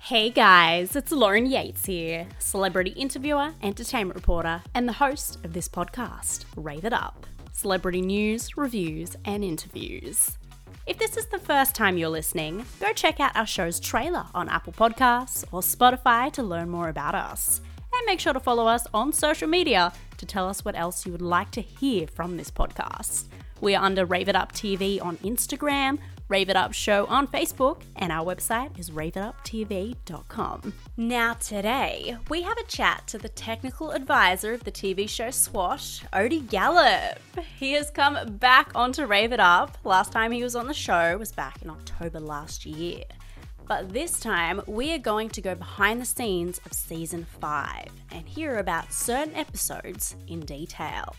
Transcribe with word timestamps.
Hey 0.00 0.30
guys, 0.30 0.94
it's 0.94 1.10
Lauren 1.10 1.44
Yates 1.44 1.84
here, 1.84 2.28
celebrity 2.38 2.90
interviewer, 2.90 3.52
entertainment 3.62 4.14
reporter, 4.14 4.62
and 4.72 4.88
the 4.88 4.92
host 4.94 5.44
of 5.44 5.52
this 5.52 5.68
podcast, 5.68 6.44
Rave 6.56 6.84
It 6.84 6.92
Up 6.92 7.26
celebrity 7.52 8.00
news, 8.00 8.56
reviews, 8.56 9.16
and 9.24 9.42
interviews. 9.42 10.38
If 10.86 10.98
this 10.98 11.16
is 11.16 11.26
the 11.26 11.40
first 11.40 11.74
time 11.74 11.98
you're 11.98 12.08
listening, 12.08 12.64
go 12.78 12.92
check 12.92 13.18
out 13.18 13.36
our 13.36 13.46
show's 13.46 13.80
trailer 13.80 14.26
on 14.32 14.48
Apple 14.48 14.72
Podcasts 14.72 15.44
or 15.50 15.60
Spotify 15.60 16.32
to 16.34 16.44
learn 16.44 16.70
more 16.70 16.88
about 16.88 17.16
us. 17.16 17.60
And 17.92 18.06
make 18.06 18.20
sure 18.20 18.32
to 18.32 18.40
follow 18.40 18.68
us 18.68 18.86
on 18.94 19.12
social 19.12 19.48
media 19.48 19.92
to 20.18 20.24
tell 20.24 20.48
us 20.48 20.64
what 20.64 20.78
else 20.78 21.04
you 21.04 21.10
would 21.10 21.20
like 21.20 21.50
to 21.50 21.60
hear 21.60 22.06
from 22.06 22.36
this 22.36 22.50
podcast. 22.50 23.24
We 23.60 23.74
are 23.74 23.84
under 23.84 24.06
Rave 24.06 24.28
It 24.28 24.36
Up 24.36 24.52
TV 24.52 25.02
on 25.02 25.16
Instagram, 25.18 25.98
Rave 26.28 26.50
It 26.50 26.56
Up 26.56 26.74
Show 26.74 27.06
on 27.06 27.26
Facebook, 27.26 27.80
and 27.96 28.12
our 28.12 28.22
website 28.22 28.78
is 28.78 28.90
raveituptv.com. 28.90 30.74
Now, 30.98 31.32
today, 31.32 32.18
we 32.28 32.42
have 32.42 32.58
a 32.58 32.64
chat 32.64 33.06
to 33.06 33.16
the 33.16 33.30
technical 33.30 33.92
advisor 33.92 34.52
of 34.52 34.62
the 34.62 34.70
TV 34.70 35.08
show 35.08 35.30
SWAT, 35.30 35.80
Odie 36.12 36.46
Gallop. 36.46 37.18
He 37.58 37.72
has 37.72 37.90
come 37.90 38.36
back 38.36 38.72
onto 38.74 39.06
Rave 39.06 39.32
It 39.32 39.40
Up. 39.40 39.78
Last 39.84 40.12
time 40.12 40.30
he 40.30 40.42
was 40.42 40.54
on 40.54 40.66
the 40.66 40.74
show 40.74 41.16
was 41.16 41.32
back 41.32 41.62
in 41.62 41.70
October 41.70 42.20
last 42.20 42.66
year. 42.66 43.04
But 43.66 43.90
this 43.94 44.20
time, 44.20 44.60
we 44.66 44.92
are 44.92 44.98
going 44.98 45.30
to 45.30 45.40
go 45.40 45.54
behind 45.54 45.98
the 45.98 46.06
scenes 46.06 46.60
of 46.66 46.74
season 46.74 47.26
5 47.40 47.86
and 48.12 48.28
hear 48.28 48.58
about 48.58 48.92
certain 48.92 49.34
episodes 49.34 50.14
in 50.26 50.40
detail. 50.40 51.16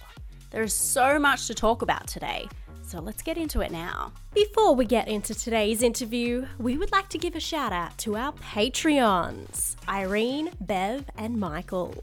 There 0.52 0.64
is 0.64 0.73
so 0.73 1.17
much 1.17 1.48
to 1.48 1.55
talk 1.55 1.81
about 1.81 2.08
today, 2.08 2.48
so 2.90 3.00
let's 3.00 3.22
get 3.22 3.38
into 3.38 3.62
it 3.62 3.72
now. 3.72 4.12
Before 4.34 4.74
we 4.74 4.84
get 4.84 5.08
into 5.08 5.36
today's 5.36 5.84
interview, 5.84 6.48
we 6.58 6.76
would 6.76 6.92
like 6.92 7.08
to 7.10 7.20
give 7.20 7.36
a 7.36 7.40
shout 7.40 7.72
out 7.72 7.96
to 8.00 8.18
our 8.18 8.34
Patreons 8.34 9.76
Irene, 9.88 10.50
Bev, 10.60 11.06
and 11.16 11.38
Michael. 11.38 11.94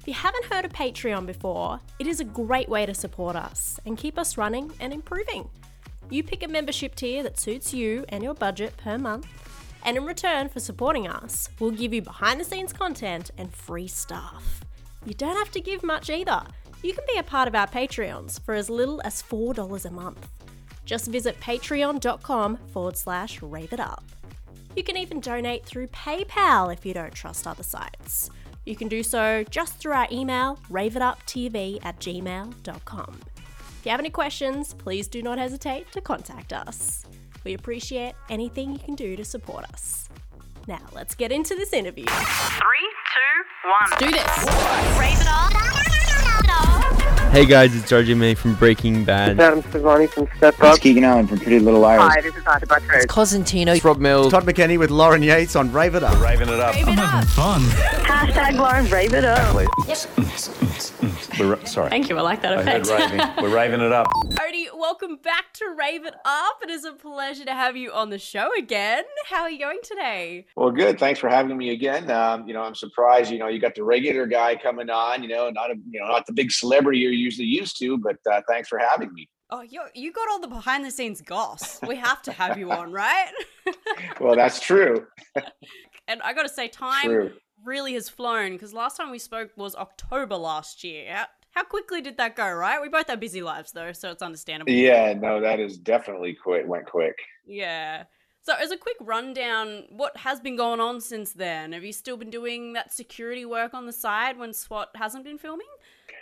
If 0.00 0.08
you 0.08 0.14
haven't 0.14 0.46
heard 0.46 0.64
of 0.64 0.72
Patreon 0.72 1.26
before, 1.26 1.78
it 2.00 2.08
is 2.08 2.18
a 2.18 2.24
great 2.24 2.68
way 2.68 2.86
to 2.86 2.94
support 2.94 3.36
us 3.36 3.78
and 3.86 3.96
keep 3.96 4.18
us 4.18 4.36
running 4.36 4.72
and 4.80 4.92
improving. 4.92 5.48
You 6.10 6.24
pick 6.24 6.42
a 6.42 6.48
membership 6.48 6.96
tier 6.96 7.22
that 7.22 7.38
suits 7.38 7.72
you 7.72 8.04
and 8.08 8.24
your 8.24 8.34
budget 8.34 8.76
per 8.76 8.98
month, 8.98 9.28
and 9.84 9.96
in 9.96 10.04
return 10.04 10.48
for 10.48 10.58
supporting 10.58 11.06
us, 11.06 11.48
we'll 11.60 11.70
give 11.70 11.94
you 11.94 12.02
behind 12.02 12.40
the 12.40 12.44
scenes 12.44 12.72
content 12.72 13.30
and 13.38 13.54
free 13.54 13.86
stuff. 13.86 14.60
You 15.04 15.14
don't 15.14 15.36
have 15.36 15.52
to 15.52 15.60
give 15.60 15.84
much 15.84 16.10
either. 16.10 16.42
You 16.82 16.92
can 16.92 17.04
be 17.12 17.18
a 17.18 17.22
part 17.22 17.48
of 17.48 17.54
our 17.54 17.66
Patreons 17.66 18.40
for 18.44 18.54
as 18.54 18.70
little 18.70 19.00
as 19.04 19.22
$4 19.22 19.84
a 19.84 19.90
month. 19.90 20.28
Just 20.84 21.08
visit 21.08 21.38
patreon.com 21.40 22.56
forward 22.72 22.96
slash 22.96 23.42
rave 23.42 23.72
it 23.72 23.80
up. 23.80 24.04
You 24.76 24.84
can 24.84 24.96
even 24.96 25.20
donate 25.20 25.64
through 25.64 25.88
PayPal 25.88 26.72
if 26.72 26.86
you 26.86 26.94
don't 26.94 27.14
trust 27.14 27.46
other 27.46 27.62
sites. 27.62 28.30
You 28.64 28.76
can 28.76 28.88
do 28.88 29.02
so 29.02 29.44
just 29.50 29.74
through 29.78 29.92
our 29.92 30.08
email, 30.12 30.58
raveituptv 30.70 31.84
at 31.84 31.98
gmail.com. 31.98 33.20
If 33.78 33.80
you 33.84 33.90
have 33.90 34.00
any 34.00 34.10
questions, 34.10 34.74
please 34.74 35.08
do 35.08 35.22
not 35.22 35.38
hesitate 35.38 35.90
to 35.92 36.00
contact 36.00 36.52
us. 36.52 37.04
We 37.44 37.54
appreciate 37.54 38.14
anything 38.28 38.72
you 38.72 38.78
can 38.78 38.96
do 38.96 39.16
to 39.16 39.24
support 39.24 39.64
us. 39.72 40.08
Now, 40.66 40.80
let's 40.92 41.14
get 41.14 41.30
into 41.30 41.54
this 41.54 41.72
interview. 41.72 42.06
Three, 42.06 42.90
two, 43.14 43.70
one. 43.70 43.98
Do 44.00 44.10
this. 44.10 44.98
Rave 44.98 45.20
it 45.20 45.28
up. 45.28 45.85
Hey 47.32 47.44
guys, 47.44 47.76
it's 47.76 47.92
RJ 47.92 48.16
Mitte 48.16 48.38
from 48.38 48.54
Breaking 48.54 49.04
Bad. 49.04 49.38
Adam 49.38 49.62
Sevani 49.64 50.08
from 50.08 50.26
Step 50.38 50.54
Up. 50.54 50.68
It's 50.68 50.76
Up. 50.76 50.80
Keegan 50.80 51.04
Allen 51.04 51.26
from 51.26 51.38
Pretty 51.38 51.58
Little 51.58 51.80
Liars. 51.80 52.00
Hi, 52.00 52.20
this 52.22 52.34
is 52.34 52.46
Arthur 52.46 52.64
Buttrose. 52.66 53.04
Cosentino. 53.08 53.74
It's 53.76 53.84
Rob 53.84 53.98
Mills. 53.98 54.32
Todd 54.32 54.44
McKenney 54.44 54.78
with 54.78 54.90
Lauren 54.90 55.22
Yates 55.22 55.54
on 55.54 55.70
Rave 55.70 55.94
It 55.96 56.02
Up. 56.02 56.18
Raving 56.22 56.48
it 56.48 56.58
up. 56.60 56.74
Fun. 56.74 57.60
Hashtag 57.60 58.56
Lauren, 58.58 58.86
rave 58.88 59.12
it 59.12 59.24
up. 59.26 59.54
We're, 61.38 61.66
sorry. 61.66 61.90
Thank 61.90 62.08
you, 62.08 62.16
I 62.16 62.22
like 62.22 62.40
that 62.40 62.56
I 62.56 62.62
heard 62.64 62.82
effect. 62.82 63.12
raving. 63.12 63.28
We're 63.42 63.54
raving 63.54 63.80
it 63.82 63.92
up. 63.92 64.06
Odie, 64.30 64.65
welcome 64.86 65.16
back 65.16 65.52
to 65.52 65.74
Rave 65.76 66.06
It 66.06 66.14
Up. 66.24 66.58
It 66.62 66.70
is 66.70 66.84
a 66.84 66.92
pleasure 66.92 67.44
to 67.44 67.52
have 67.52 67.76
you 67.76 67.90
on 67.90 68.08
the 68.08 68.20
show 68.20 68.50
again. 68.56 69.02
How 69.28 69.42
are 69.42 69.50
you 69.50 69.58
going 69.58 69.80
today? 69.82 70.46
Well, 70.54 70.70
good. 70.70 70.96
Thanks 70.96 71.18
for 71.18 71.28
having 71.28 71.56
me 71.56 71.70
again. 71.70 72.08
Um, 72.08 72.46
you 72.46 72.54
know, 72.54 72.62
I'm 72.62 72.76
surprised. 72.76 73.32
You 73.32 73.40
know, 73.40 73.48
you 73.48 73.58
got 73.58 73.74
the 73.74 73.82
regular 73.82 74.28
guy 74.28 74.54
coming 74.54 74.88
on. 74.88 75.24
You 75.24 75.28
know, 75.30 75.50
not 75.50 75.72
a 75.72 75.74
you 75.90 75.98
know 75.98 76.06
not 76.06 76.24
the 76.26 76.32
big 76.32 76.52
celebrity 76.52 77.00
you're 77.00 77.10
usually 77.10 77.48
used 77.48 77.80
to, 77.80 77.98
but 77.98 78.18
uh, 78.30 78.42
thanks 78.48 78.68
for 78.68 78.78
having 78.78 79.12
me. 79.12 79.28
Oh, 79.50 79.62
you 79.62 79.82
you 79.92 80.12
got 80.12 80.28
all 80.30 80.40
the 80.40 80.46
behind 80.46 80.84
the 80.84 80.92
scenes 80.92 81.20
goss. 81.20 81.80
We 81.84 81.96
have 81.96 82.22
to 82.22 82.30
have 82.30 82.56
you 82.56 82.70
on, 82.70 82.92
right? 82.92 83.32
Well, 84.20 84.36
that's 84.36 84.60
true. 84.60 85.04
and 86.08 86.22
I 86.22 86.32
got 86.32 86.44
to 86.44 86.48
say, 86.48 86.68
time 86.68 87.06
True. 87.06 87.32
really 87.64 87.94
has 87.94 88.08
flown 88.08 88.52
because 88.52 88.72
last 88.72 88.96
time 88.96 89.10
we 89.10 89.18
spoke 89.18 89.50
was 89.56 89.74
October 89.74 90.36
last 90.36 90.84
year. 90.84 91.26
How, 91.56 91.64
quickly 91.64 92.02
did 92.02 92.18
that 92.18 92.36
go, 92.36 92.52
right? 92.52 92.82
We 92.82 92.90
both 92.90 93.08
have 93.08 93.18
busy 93.18 93.40
lives 93.40 93.72
though, 93.72 93.92
so 93.92 94.10
it's 94.10 94.22
understandable. 94.22 94.70
Yeah, 94.70 95.14
no, 95.14 95.40
that 95.40 95.58
is 95.58 95.78
definitely 95.78 96.34
quick. 96.34 96.66
Went 96.66 96.84
quick. 96.84 97.16
Yeah. 97.46 98.04
So, 98.42 98.54
as 98.54 98.72
a 98.72 98.76
quick 98.76 98.96
rundown, 99.00 99.84
what 99.88 100.14
has 100.18 100.38
been 100.38 100.56
going 100.56 100.80
on 100.80 101.00
since 101.00 101.32
then? 101.32 101.72
Have 101.72 101.82
you 101.82 101.94
still 101.94 102.18
been 102.18 102.28
doing 102.28 102.74
that 102.74 102.92
security 102.92 103.46
work 103.46 103.72
on 103.72 103.86
the 103.86 103.92
side 103.92 104.38
when 104.38 104.52
SWAT 104.52 104.90
hasn't 104.96 105.24
been 105.24 105.38
filming? 105.38 105.66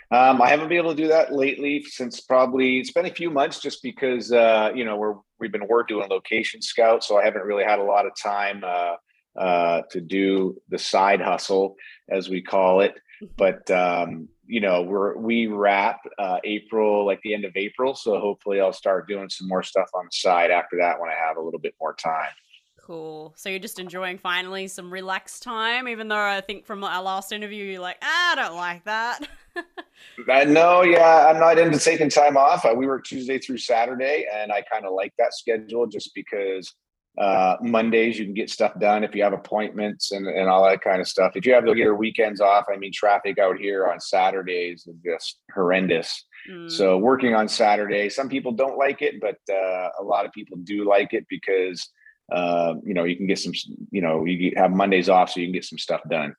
Um, 0.09 0.41
I 0.41 0.47
haven't 0.47 0.69
been 0.69 0.77
able 0.77 0.95
to 0.95 1.01
do 1.01 1.09
that 1.09 1.33
lately 1.33 1.83
since 1.83 2.21
probably 2.21 2.79
it's 2.79 2.93
been 2.93 3.05
a 3.05 3.13
few 3.13 3.29
months, 3.29 3.59
just 3.59 3.83
because 3.83 4.31
uh, 4.31 4.71
you 4.73 4.85
know 4.85 4.95
we're 4.95 5.15
we've 5.41 5.51
been 5.51 5.67
work 5.67 5.89
doing 5.89 6.07
location 6.09 6.61
scout, 6.61 7.03
so 7.03 7.17
I 7.17 7.25
haven't 7.25 7.43
really 7.43 7.65
had 7.65 7.79
a 7.79 7.83
lot 7.83 8.05
of 8.05 8.13
time 8.15 8.63
uh, 8.63 8.95
uh, 9.37 9.81
to 9.91 9.99
do 9.99 10.55
the 10.69 10.79
side 10.79 11.19
hustle, 11.19 11.75
as 12.09 12.29
we 12.29 12.41
call 12.41 12.79
it. 12.79 12.95
But 13.37 13.69
um, 13.71 14.29
you 14.47 14.59
know, 14.59 14.81
we're 14.81 15.17
we 15.17 15.47
wrap 15.47 15.99
uh, 16.19 16.39
April, 16.43 17.05
like 17.05 17.21
the 17.23 17.33
end 17.33 17.45
of 17.45 17.55
April, 17.55 17.95
so 17.95 18.19
hopefully 18.19 18.59
I'll 18.59 18.73
start 18.73 19.07
doing 19.07 19.29
some 19.29 19.47
more 19.47 19.63
stuff 19.63 19.89
on 19.93 20.05
the 20.05 20.15
side 20.15 20.51
after 20.51 20.77
that 20.79 20.99
when 20.99 21.09
I 21.09 21.15
have 21.15 21.37
a 21.37 21.41
little 21.41 21.59
bit 21.59 21.75
more 21.79 21.93
time. 21.95 22.31
Cool. 22.85 23.33
So 23.35 23.49
you're 23.49 23.57
just 23.57 23.79
enjoying 23.79 24.19
finally 24.19 24.67
some 24.67 24.93
relaxed 24.93 25.41
time, 25.41 25.87
even 25.87 26.07
though 26.07 26.19
I 26.19 26.41
think 26.41 26.67
from 26.67 26.83
our 26.83 27.01
last 27.01 27.31
interview 27.31 27.63
you're 27.63 27.81
like, 27.81 27.97
ah, 28.03 28.33
I 28.33 28.35
don't 28.35 28.55
like 28.55 28.83
that. 28.85 29.27
No, 30.27 30.81
yeah, 30.81 31.27
I'm 31.29 31.39
not 31.39 31.57
into 31.57 31.79
taking 31.79 32.09
time 32.09 32.35
off. 32.35 32.65
Uh, 32.65 32.73
we 32.75 32.87
work 32.87 33.05
Tuesday 33.05 33.39
through 33.39 33.57
Saturday, 33.57 34.27
and 34.33 34.51
I 34.51 34.61
kind 34.61 34.85
of 34.85 34.93
like 34.93 35.13
that 35.17 35.33
schedule 35.33 35.87
just 35.87 36.13
because 36.13 36.75
uh, 37.17 37.55
Mondays 37.61 38.19
you 38.19 38.25
can 38.25 38.33
get 38.33 38.49
stuff 38.49 38.77
done 38.79 39.03
if 39.03 39.15
you 39.15 39.23
have 39.23 39.33
appointments 39.33 40.11
and, 40.11 40.27
and 40.27 40.49
all 40.49 40.65
that 40.65 40.81
kind 40.81 40.99
of 40.99 41.07
stuff. 41.07 41.33
If 41.35 41.45
you 41.45 41.53
have 41.53 41.65
your 41.65 41.95
weekends 41.95 42.41
off, 42.41 42.65
I 42.71 42.77
mean, 42.77 42.91
traffic 42.93 43.39
out 43.39 43.57
here 43.57 43.87
on 43.87 43.99
Saturdays 43.99 44.85
is 44.87 44.95
just 45.03 45.39
horrendous. 45.53 46.25
Mm, 46.49 46.69
So 46.69 46.97
working 46.97 47.33
on 47.33 47.47
Saturday, 47.47 48.09
some 48.09 48.29
people 48.29 48.51
don't 48.51 48.77
like 48.77 49.01
it, 49.01 49.21
but 49.21 49.37
uh, 49.49 49.89
a 49.99 50.03
lot 50.03 50.25
of 50.25 50.31
people 50.33 50.57
do 50.57 50.87
like 50.87 51.13
it 51.13 51.25
because 51.29 51.89
uh, 52.31 52.73
you 52.83 52.95
know 52.95 53.03
you 53.03 53.15
can 53.15 53.27
get 53.27 53.39
some, 53.39 53.53
you 53.91 54.01
know, 54.01 54.25
you 54.25 54.53
have 54.57 54.71
Mondays 54.71 55.09
off, 55.09 55.31
so 55.31 55.39
you 55.39 55.45
can 55.45 55.53
get 55.53 55.63
some 55.63 55.77
stuff 55.77 56.01
done. 56.09 56.35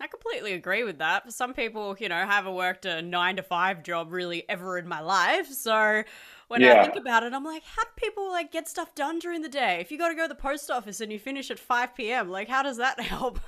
I 0.00 0.06
completely 0.06 0.52
agree 0.52 0.84
with 0.84 0.98
that. 0.98 1.32
Some 1.32 1.54
people, 1.54 1.96
you 1.98 2.08
know, 2.08 2.24
haven't 2.24 2.54
worked 2.54 2.86
a 2.86 3.02
nine 3.02 3.36
to 3.36 3.42
five 3.42 3.82
job 3.82 4.12
really 4.12 4.48
ever 4.48 4.78
in 4.78 4.86
my 4.86 5.00
life. 5.00 5.48
So 5.48 6.04
when 6.48 6.64
I 6.64 6.82
think 6.82 6.96
about 6.96 7.22
it, 7.22 7.32
I'm 7.32 7.44
like, 7.44 7.62
how 7.62 7.84
do 7.84 7.90
people 7.96 8.28
like 8.30 8.50
get 8.50 8.68
stuff 8.68 8.94
done 8.94 9.18
during 9.18 9.42
the 9.42 9.48
day? 9.48 9.78
If 9.80 9.90
you 9.90 9.98
got 9.98 10.08
to 10.08 10.14
go 10.14 10.22
to 10.22 10.28
the 10.28 10.34
post 10.34 10.70
office 10.70 11.00
and 11.00 11.12
you 11.12 11.18
finish 11.18 11.50
at 11.50 11.58
5 11.58 11.94
p.m., 11.94 12.30
like 12.30 12.48
how 12.48 12.62
does 12.62 12.78
that 12.78 12.98
help? 13.14 13.38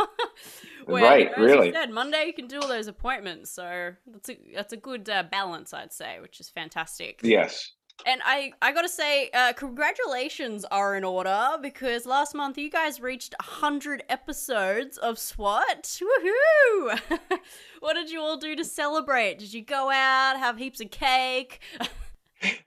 Where, 0.85 1.03
Right, 1.03 1.39
really. 1.39 1.73
said, 1.73 1.91
Monday 1.91 2.27
you 2.27 2.33
can 2.33 2.47
do 2.47 2.61
all 2.61 2.69
those 2.69 2.87
appointments. 2.87 3.51
So 3.51 3.93
that's 4.07 4.29
a, 4.31 4.39
that's 4.55 4.73
a 4.73 4.77
good 4.77 5.09
uh, 5.09 5.25
balance, 5.31 5.73
I'd 5.75 5.93
say, 5.93 6.19
which 6.21 6.41
is 6.41 6.49
fantastic. 6.49 7.21
Yes. 7.23 7.73
And 8.07 8.23
I, 8.25 8.53
I 8.63 8.73
gotta 8.73 8.89
say, 8.89 9.29
uh, 9.35 9.53
congratulations 9.53 10.65
are 10.71 10.97
in 10.97 11.05
order 11.05 11.57
because 11.61 12.07
last 12.07 12.35
month 12.35 12.57
you 12.57 12.71
guys 12.71 12.99
reached 13.01 13.35
100 13.39 14.05
episodes 14.09 14.97
of 14.97 15.19
SWAT. 15.19 15.85
Woohoo! 15.85 17.01
what 17.81 17.95
did 17.95 18.11
you 18.11 18.21
all 18.21 18.39
do 18.39 18.57
to 18.57 18.65
celebrate? 18.65 19.39
Did 19.39 19.53
you 19.53 19.63
go 19.63 19.91
out, 19.91 20.39
have 20.39 20.57
heaps 20.57 20.81
of 20.81 20.91
cake? 20.91 21.61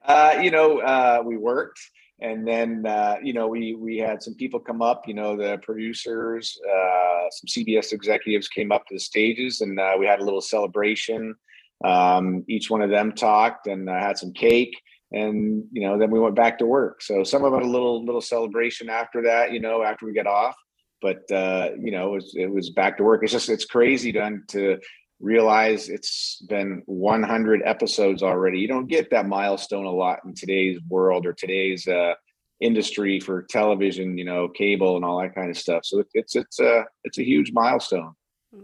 Uh, 0.05 0.39
you 0.41 0.51
know, 0.51 0.79
uh, 0.79 1.21
we 1.25 1.37
worked, 1.37 1.79
and 2.19 2.47
then 2.47 2.85
uh, 2.85 3.15
you 3.23 3.33
know 3.33 3.47
we 3.47 3.73
we 3.73 3.97
had 3.97 4.21
some 4.21 4.35
people 4.35 4.59
come 4.59 4.81
up. 4.81 5.07
You 5.07 5.13
know, 5.13 5.35
the 5.35 5.57
producers, 5.63 6.59
uh, 6.69 7.29
some 7.31 7.47
CBS 7.47 7.93
executives 7.93 8.47
came 8.47 8.71
up 8.71 8.85
to 8.87 8.95
the 8.95 8.99
stages, 8.99 9.61
and 9.61 9.79
uh, 9.79 9.95
we 9.97 10.05
had 10.05 10.19
a 10.19 10.23
little 10.23 10.41
celebration. 10.41 11.35
Um, 11.83 12.43
each 12.47 12.69
one 12.69 12.81
of 12.81 12.89
them 12.89 13.11
talked 13.13 13.67
and 13.67 13.89
uh, 13.89 13.99
had 13.99 14.17
some 14.17 14.33
cake, 14.33 14.79
and 15.11 15.63
you 15.71 15.81
know, 15.87 15.97
then 15.97 16.11
we 16.11 16.19
went 16.19 16.35
back 16.35 16.59
to 16.59 16.65
work. 16.65 17.01
So 17.01 17.23
some 17.23 17.43
of 17.43 17.53
it 17.53 17.61
a 17.61 17.67
little 17.67 18.05
little 18.05 18.21
celebration 18.21 18.89
after 18.89 19.23
that. 19.23 19.51
You 19.51 19.59
know, 19.59 19.83
after 19.83 20.05
we 20.05 20.13
get 20.13 20.27
off. 20.27 20.55
But 21.01 21.29
uh, 21.31 21.71
you 21.81 21.91
know, 21.91 22.09
it 22.09 22.15
was, 22.15 22.33
it 22.35 22.51
was 22.51 22.69
back 22.69 22.97
to 22.97 23.03
work. 23.03 23.23
It's 23.23 23.33
just 23.33 23.49
it's 23.49 23.65
crazy 23.65 24.13
to 24.13 24.37
to 24.49 24.79
realize 25.19 25.89
it's 25.89 26.41
been 26.47 26.83
100 26.85 27.61
episodes 27.63 28.23
already. 28.23 28.59
You 28.59 28.67
don't 28.67 28.87
get 28.87 29.09
that 29.11 29.27
milestone 29.27 29.85
a 29.85 29.91
lot 29.91 30.19
in 30.25 30.33
today's 30.33 30.79
world 30.89 31.25
or 31.25 31.33
today's 31.33 31.87
uh, 31.87 32.13
industry 32.59 33.19
for 33.19 33.43
television, 33.43 34.17
you 34.17 34.25
know, 34.25 34.47
cable 34.47 34.95
and 34.95 35.05
all 35.05 35.21
that 35.21 35.35
kind 35.35 35.49
of 35.49 35.57
stuff. 35.57 35.85
So 35.85 36.03
it's 36.13 36.35
it's 36.35 36.59
a 36.59 36.85
it's 37.03 37.17
a 37.17 37.23
huge 37.23 37.51
milestone. 37.51 38.13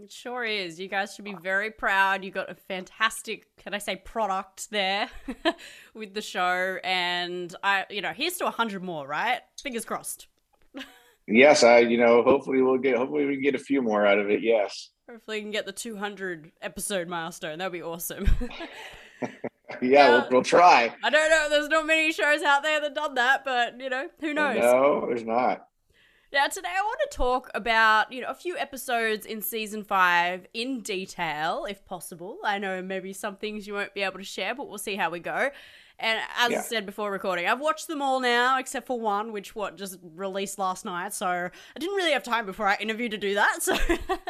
It 0.02 0.12
sure 0.12 0.44
is. 0.44 0.78
You 0.78 0.86
guys 0.86 1.14
should 1.14 1.24
be 1.24 1.36
very 1.42 1.70
proud. 1.70 2.24
You 2.24 2.30
got 2.30 2.48
a 2.48 2.54
fantastic, 2.54 3.48
can 3.56 3.74
I 3.74 3.78
say, 3.78 3.96
product 3.96 4.70
there 4.70 5.08
with 5.94 6.14
the 6.14 6.22
show, 6.22 6.78
and 6.84 7.52
I, 7.64 7.86
you 7.90 8.00
know, 8.00 8.12
here's 8.12 8.36
to 8.38 8.48
hundred 8.50 8.84
more, 8.84 9.06
right? 9.06 9.40
Fingers 9.62 9.84
crossed. 9.84 10.26
Yes, 11.32 11.62
I 11.62 11.78
you 11.78 11.96
know 11.96 12.24
hopefully 12.24 12.60
we'll 12.60 12.78
get 12.78 12.96
hopefully 12.96 13.24
we 13.24 13.34
can 13.34 13.42
get 13.42 13.54
a 13.54 13.58
few 13.58 13.82
more 13.82 14.04
out 14.04 14.18
of 14.18 14.30
it. 14.30 14.42
Yes. 14.42 14.90
Hopefully, 15.10 15.38
you 15.38 15.42
can 15.42 15.50
get 15.50 15.66
the 15.66 15.72
200 15.72 16.52
episode 16.62 17.08
milestone. 17.08 17.58
That'd 17.58 17.72
be 17.72 17.82
awesome. 17.82 18.28
yeah, 19.82 20.10
we'll, 20.10 20.28
we'll 20.30 20.42
try. 20.42 20.94
I 21.02 21.10
don't 21.10 21.30
know. 21.30 21.48
There's 21.50 21.68
not 21.68 21.86
many 21.86 22.12
shows 22.12 22.42
out 22.42 22.62
there 22.62 22.80
that 22.80 22.94
done 22.94 23.14
that, 23.16 23.44
but 23.44 23.80
you 23.80 23.88
know, 23.90 24.08
who 24.20 24.34
knows? 24.34 24.58
No, 24.58 25.06
there's 25.06 25.24
not. 25.24 25.66
Now, 26.32 26.46
today 26.46 26.68
I 26.68 26.82
want 26.82 27.00
to 27.10 27.16
talk 27.16 27.50
about, 27.54 28.12
you 28.12 28.20
know, 28.20 28.28
a 28.28 28.34
few 28.34 28.56
episodes 28.56 29.26
in 29.26 29.42
season 29.42 29.82
five 29.82 30.46
in 30.54 30.80
detail, 30.80 31.66
if 31.68 31.84
possible. 31.84 32.38
I 32.44 32.58
know 32.58 32.80
maybe 32.82 33.12
some 33.12 33.34
things 33.34 33.66
you 33.66 33.74
won't 33.74 33.94
be 33.94 34.02
able 34.02 34.18
to 34.18 34.24
share, 34.24 34.54
but 34.54 34.68
we'll 34.68 34.78
see 34.78 34.94
how 34.94 35.10
we 35.10 35.18
go. 35.18 35.50
And 35.98 36.20
as 36.38 36.50
Yeah. 36.52 36.58
I 36.58 36.62
said 36.62 36.86
before 36.86 37.10
recording, 37.10 37.46
I've 37.48 37.60
watched 37.60 37.88
them 37.88 38.00
all 38.00 38.20
now, 38.20 38.58
except 38.60 38.86
for 38.86 38.98
one, 38.98 39.32
which 39.32 39.56
what 39.56 39.76
just 39.76 39.98
released 40.02 40.56
last 40.58 40.84
night. 40.84 41.12
So 41.14 41.26
I 41.26 41.78
didn't 41.78 41.96
really 41.96 42.12
have 42.12 42.22
time 42.22 42.46
before 42.46 42.68
I 42.68 42.76
interviewed 42.76 43.10
to 43.10 43.18
do 43.18 43.34
that. 43.34 43.60
So, 43.62 43.76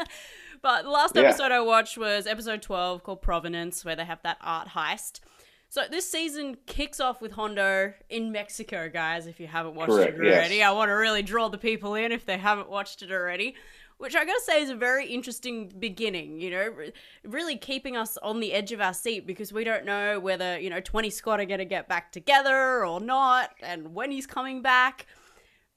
but 0.62 0.83
the 0.83 0.91
last 0.91 1.15
Yeah. 1.17 1.23
episode 1.23 1.53
I 1.53 1.61
watched 1.61 1.97
was 1.99 2.27
episode 2.27 2.62
twelve 2.62 3.03
called 3.03 3.23
Provenance, 3.23 3.85
where 3.85 3.97
they 3.97 4.05
have 4.05 4.23
that 4.23 4.39
art 4.41 4.69
heist. 4.69 5.21
So 5.69 5.83
this 5.89 6.11
season 6.11 6.57
kicks 6.67 6.99
off 6.99 7.21
with 7.21 7.33
Hondo 7.33 7.95
in 8.09 8.33
Mexico, 8.33 8.89
guys. 8.89 9.27
If 9.29 9.39
you 9.39 9.47
haven't 9.47 9.75
watched 9.77 9.93
Correct, 9.93 10.19
it 10.19 10.25
yes. 10.25 10.35
already, 10.35 10.62
I 10.65 10.73
want 10.73 10.89
to 10.89 10.95
really 10.95 11.23
draw 11.23 11.49
the 11.49 11.59
people 11.59 11.95
in 11.95 12.11
if 12.11 12.27
they 12.27 12.39
haven't 12.39 12.69
watched 12.69 13.03
it 13.03 13.12
already. 13.12 13.55
Which 13.99 14.17
I 14.17 14.25
gotta 14.25 14.41
say 14.41 14.62
is 14.62 14.71
a 14.71 14.75
very 14.75 15.07
interesting 15.09 15.69
beginning, 15.79 16.41
you 16.41 16.51
know, 16.51 16.75
really 17.23 17.56
keeping 17.59 17.99
us 17.99 18.17
on 18.23 18.41
the 18.41 18.55
edge 18.55 18.73
of 18.73 18.81
our 18.81 18.95
seat 18.95 19.27
because 19.27 19.53
we 19.53 19.63
don't 19.63 19.85
know 19.85 20.19
whether, 20.19 20.59
you 20.59 20.71
know, 20.71 20.81
20 20.81 21.11
Squad 21.11 21.39
are 21.39 21.45
gonna 21.45 21.67
get 21.67 21.87
back 21.87 22.11
together 22.11 22.83
or 22.85 22.99
not 22.99 23.51
and 23.61 23.95
when 23.95 24.11
he's 24.11 24.27
coming 24.27 24.63
back. 24.63 25.05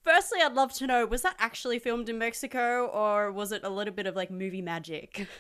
Firstly, 0.04 0.40
I'd 0.44 0.54
love 0.54 0.74
to 0.74 0.88
know 0.88 1.06
was 1.06 1.22
that 1.22 1.36
actually 1.40 1.80
filmed 1.80 2.10
in 2.10 2.18
Mexico 2.18 2.88
or 2.88 3.32
was 3.32 3.52
it 3.52 3.64
a 3.64 3.70
little 3.70 3.94
bit 3.94 4.06
of 4.06 4.16
like 4.16 4.32
movie 4.32 4.62
magic? 4.62 5.28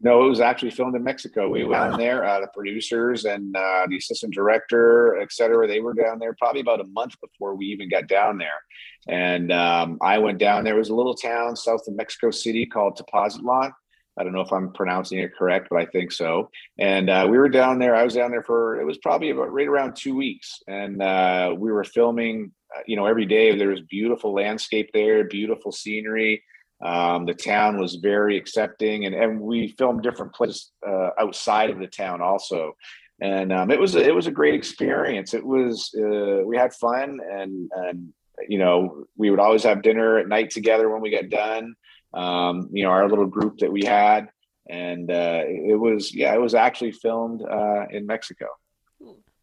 No, 0.00 0.24
it 0.26 0.28
was 0.28 0.40
actually 0.40 0.70
filmed 0.72 0.94
in 0.94 1.02
Mexico. 1.02 1.48
We 1.48 1.64
went 1.64 1.92
down 1.92 1.98
there. 1.98 2.24
Uh, 2.24 2.40
the 2.40 2.48
producers 2.48 3.24
and 3.24 3.56
uh, 3.56 3.86
the 3.88 3.96
assistant 3.96 4.34
director, 4.34 5.18
et 5.20 5.32
cetera, 5.32 5.66
they 5.66 5.80
were 5.80 5.94
down 5.94 6.18
there 6.18 6.34
probably 6.34 6.60
about 6.60 6.80
a 6.80 6.86
month 6.86 7.14
before 7.20 7.54
we 7.54 7.66
even 7.66 7.88
got 7.88 8.06
down 8.06 8.36
there. 8.36 8.60
And 9.08 9.50
um, 9.50 9.98
I 10.02 10.18
went 10.18 10.38
down 10.38 10.64
there. 10.64 10.74
It 10.74 10.78
was 10.78 10.90
a 10.90 10.94
little 10.94 11.14
town 11.14 11.56
south 11.56 11.88
of 11.88 11.96
Mexico 11.96 12.30
City 12.30 12.66
called 12.66 12.98
Tepoztlan. 12.98 13.72
I 14.18 14.24
don't 14.24 14.32
know 14.32 14.40
if 14.40 14.52
I'm 14.52 14.72
pronouncing 14.72 15.18
it 15.18 15.34
correct, 15.34 15.68
but 15.70 15.78
I 15.78 15.86
think 15.86 16.12
so. 16.12 16.50
And 16.78 17.08
uh, 17.10 17.26
we 17.28 17.38
were 17.38 17.48
down 17.48 17.78
there. 17.78 17.94
I 17.94 18.02
was 18.02 18.14
down 18.14 18.30
there 18.30 18.42
for 18.42 18.80
it 18.80 18.84
was 18.84 18.98
probably 18.98 19.30
about 19.30 19.52
right 19.52 19.68
around 19.68 19.94
two 19.96 20.14
weeks, 20.14 20.62
and 20.66 21.02
uh, 21.02 21.54
we 21.56 21.70
were 21.70 21.84
filming. 21.84 22.52
Uh, 22.76 22.80
you 22.86 22.96
know, 22.96 23.06
every 23.06 23.26
day 23.26 23.56
there 23.56 23.68
was 23.68 23.80
beautiful 23.82 24.34
landscape 24.34 24.90
there, 24.92 25.24
beautiful 25.24 25.72
scenery. 25.72 26.42
Um, 26.84 27.24
the 27.24 27.34
town 27.34 27.80
was 27.80 27.96
very 27.96 28.36
accepting, 28.36 29.06
and, 29.06 29.14
and 29.14 29.40
we 29.40 29.68
filmed 29.78 30.02
different 30.02 30.34
places 30.34 30.72
uh, 30.86 31.10
outside 31.18 31.70
of 31.70 31.78
the 31.78 31.86
town 31.86 32.20
also. 32.20 32.76
And 33.20 33.50
um, 33.52 33.70
it 33.70 33.80
was 33.80 33.94
it 33.94 34.14
was 34.14 34.26
a 34.26 34.30
great 34.32 34.54
experience. 34.54 35.32
It 35.32 35.44
was 35.44 35.94
uh, 35.98 36.42
we 36.44 36.56
had 36.56 36.74
fun, 36.74 37.18
and 37.32 37.70
and 37.74 38.12
you 38.46 38.58
know 38.58 39.04
we 39.16 39.30
would 39.30 39.40
always 39.40 39.62
have 39.62 39.82
dinner 39.82 40.18
at 40.18 40.28
night 40.28 40.50
together 40.50 40.90
when 40.90 41.00
we 41.00 41.10
got 41.10 41.30
done. 41.30 41.74
Um, 42.12 42.68
you 42.72 42.84
know 42.84 42.90
our 42.90 43.08
little 43.08 43.26
group 43.26 43.58
that 43.58 43.72
we 43.72 43.84
had, 43.84 44.28
and 44.68 45.10
uh, 45.10 45.42
it 45.46 45.80
was 45.80 46.14
yeah 46.14 46.34
it 46.34 46.40
was 46.40 46.54
actually 46.54 46.92
filmed 46.92 47.42
uh, 47.42 47.86
in 47.90 48.06
Mexico. 48.06 48.48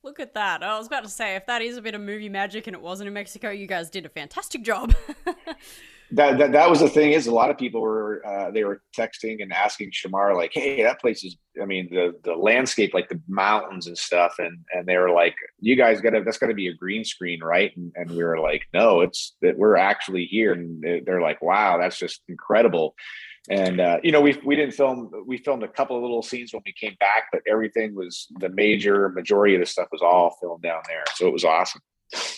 Look 0.03 0.19
at 0.19 0.33
that. 0.33 0.63
I 0.63 0.77
was 0.77 0.87
about 0.87 1.03
to 1.05 1.09
say, 1.09 1.35
if 1.35 1.45
that 1.45 1.61
is 1.61 1.77
a 1.77 1.81
bit 1.81 1.95
of 1.95 2.01
movie 2.01 2.27
magic 2.27 2.67
and 2.67 2.75
it 2.75 2.81
wasn't 2.81 3.07
in 3.07 3.13
Mexico, 3.13 3.51
you 3.51 3.67
guys 3.67 3.89
did 3.89 4.05
a 4.05 4.09
fantastic 4.09 4.61
job. 4.61 4.93
that, 6.11 6.37
that 6.37 6.51
that 6.51 6.69
was 6.69 6.81
the 6.81 6.89
thing 6.89 7.13
is 7.13 7.27
a 7.27 7.33
lot 7.33 7.49
of 7.49 7.57
people 7.57 7.79
were 7.79 8.21
uh, 8.25 8.51
they 8.51 8.65
were 8.65 8.81
texting 8.97 9.41
and 9.41 9.53
asking 9.53 9.91
Shemar 9.91 10.35
like, 10.35 10.51
hey, 10.53 10.83
that 10.83 10.99
place 10.99 11.23
is. 11.23 11.37
I 11.61 11.65
mean, 11.65 11.87
the 11.89 12.19
the 12.23 12.33
landscape, 12.33 12.93
like 12.93 13.07
the 13.07 13.21
mountains 13.29 13.87
and 13.87 13.97
stuff, 13.97 14.35
and 14.39 14.57
and 14.73 14.85
they 14.85 14.97
were 14.97 15.11
like, 15.11 15.35
you 15.59 15.77
guys 15.77 16.01
got 16.01 16.09
to 16.11 16.21
that's 16.21 16.37
got 16.37 16.47
to 16.47 16.53
be 16.53 16.67
a 16.67 16.73
green 16.73 17.05
screen, 17.05 17.41
right? 17.41 17.71
And, 17.77 17.93
and 17.95 18.11
we 18.11 18.23
were 18.23 18.39
like, 18.39 18.63
no, 18.73 19.01
it's 19.01 19.35
that 19.41 19.57
we're 19.57 19.77
actually 19.77 20.25
here, 20.25 20.51
and 20.51 20.81
they- 20.81 21.01
they're 21.05 21.21
like, 21.21 21.41
wow, 21.41 21.77
that's 21.77 21.97
just 21.97 22.21
incredible. 22.27 22.95
And 23.49 23.81
uh, 23.81 23.97
you 24.03 24.11
know, 24.11 24.21
we 24.21 24.39
we 24.45 24.55
didn't 24.55 24.73
film. 24.73 25.11
We 25.27 25.37
filmed 25.37 25.63
a 25.63 25.67
couple 25.67 25.97
of 25.97 26.01
little 26.01 26.23
scenes 26.23 26.53
when 26.53 26.63
we 26.65 26.73
came 26.73 26.95
back, 26.99 27.25
but 27.31 27.41
everything 27.49 27.93
was 27.93 28.27
the 28.39 28.49
major 28.49 29.09
majority 29.09 29.55
of 29.55 29.59
the 29.59 29.65
stuff 29.65 29.87
was 29.91 30.01
all 30.01 30.37
filmed 30.39 30.63
down 30.63 30.81
there. 30.87 31.03
So 31.15 31.27
it 31.27 31.33
was 31.33 31.43
awesome. 31.43 31.81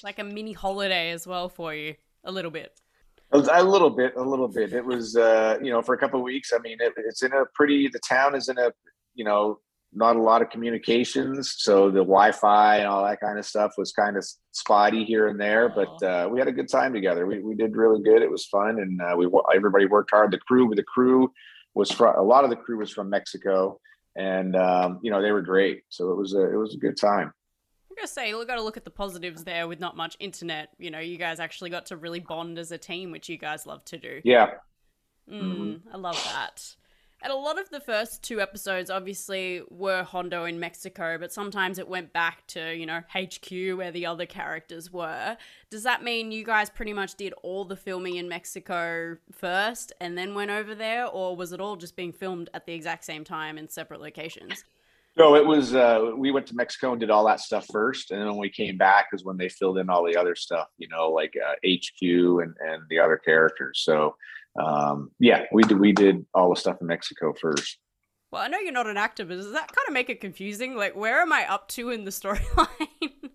like 0.03 0.19
a 0.19 0.23
mini 0.23 0.53
holiday 0.53 1.11
as 1.11 1.27
well 1.27 1.49
for 1.49 1.75
you, 1.75 1.95
a 2.23 2.31
little 2.31 2.51
bit. 2.51 2.71
A 3.31 3.37
a 3.37 3.63
little 3.63 3.89
bit, 3.89 4.15
a 4.15 4.21
little 4.21 4.47
bit. 4.47 4.73
It 4.73 4.85
was, 4.85 5.15
uh, 5.15 5.57
you 5.61 5.71
know, 5.71 5.81
for 5.81 5.93
a 5.93 5.97
couple 5.97 6.19
of 6.19 6.23
weeks. 6.23 6.51
I 6.53 6.59
mean, 6.59 6.77
it, 6.79 6.93
it's 6.97 7.23
in 7.23 7.33
a 7.33 7.45
pretty. 7.53 7.87
The 7.87 7.99
town 7.99 8.35
is 8.35 8.49
in 8.49 8.57
a, 8.57 8.71
you 9.13 9.25
know, 9.25 9.59
not 9.95 10.15
a 10.15 10.21
lot 10.21 10.41
of 10.41 10.49
communications, 10.49 11.55
so 11.57 11.89
the 11.89 11.99
Wi-Fi 11.99 12.77
and 12.77 12.87
all 12.87 13.03
that 13.05 13.19
kind 13.19 13.39
of 13.39 13.45
stuff 13.45 13.73
was 13.77 13.91
kind 13.91 14.17
of 14.17 14.25
spotty 14.51 15.03
here 15.03 15.27
and 15.27 15.39
there. 15.39 15.69
But 15.69 16.03
uh, 16.03 16.29
we 16.29 16.39
had 16.39 16.47
a 16.47 16.51
good 16.51 16.69
time 16.69 16.93
together. 16.93 17.25
We 17.25 17.41
we 17.41 17.55
did 17.55 17.75
really 17.75 18.01
good. 18.01 18.21
It 18.21 18.29
was 18.29 18.45
fun, 18.45 18.79
and 18.79 19.01
uh, 19.01 19.15
we 19.17 19.29
everybody 19.55 19.85
worked 19.85 20.11
hard. 20.11 20.31
The 20.31 20.39
crew, 20.39 20.71
the 20.75 20.83
crew 20.83 21.31
was 21.73 21.91
from 21.91 22.15
a 22.15 22.23
lot 22.23 22.43
of 22.43 22.49
the 22.49 22.55
crew 22.55 22.77
was 22.77 22.91
from 22.91 23.09
Mexico, 23.09 23.79
and 24.15 24.55
um, 24.55 24.99
you 25.01 25.11
know 25.11 25.21
they 25.21 25.31
were 25.31 25.41
great. 25.41 25.83
So 25.89 26.11
it 26.11 26.17
was 26.17 26.33
a 26.33 26.41
it 26.53 26.57
was 26.57 26.75
a 26.75 26.77
good 26.77 26.97
time. 26.97 27.33
I'm 27.89 27.95
gonna 27.95 28.07
say, 28.07 28.33
we 28.33 28.45
got 28.45 28.55
to 28.55 28.61
look 28.61 28.75
at 28.75 28.83
the 28.83 28.89
positives 28.89 29.45
there 29.45 29.69
with 29.69 29.79
not 29.79 29.95
much 29.95 30.17
internet. 30.19 30.69
You 30.77 30.91
know, 30.91 30.99
you 30.99 31.17
guys 31.17 31.39
actually 31.39 31.69
got 31.69 31.85
to 31.87 31.97
really 31.97 32.19
bond 32.19 32.59
as 32.59 32.71
a 32.73 32.77
team, 32.77 33.11
which 33.11 33.29
you 33.29 33.37
guys 33.37 33.65
love 33.65 33.85
to 33.85 33.97
do. 33.97 34.19
Yeah, 34.25 34.55
Mm, 35.29 35.81
I 35.91 35.97
love 35.97 36.21
that. 36.25 36.75
And 37.21 37.31
a 37.31 37.35
lot 37.35 37.59
of 37.59 37.69
the 37.69 37.79
first 37.79 38.21
two 38.23 38.39
episodes 38.39 38.89
obviously 38.89 39.63
were 39.69 40.03
Hondo 40.03 40.45
in 40.45 40.59
Mexico, 40.59 41.17
but 41.17 41.31
sometimes 41.33 41.79
it 41.79 41.87
went 41.87 42.13
back 42.13 42.45
to, 42.47 42.75
you 42.75 42.85
know, 42.85 43.01
HQ 43.09 43.77
where 43.77 43.91
the 43.91 44.05
other 44.05 44.25
characters 44.25 44.91
were. 44.91 45.37
Does 45.69 45.83
that 45.83 46.03
mean 46.03 46.31
you 46.31 46.43
guys 46.43 46.69
pretty 46.69 46.93
much 46.93 47.15
did 47.15 47.33
all 47.41 47.65
the 47.65 47.77
filming 47.77 48.17
in 48.17 48.29
Mexico 48.29 49.17
first 49.31 49.93
and 49.99 50.17
then 50.17 50.35
went 50.35 50.51
over 50.51 50.75
there? 50.75 51.07
Or 51.07 51.35
was 51.35 51.51
it 51.51 51.59
all 51.59 51.77
just 51.77 51.95
being 51.95 52.11
filmed 52.11 52.49
at 52.53 52.65
the 52.65 52.73
exact 52.73 53.05
same 53.05 53.23
time 53.23 53.57
in 53.57 53.69
separate 53.69 54.01
locations? 54.01 54.63
No, 55.17 55.35
it 55.35 55.45
was. 55.45 55.73
Uh, 55.73 56.11
we 56.17 56.31
went 56.31 56.45
to 56.47 56.55
Mexico 56.55 56.91
and 56.91 56.99
did 56.99 57.09
all 57.09 57.25
that 57.25 57.39
stuff 57.39 57.65
first, 57.71 58.11
and 58.11 58.19
then 58.19 58.27
when 58.27 58.37
we 58.37 58.49
came 58.49 58.77
back 58.77 59.07
is 59.13 59.23
when 59.23 59.37
they 59.37 59.47
filled 59.47 59.77
in 59.77 59.89
all 59.89 60.05
the 60.05 60.17
other 60.17 60.35
stuff. 60.35 60.67
You 60.77 60.89
know, 60.89 61.09
like 61.09 61.33
uh, 61.41 61.53
HQ 61.65 62.01
and 62.01 62.53
and 62.59 62.83
the 62.89 62.99
other 62.99 63.15
characters. 63.17 63.81
So, 63.85 64.17
um, 64.61 65.11
yeah, 65.19 65.43
we 65.51 65.63
did. 65.63 65.79
We 65.79 65.91
did 65.91 66.25
all 66.33 66.49
the 66.49 66.59
stuff 66.59 66.77
in 66.81 66.87
Mexico 66.87 67.33
first. 67.39 67.77
Well, 68.31 68.41
I 68.41 68.47
know 68.47 68.59
you're 68.59 68.71
not 68.71 68.87
an 68.87 68.97
actor, 68.97 69.25
but 69.25 69.35
does 69.35 69.51
that 69.51 69.71
kind 69.73 69.87
of 69.87 69.93
make 69.93 70.09
it 70.09 70.19
confusing? 70.19 70.75
Like, 70.75 70.95
where 70.95 71.21
am 71.21 71.31
I 71.31 71.49
up 71.49 71.67
to 71.69 71.89
in 71.89 72.05
the 72.05 72.11
storyline? 72.11 72.67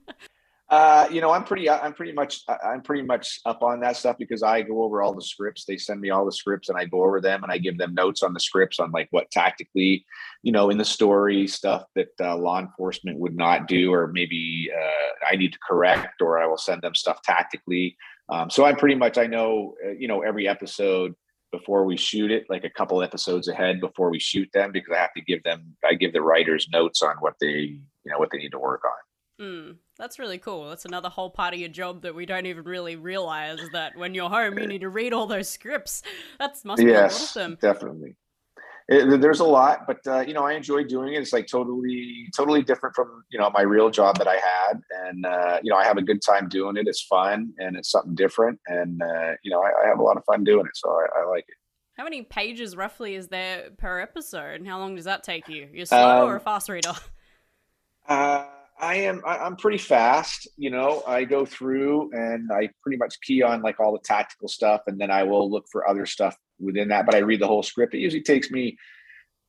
Uh, 0.71 1.09
you 1.11 1.21
know, 1.21 1.33
I'm 1.33 1.43
pretty. 1.43 1.69
I'm 1.69 1.93
pretty 1.93 2.13
much. 2.13 2.43
I'm 2.65 2.81
pretty 2.81 3.03
much 3.03 3.41
up 3.45 3.61
on 3.61 3.81
that 3.81 3.97
stuff 3.97 4.17
because 4.19 4.45
I 4.45 4.63
go 4.63 4.85
over 4.85 5.03
all 5.03 5.13
the 5.13 5.21
scripts. 5.21 5.65
They 5.65 5.77
send 5.77 6.01
me 6.01 6.11
all 6.11 6.25
the 6.25 6.31
scripts, 6.31 6.69
and 6.69 6.79
I 6.79 6.85
go 6.85 7.03
over 7.03 7.21
them, 7.21 7.43
and 7.43 7.51
I 7.51 7.59
give 7.59 7.77
them 7.77 7.93
notes 7.93 8.23
on 8.23 8.33
the 8.33 8.39
scripts 8.39 8.79
on 8.79 8.93
like 8.93 9.09
what 9.11 9.29
tactically, 9.33 10.07
you 10.45 10.53
know, 10.53 10.71
in 10.71 10.79
the 10.79 10.85
story 10.85 11.49
stuff 11.49 11.87
that 11.97 12.11
uh, 12.21 12.37
law 12.37 12.61
enforcement 12.61 13.19
would 13.19 13.37
not 13.37 13.67
do, 13.67 13.93
or 13.93 14.07
maybe 14.07 14.71
uh, 14.73 15.27
I 15.29 15.35
need 15.35 15.53
to 15.55 15.59
correct, 15.59 16.23
or 16.23 16.41
I 16.41 16.47
will 16.47 16.57
send 16.57 16.83
them 16.83 16.95
stuff 16.95 17.21
tactically. 17.23 17.97
Um, 18.31 18.51
so 18.51 18.65
I 18.65 18.73
pretty 18.73 18.95
much 18.95 19.19
I 19.19 19.27
know, 19.27 19.75
uh, 19.85 19.91
you 19.91 20.09
know, 20.09 20.23
every 20.23 20.47
episode 20.49 21.15
before 21.53 21.85
we 21.85 21.97
shoot 21.97 22.31
it, 22.31 22.47
like 22.49 22.65
a 22.65 22.71
couple 22.71 23.03
episodes 23.03 23.49
ahead 23.49 23.81
before 23.81 24.11
we 24.11 24.21
shoot 24.21 24.49
them, 24.55 24.71
because 24.73 24.95
I 24.95 25.01
have 25.01 25.13
to 25.15 25.23
give 25.23 25.43
them. 25.43 25.77
I 25.85 25.95
give 25.95 26.13
the 26.13 26.23
writers 26.23 26.69
notes 26.73 27.03
on 27.03 27.17
what 27.21 27.35
they, 27.41 27.49
you 27.49 27.81
know, 28.07 28.19
what 28.19 28.29
they 28.31 28.39
need 28.39 28.53
to 28.53 28.59
work 28.59 28.83
on. 28.85 29.47
Mm, 29.47 29.77
that's 29.99 30.19
really 30.19 30.39
cool. 30.39 30.69
That's 30.69 30.85
another 30.85 31.09
whole 31.09 31.31
part 31.31 31.55
of 31.55 31.61
your 31.61 31.71
job 31.71 32.03
that 32.03 32.15
we 32.15 32.27
don't 32.27 32.47
even 32.47 32.65
really 32.65 32.97
realize 32.97 33.59
that 33.73 33.97
when 33.97 34.15
you're 34.15 34.29
home, 34.29 34.59
you 34.59 34.67
need 34.67 34.83
to 34.83 34.91
read 34.91 35.15
all 35.15 35.27
those 35.27 35.49
scripts. 35.49 36.03
That's 36.39 36.65
must 36.65 36.83
be 36.83 36.91
yes, 36.91 37.15
awesome. 37.23 37.57
definitely. 37.61 38.17
It, 38.93 39.21
there's 39.21 39.39
a 39.39 39.45
lot, 39.45 39.87
but 39.87 40.05
uh, 40.05 40.21
you 40.21 40.35
know, 40.35 40.45
I 40.45 40.55
enjoy 40.55 40.83
doing 40.83 41.15
it. 41.15 41.23
It's 41.23 41.33
like 41.33 41.47
totally, 41.47 42.27
totally 42.37 42.61
different 42.63 42.97
from 42.97 43.23
you 43.31 43.39
know 43.39 43.49
my 43.51 43.63
real 43.63 43.89
job 43.89 44.19
that 44.19 44.27
I 44.27 44.35
had, 44.35 44.81
and 45.07 45.25
uh, 45.25 45.61
you 45.63 45.71
know, 45.71 45.77
I 45.77 45.85
have 45.85 45.97
a 45.97 46.03
good 46.03 46.21
time 46.21 46.49
doing 46.49 46.77
it. 46.77 46.89
It's 46.89 47.03
fun 47.03 47.53
and 47.59 47.77
it's 47.77 47.93
something 47.93 48.17
different, 48.17 48.59
and 48.67 49.01
uh, 49.01 49.35
you 49.45 49.51
know, 49.53 49.63
I, 49.63 49.85
I 49.85 49.89
have 49.89 50.01
a 50.01 50.03
lot 50.03 50.17
of 50.17 50.25
fun 50.25 50.43
doing 50.43 50.67
it, 50.67 50.73
so 50.75 50.91
I, 50.91 51.21
I 51.21 51.25
like 51.31 51.45
it. 51.47 51.55
How 51.97 52.03
many 52.03 52.23
pages 52.23 52.75
roughly 52.77 53.15
is 53.15 53.29
there 53.29 53.71
per 53.79 54.01
episode, 54.01 54.57
and 54.57 54.67
how 54.67 54.81
long 54.81 54.97
does 54.97 55.05
that 55.05 55.23
take 55.23 55.49
you? 55.49 55.69
You're 55.73 55.87
slow 55.87 56.27
or 56.27 56.33
a 56.33 56.39
Um, 56.39 56.41
fast 56.41 56.69
reader? 56.69 56.95
I 58.81 58.95
am. 58.97 59.23
I, 59.25 59.39
I'm 59.39 59.57
pretty 59.57 59.79
fast. 59.79 60.49
You 60.57 60.71
know, 60.71 61.03
I 61.07 61.25
go 61.25 61.45
through 61.45 62.11
and 62.13 62.51
I 62.53 62.71
pretty 62.83 62.97
much 62.97 63.21
key 63.21 63.43
on 63.43 63.63
like 63.63 63.79
all 63.79 63.93
the 63.93 64.01
tactical 64.01 64.49
stuff, 64.49 64.83
and 64.87 65.01
then 65.01 65.11
I 65.11 65.25
will 65.25 65.51
look 65.51 65.67
for 65.71 65.89
other 65.89 66.07
stuff 66.07 66.37
within 66.59 66.89
that. 66.89 67.07
But 67.07 67.15
I 67.15 67.19
read 67.19 67.41
the 67.41 67.47
whole 67.47 67.63
script. 67.63 67.95
It 67.95 67.99
usually 67.99 68.23
takes 68.23 68.51
me, 68.51 68.77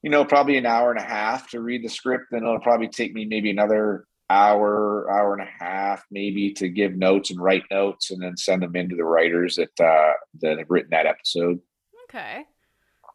you 0.02 0.10
know, 0.10 0.26
probably 0.26 0.58
an 0.58 0.66
hour 0.66 0.92
and 0.92 1.00
a 1.00 1.04
half 1.04 1.50
to 1.52 1.62
read 1.62 1.84
the 1.84 1.90
script. 1.90 2.26
Then 2.32 2.44
it'll 2.44 2.60
probably 2.60 2.90
take 2.90 3.14
me 3.14 3.26
maybe 3.26 3.50
another 3.50 4.06
hour, 4.30 5.12
hour 5.12 5.34
and 5.34 5.42
a 5.42 5.64
half, 5.64 6.04
maybe 6.12 6.54
to 6.54 6.70
give 6.70 6.96
notes 6.96 7.32
and 7.32 7.40
write 7.40 7.64
notes, 7.72 8.12
and 8.12 8.22
then 8.22 8.38
send 8.38 8.62
them 8.62 8.76
into 8.76 8.96
the 8.96 9.06
writers 9.06 9.56
that 9.56 9.80
uh, 9.84 10.14
that 10.42 10.58
have 10.58 10.70
written 10.70 10.92
that 10.92 11.06
episode. 11.06 11.60
Okay. 12.06 12.46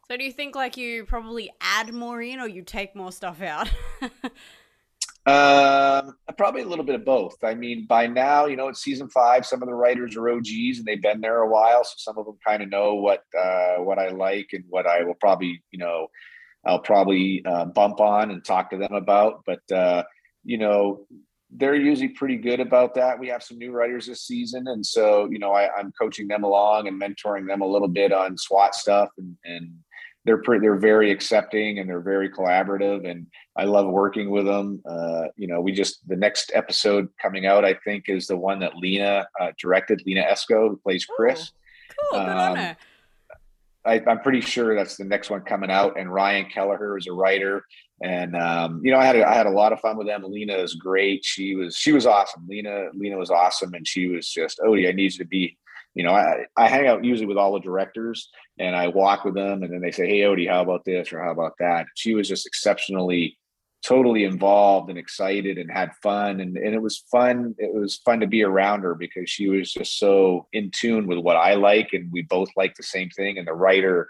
So 0.07 0.15
do 0.15 0.23
you 0.23 0.31
think 0.31 0.55
like 0.55 0.77
you 0.77 1.05
probably 1.05 1.51
add 1.59 1.93
more 1.93 2.21
in 2.21 2.39
or 2.39 2.47
you 2.47 2.63
take 2.63 2.95
more 2.95 3.11
stuff 3.11 3.41
out? 3.41 3.69
Um, 5.27 6.15
probably 6.37 6.61
a 6.61 6.65
little 6.67 6.85
bit 6.85 6.95
of 6.95 7.03
both. 7.03 7.35
I 7.43 7.53
mean, 7.53 7.85
by 7.85 8.07
now, 8.07 8.45
you 8.45 8.55
know, 8.55 8.69
it's 8.69 8.81
season 8.81 9.09
five. 9.09 9.45
Some 9.45 9.61
of 9.61 9.67
the 9.67 9.73
writers 9.73 10.15
are 10.15 10.29
OGs 10.29 10.77
and 10.77 10.85
they've 10.85 11.01
been 11.01 11.19
there 11.19 11.41
a 11.41 11.49
while, 11.49 11.83
so 11.83 11.95
some 11.97 12.17
of 12.17 12.25
them 12.25 12.37
kind 12.45 12.63
of 12.63 12.69
know 12.69 12.95
what 12.95 13.23
uh, 13.37 13.75
what 13.77 13.99
I 13.99 14.09
like 14.09 14.49
and 14.53 14.63
what 14.69 14.87
I 14.87 15.03
will 15.03 15.15
probably, 15.15 15.61
you 15.71 15.79
know, 15.79 16.07
I'll 16.65 16.79
probably 16.79 17.43
uh, 17.45 17.65
bump 17.65 17.99
on 17.99 18.31
and 18.31 18.45
talk 18.45 18.69
to 18.69 18.77
them 18.77 18.93
about. 18.93 19.43
But 19.45 19.69
uh, 19.69 20.03
you 20.45 20.57
know, 20.57 21.05
they're 21.51 21.75
usually 21.75 22.09
pretty 22.09 22.37
good 22.37 22.61
about 22.61 22.93
that. 22.95 23.19
We 23.19 23.27
have 23.27 23.43
some 23.43 23.57
new 23.57 23.71
writers 23.71 24.05
this 24.05 24.25
season, 24.25 24.67
and 24.67 24.85
so 24.85 25.27
you 25.29 25.39
know, 25.39 25.51
I, 25.51 25.69
I'm 25.75 25.91
coaching 25.99 26.29
them 26.29 26.45
along 26.45 26.87
and 26.87 27.01
mentoring 27.01 27.47
them 27.47 27.61
a 27.61 27.67
little 27.67 27.89
bit 27.89 28.13
on 28.13 28.37
SWAT 28.37 28.75
stuff 28.75 29.09
and 29.17 29.35
and 29.43 29.71
they're 30.27 30.37
pretty, 30.37 30.61
they're 30.61 30.75
very 30.75 31.09
accepting 31.09 31.79
and 31.79 31.89
they're 31.89 32.01
very 32.01 32.29
collaborative 32.29 33.09
and 33.09 33.25
I 33.55 33.63
love 33.63 33.87
working 33.87 34.29
with 34.29 34.45
them. 34.45 34.83
Uh, 34.85 35.29
you 35.37 35.47
know, 35.47 35.61
we 35.61 35.71
just 35.71 36.07
the 36.07 36.17
next 36.17 36.51
episode 36.53 37.07
coming 37.19 37.45
out, 37.45 37.63
I 37.63 37.73
think, 37.73 38.09
is 38.09 38.27
the 38.27 38.35
one 38.35 38.59
that 38.59 38.75
Lina 38.75 39.25
uh, 39.39 39.51
directed. 39.57 40.03
Lina 40.05 40.23
Esco, 40.23 40.69
who 40.69 40.77
plays 40.77 41.05
Chris. 41.05 41.53
Ooh, 41.91 41.95
cool, 42.11 42.19
good 42.19 42.29
um, 42.29 42.37
on 42.37 42.55
her. 42.57 42.77
I, 43.85 44.01
am 44.05 44.19
pretty 44.19 44.41
sure 44.41 44.75
that's 44.75 44.97
the 44.97 45.05
next 45.05 45.29
one 45.29 45.41
coming 45.41 45.71
out. 45.71 45.97
And 45.97 46.13
Ryan 46.13 46.49
Kelleher 46.53 46.97
is 46.97 47.07
a 47.07 47.13
writer, 47.13 47.63
and 48.03 48.35
um, 48.35 48.81
you 48.83 48.91
know, 48.91 48.97
I 48.97 49.05
had 49.05 49.15
a, 49.15 49.27
I 49.27 49.33
had 49.33 49.47
a 49.47 49.51
lot 49.51 49.71
of 49.71 49.79
fun 49.79 49.97
with 49.97 50.07
them. 50.07 50.23
Lina 50.23 50.55
is 50.55 50.75
great. 50.75 51.23
She 51.23 51.55
was 51.55 51.77
she 51.77 51.93
was 51.93 52.05
awesome. 52.05 52.45
Lina 52.47 52.89
Lina 52.93 53.17
was 53.17 53.31
awesome, 53.31 53.73
and 53.73 53.87
she 53.87 54.07
was 54.09 54.29
just 54.29 54.59
Odie. 54.59 54.89
I 54.89 54.91
need 54.91 55.13
you 55.13 55.19
to 55.19 55.25
be 55.25 55.57
you 55.97 56.03
know, 56.03 56.13
I, 56.13 56.45
I 56.55 56.67
hang 56.67 56.87
out 56.87 57.03
usually 57.03 57.25
with 57.25 57.39
all 57.39 57.53
the 57.53 57.59
directors 57.59 58.29
and 58.59 58.75
I 58.75 58.87
walk 58.87 59.25
with 59.25 59.33
them 59.33 59.63
and 59.63 59.73
then 59.73 59.81
they 59.81 59.89
say, 59.89 60.07
Hey, 60.07 60.19
Odie, 60.19 60.47
how 60.47 60.61
about 60.61 60.85
this 60.85 61.11
or 61.11 61.23
how 61.23 61.31
about 61.31 61.53
that? 61.57 61.87
She 61.95 62.13
was 62.13 62.27
just 62.27 62.45
exceptionally, 62.45 63.35
totally 63.83 64.23
involved 64.23 64.91
and 64.91 64.99
excited 64.99 65.57
and 65.57 65.71
had 65.71 65.95
fun. 66.03 66.39
And, 66.39 66.55
and 66.55 66.75
it 66.75 66.81
was 66.83 66.99
fun. 67.11 67.55
It 67.57 67.73
was 67.73 67.95
fun 68.05 68.19
to 68.19 68.27
be 68.27 68.43
around 68.43 68.81
her 68.81 68.93
because 68.93 69.27
she 69.27 69.49
was 69.49 69.73
just 69.73 69.97
so 69.97 70.47
in 70.53 70.69
tune 70.69 71.07
with 71.07 71.17
what 71.17 71.35
I 71.35 71.55
like. 71.55 71.93
And 71.93 72.11
we 72.11 72.21
both 72.21 72.49
like 72.55 72.75
the 72.75 72.83
same 72.83 73.09
thing. 73.09 73.39
And 73.39 73.47
the 73.47 73.53
writer 73.53 74.07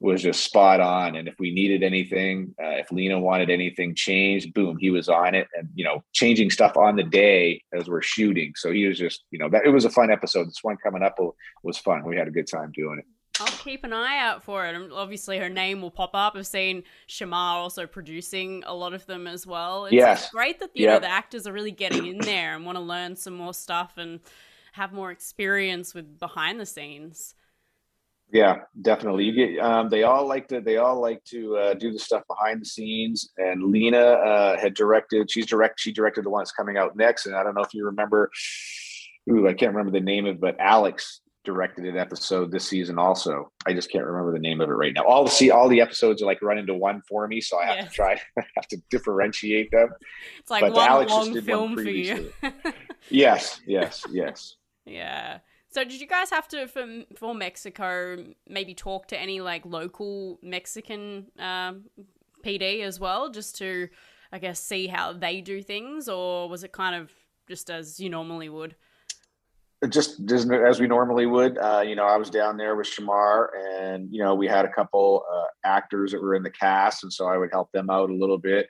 was 0.00 0.22
just 0.22 0.44
spot 0.44 0.80
on. 0.80 1.16
And 1.16 1.26
if 1.26 1.34
we 1.38 1.52
needed 1.52 1.82
anything, 1.82 2.54
uh, 2.62 2.76
if 2.78 2.92
Lina 2.92 3.18
wanted 3.18 3.50
anything 3.50 3.94
changed, 3.94 4.54
boom, 4.54 4.76
he 4.78 4.90
was 4.90 5.08
on 5.08 5.34
it 5.34 5.48
and, 5.56 5.68
you 5.74 5.84
know, 5.84 6.04
changing 6.12 6.50
stuff 6.50 6.76
on 6.76 6.96
the 6.96 7.02
day 7.02 7.62
as 7.72 7.88
we're 7.88 8.02
shooting. 8.02 8.52
So 8.56 8.72
he 8.72 8.86
was 8.86 8.98
just, 8.98 9.24
you 9.30 9.38
know, 9.38 9.48
that 9.50 9.64
it 9.64 9.70
was 9.70 9.84
a 9.84 9.90
fun 9.90 10.10
episode. 10.10 10.46
This 10.46 10.62
one 10.62 10.76
coming 10.76 11.02
up 11.02 11.18
was 11.62 11.78
fun. 11.78 12.04
We 12.04 12.16
had 12.16 12.28
a 12.28 12.32
good 12.32 12.46
time 12.46 12.70
doing 12.72 13.00
it. 13.00 13.06
I'll 13.40 13.46
keep 13.46 13.84
an 13.84 13.92
eye 13.92 14.18
out 14.18 14.42
for 14.42 14.66
it. 14.66 14.74
And 14.74 14.92
obviously, 14.92 15.38
her 15.38 15.48
name 15.48 15.80
will 15.80 15.90
pop 15.90 16.10
up. 16.14 16.34
I've 16.36 16.46
seen 16.46 16.82
Shemar 17.08 17.54
also 17.54 17.86
producing 17.86 18.64
a 18.66 18.74
lot 18.74 18.94
of 18.94 19.06
them 19.06 19.26
as 19.26 19.46
well. 19.46 19.86
It's 19.86 19.94
yes. 19.94 20.30
great 20.30 20.58
that 20.60 20.70
you 20.74 20.84
yep. 20.84 20.94
know 20.94 21.06
the 21.06 21.12
actors 21.12 21.46
are 21.46 21.52
really 21.52 21.70
getting 21.70 22.06
in 22.06 22.18
there 22.18 22.54
and 22.54 22.66
want 22.66 22.76
to 22.76 22.82
learn 22.82 23.14
some 23.14 23.34
more 23.34 23.54
stuff 23.54 23.92
and 23.96 24.20
have 24.72 24.92
more 24.92 25.10
experience 25.10 25.94
with 25.94 26.18
behind 26.18 26.58
the 26.58 26.66
scenes. 26.66 27.34
Yeah, 28.30 28.58
definitely. 28.82 29.24
You 29.24 29.32
get 29.32 29.58
um, 29.64 29.88
they 29.88 30.02
all 30.02 30.26
like 30.26 30.48
to 30.48 30.60
they 30.60 30.76
all 30.76 31.00
like 31.00 31.24
to 31.24 31.56
uh, 31.56 31.74
do 31.74 31.92
the 31.92 31.98
stuff 31.98 32.24
behind 32.28 32.60
the 32.60 32.66
scenes. 32.66 33.30
And 33.38 33.62
Lina 33.62 33.98
uh, 33.98 34.58
had 34.58 34.74
directed. 34.74 35.30
She's 35.30 35.46
direct. 35.46 35.80
She 35.80 35.92
directed 35.92 36.24
the 36.24 36.30
one 36.30 36.40
that's 36.40 36.52
coming 36.52 36.76
out 36.76 36.94
next. 36.94 37.26
And 37.26 37.34
I 37.34 37.42
don't 37.42 37.54
know 37.54 37.62
if 37.62 37.72
you 37.72 37.86
remember. 37.86 38.30
Ooh, 39.30 39.48
I 39.48 39.54
can't 39.54 39.74
remember 39.74 39.92
the 39.92 40.04
name 40.04 40.26
of 40.26 40.36
it, 40.36 40.40
but 40.40 40.56
Alex 40.58 41.20
directed 41.48 41.86
an 41.86 41.96
episode 41.96 42.50
this 42.50 42.68
season 42.68 42.98
also. 42.98 43.50
I 43.66 43.72
just 43.72 43.90
can't 43.90 44.04
remember 44.04 44.32
the 44.32 44.38
name 44.38 44.60
of 44.60 44.68
it 44.68 44.74
right 44.74 44.92
now. 44.94 45.04
All 45.04 45.24
the 45.24 45.30
see 45.30 45.50
all 45.50 45.68
the 45.68 45.80
episodes 45.80 46.20
are 46.20 46.26
like 46.26 46.42
run 46.42 46.58
into 46.58 46.74
one 46.74 47.00
for 47.08 47.26
me, 47.26 47.40
so 47.40 47.58
I 47.58 47.66
have 47.66 47.88
to 47.88 47.90
try 47.90 48.12
I 48.38 48.42
have 48.56 48.68
to 48.68 48.76
differentiate 48.90 49.70
them. 49.70 49.88
It's 50.38 50.50
like 50.50 50.60
but 50.60 50.74
one 50.74 50.88
Alex 50.88 51.10
long 51.10 51.40
film 51.40 51.74
for 51.74 51.82
you. 51.82 52.30
yes, 53.08 53.62
yes, 53.66 54.04
yes. 54.10 54.56
Yeah. 54.84 55.38
So 55.70 55.84
did 55.84 56.00
you 56.00 56.06
guys 56.06 56.30
have 56.30 56.48
to 56.48 56.66
for 56.66 56.86
for 57.16 57.34
Mexico 57.34 58.24
maybe 58.48 58.74
talk 58.74 59.08
to 59.08 59.20
any 59.20 59.40
like 59.40 59.66
local 59.66 60.38
Mexican 60.42 61.26
um, 61.38 61.84
PD 62.44 62.82
as 62.82 62.98
well, 62.98 63.30
just 63.30 63.56
to 63.58 63.88
I 64.32 64.38
guess 64.38 64.60
see 64.60 64.86
how 64.86 65.12
they 65.12 65.40
do 65.40 65.62
things, 65.62 66.08
or 66.08 66.48
was 66.48 66.64
it 66.64 66.72
kind 66.72 66.94
of 66.94 67.10
just 67.48 67.70
as 67.70 68.00
you 68.00 68.10
normally 68.10 68.48
would? 68.48 68.76
Just, 69.90 70.24
just 70.26 70.50
as 70.50 70.80
we 70.80 70.88
normally 70.88 71.26
would. 71.26 71.56
Uh, 71.56 71.84
you 71.86 71.94
know, 71.94 72.04
I 72.04 72.16
was 72.16 72.30
down 72.30 72.56
there 72.56 72.74
with 72.74 72.88
Shemar, 72.88 73.50
and 73.56 74.08
you 74.10 74.22
know, 74.22 74.34
we 74.34 74.48
had 74.48 74.64
a 74.64 74.72
couple 74.72 75.22
uh, 75.32 75.44
actors 75.64 76.10
that 76.10 76.20
were 76.20 76.34
in 76.34 76.42
the 76.42 76.50
cast, 76.50 77.04
and 77.04 77.12
so 77.12 77.28
I 77.28 77.36
would 77.36 77.50
help 77.52 77.70
them 77.72 77.88
out 77.88 78.10
a 78.10 78.14
little 78.14 78.38
bit. 78.38 78.66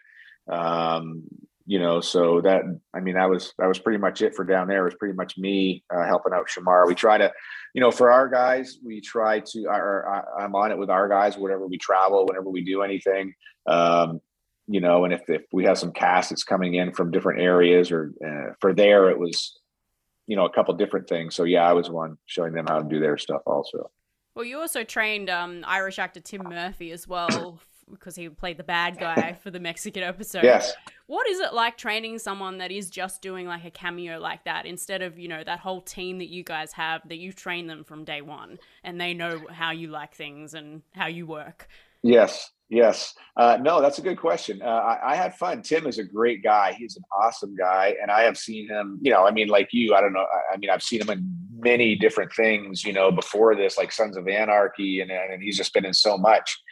Um, 0.50 1.24
you 1.68 1.78
know, 1.78 2.00
so 2.00 2.40
that 2.40 2.62
I 2.94 3.00
mean 3.00 3.16
that 3.16 3.28
was 3.28 3.52
that 3.58 3.66
was 3.66 3.78
pretty 3.78 3.98
much 3.98 4.22
it 4.22 4.34
for 4.34 4.42
down 4.42 4.68
there. 4.68 4.80
It 4.80 4.92
was 4.92 4.98
pretty 4.98 5.14
much 5.14 5.36
me 5.36 5.84
uh, 5.94 6.06
helping 6.06 6.32
out 6.32 6.48
Shemar. 6.48 6.86
We 6.86 6.94
try 6.94 7.18
to, 7.18 7.30
you 7.74 7.82
know, 7.82 7.90
for 7.90 8.10
our 8.10 8.26
guys, 8.26 8.78
we 8.82 9.02
try 9.02 9.40
to. 9.40 9.64
Or, 9.66 10.24
I'm 10.40 10.54
on 10.54 10.72
it 10.72 10.78
with 10.78 10.88
our 10.88 11.10
guys. 11.10 11.36
Whenever 11.36 11.66
we 11.66 11.76
travel, 11.76 12.24
whenever 12.24 12.48
we 12.48 12.64
do 12.64 12.80
anything, 12.80 13.34
um, 13.66 14.22
you 14.66 14.80
know, 14.80 15.04
and 15.04 15.12
if 15.12 15.28
if 15.28 15.42
we 15.52 15.64
have 15.64 15.76
some 15.76 15.92
cast 15.92 16.30
that's 16.30 16.42
coming 16.42 16.72
in 16.72 16.94
from 16.94 17.10
different 17.10 17.42
areas, 17.42 17.92
or 17.92 18.12
uh, 18.26 18.54
for 18.62 18.72
there 18.72 19.10
it 19.10 19.18
was, 19.18 19.60
you 20.26 20.36
know, 20.36 20.46
a 20.46 20.50
couple 20.50 20.72
different 20.74 21.06
things. 21.06 21.34
So 21.34 21.44
yeah, 21.44 21.68
I 21.68 21.74
was 21.74 21.90
one 21.90 22.16
showing 22.24 22.54
them 22.54 22.64
how 22.66 22.78
to 22.78 22.88
do 22.88 22.98
their 22.98 23.18
stuff 23.18 23.42
also. 23.44 23.90
Well, 24.34 24.46
you 24.46 24.58
also 24.58 24.84
trained 24.84 25.28
um, 25.28 25.64
Irish 25.66 25.98
actor 25.98 26.20
Tim 26.20 26.44
Murphy 26.44 26.92
as 26.92 27.06
well 27.06 27.60
because 27.90 28.16
he 28.16 28.28
played 28.28 28.56
the 28.56 28.64
bad 28.64 28.98
guy 29.00 29.36
for 29.42 29.50
the 29.50 29.60
Mexican 29.60 30.02
episode. 30.02 30.44
Yes. 30.44 30.74
What 31.06 31.28
is 31.28 31.40
it 31.40 31.54
like 31.54 31.78
training 31.78 32.18
someone 32.18 32.58
that 32.58 32.70
is 32.70 32.90
just 32.90 33.22
doing 33.22 33.46
like 33.46 33.64
a 33.64 33.70
cameo 33.70 34.18
like 34.18 34.44
that 34.44 34.66
instead 34.66 35.02
of, 35.02 35.18
you 35.18 35.28
know, 35.28 35.42
that 35.42 35.60
whole 35.60 35.80
team 35.80 36.18
that 36.18 36.28
you 36.28 36.42
guys 36.42 36.72
have 36.72 37.06
that 37.08 37.16
you 37.16 37.32
train 37.32 37.66
them 37.66 37.84
from 37.84 38.04
day 38.04 38.20
one 38.20 38.58
and 38.84 39.00
they 39.00 39.14
know 39.14 39.40
how 39.50 39.70
you 39.70 39.88
like 39.88 40.14
things 40.14 40.54
and 40.54 40.82
how 40.94 41.06
you 41.06 41.26
work? 41.26 41.68
Yes. 42.02 42.50
Yes. 42.68 43.14
Uh, 43.36 43.56
no, 43.60 43.80
that's 43.80 43.98
a 43.98 44.02
good 44.02 44.18
question. 44.18 44.60
Uh, 44.60 44.66
I, 44.66 45.12
I, 45.12 45.16
had 45.16 45.34
fun. 45.34 45.62
Tim 45.62 45.86
is 45.86 45.98
a 45.98 46.04
great 46.04 46.42
guy. 46.42 46.74
He's 46.74 46.96
an 46.96 47.02
awesome 47.10 47.56
guy. 47.56 47.94
And 48.00 48.10
I 48.10 48.22
have 48.22 48.36
seen 48.36 48.68
him, 48.68 48.98
you 49.00 49.10
know, 49.10 49.26
I 49.26 49.30
mean, 49.30 49.48
like 49.48 49.68
you, 49.72 49.94
I 49.94 50.02
don't 50.02 50.12
know. 50.12 50.26
I, 50.30 50.54
I 50.54 50.56
mean, 50.58 50.68
I've 50.68 50.82
seen 50.82 51.00
him 51.00 51.08
in 51.08 51.34
many 51.58 51.96
different 51.96 52.32
things, 52.34 52.84
you 52.84 52.92
know, 52.92 53.10
before 53.10 53.56
this, 53.56 53.78
like 53.78 53.90
Sons 53.90 54.18
of 54.18 54.28
Anarchy, 54.28 55.00
and, 55.00 55.10
and 55.10 55.42
he's 55.42 55.56
just 55.56 55.72
been 55.72 55.86
in 55.86 55.94
so 55.94 56.18
much. 56.18 56.62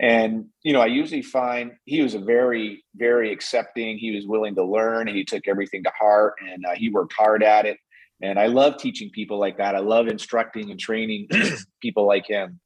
And, 0.00 0.46
you 0.62 0.72
know, 0.72 0.80
I 0.80 0.86
usually 0.86 1.22
find 1.22 1.72
he 1.84 2.02
was 2.02 2.14
a 2.14 2.20
very, 2.20 2.84
very 2.94 3.32
accepting. 3.32 3.98
He 3.98 4.14
was 4.14 4.26
willing 4.26 4.54
to 4.54 4.64
learn. 4.64 5.08
He 5.08 5.24
took 5.24 5.48
everything 5.48 5.82
to 5.84 5.90
heart 5.98 6.34
and 6.40 6.64
uh, 6.64 6.74
he 6.74 6.88
worked 6.88 7.14
hard 7.14 7.42
at 7.42 7.66
it. 7.66 7.78
And 8.22 8.38
I 8.38 8.46
love 8.46 8.78
teaching 8.78 9.10
people 9.10 9.38
like 9.38 9.58
that. 9.58 9.74
I 9.74 9.80
love 9.80 10.08
instructing 10.08 10.70
and 10.70 10.78
training 10.78 11.28
people 11.82 12.06
like 12.06 12.26
him 12.26 12.60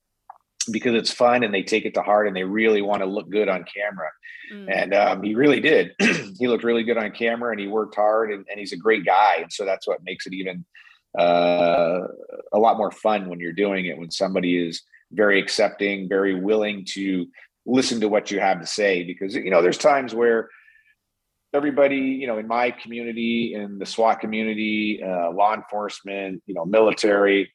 because 0.71 0.95
it's 0.95 1.13
fun 1.13 1.43
and 1.43 1.53
they 1.53 1.63
take 1.63 1.85
it 1.85 1.95
to 1.95 2.03
heart 2.03 2.27
and 2.27 2.37
they 2.37 2.45
really 2.45 2.83
want 2.83 3.01
to 3.01 3.07
look 3.07 3.29
good 3.31 3.49
on 3.49 3.65
camera. 3.65 4.09
Mm. 4.53 4.83
And 4.83 4.95
um, 4.95 5.23
he 5.23 5.35
really 5.35 5.61
did. 5.61 5.93
he 6.39 6.49
looked 6.49 6.65
really 6.65 6.85
good 6.85 6.99
on 6.99 7.13
camera 7.13 7.51
and 7.51 7.61
he 7.61 7.67
worked 7.67 7.95
hard 7.95 8.31
and, 8.31 8.47
and 8.51 8.61
he's 8.61 8.73
a 8.73 8.77
great 8.77 9.05
guy. 9.05 9.37
And 9.41 9.53
so 9.53 9.65
that's 9.65 9.87
what 9.87 10.05
makes 10.05 10.27
it 10.27 10.35
even 10.35 10.65
uh, 11.19 12.07
a 12.53 12.59
lot 12.59 12.77
more 12.77 12.91
fun 12.91 13.29
when 13.29 13.41
you're 13.41 13.53
doing 13.53 13.87
it 13.87 13.99
when 13.99 14.11
somebody 14.11 14.67
is 14.67 14.83
very 15.13 15.41
accepting, 15.41 16.09
very 16.09 16.35
willing 16.41 16.85
to 16.91 17.27
listen 17.67 18.01
to 18.01 18.09
what 18.09 18.31
you 18.31 18.41
have 18.41 18.61
to 18.61 18.67
say. 18.67 19.05
Because, 19.05 19.35
you 19.35 19.51
know, 19.51 19.63
there's 19.63 19.79
times 19.79 20.15
where 20.15 20.49
everybody, 21.55 21.97
you 21.97 22.27
know, 22.27 22.39
in 22.39 22.49
my 22.49 22.71
community, 22.71 23.55
in 23.55 23.79
the 23.79 23.87
SWAT 23.87 24.21
community, 24.21 25.03
uh, 25.05 25.31
law 25.33 25.55
enforcement, 25.55 26.43
you 26.47 26.55
know, 26.55 26.65
military, 26.65 27.53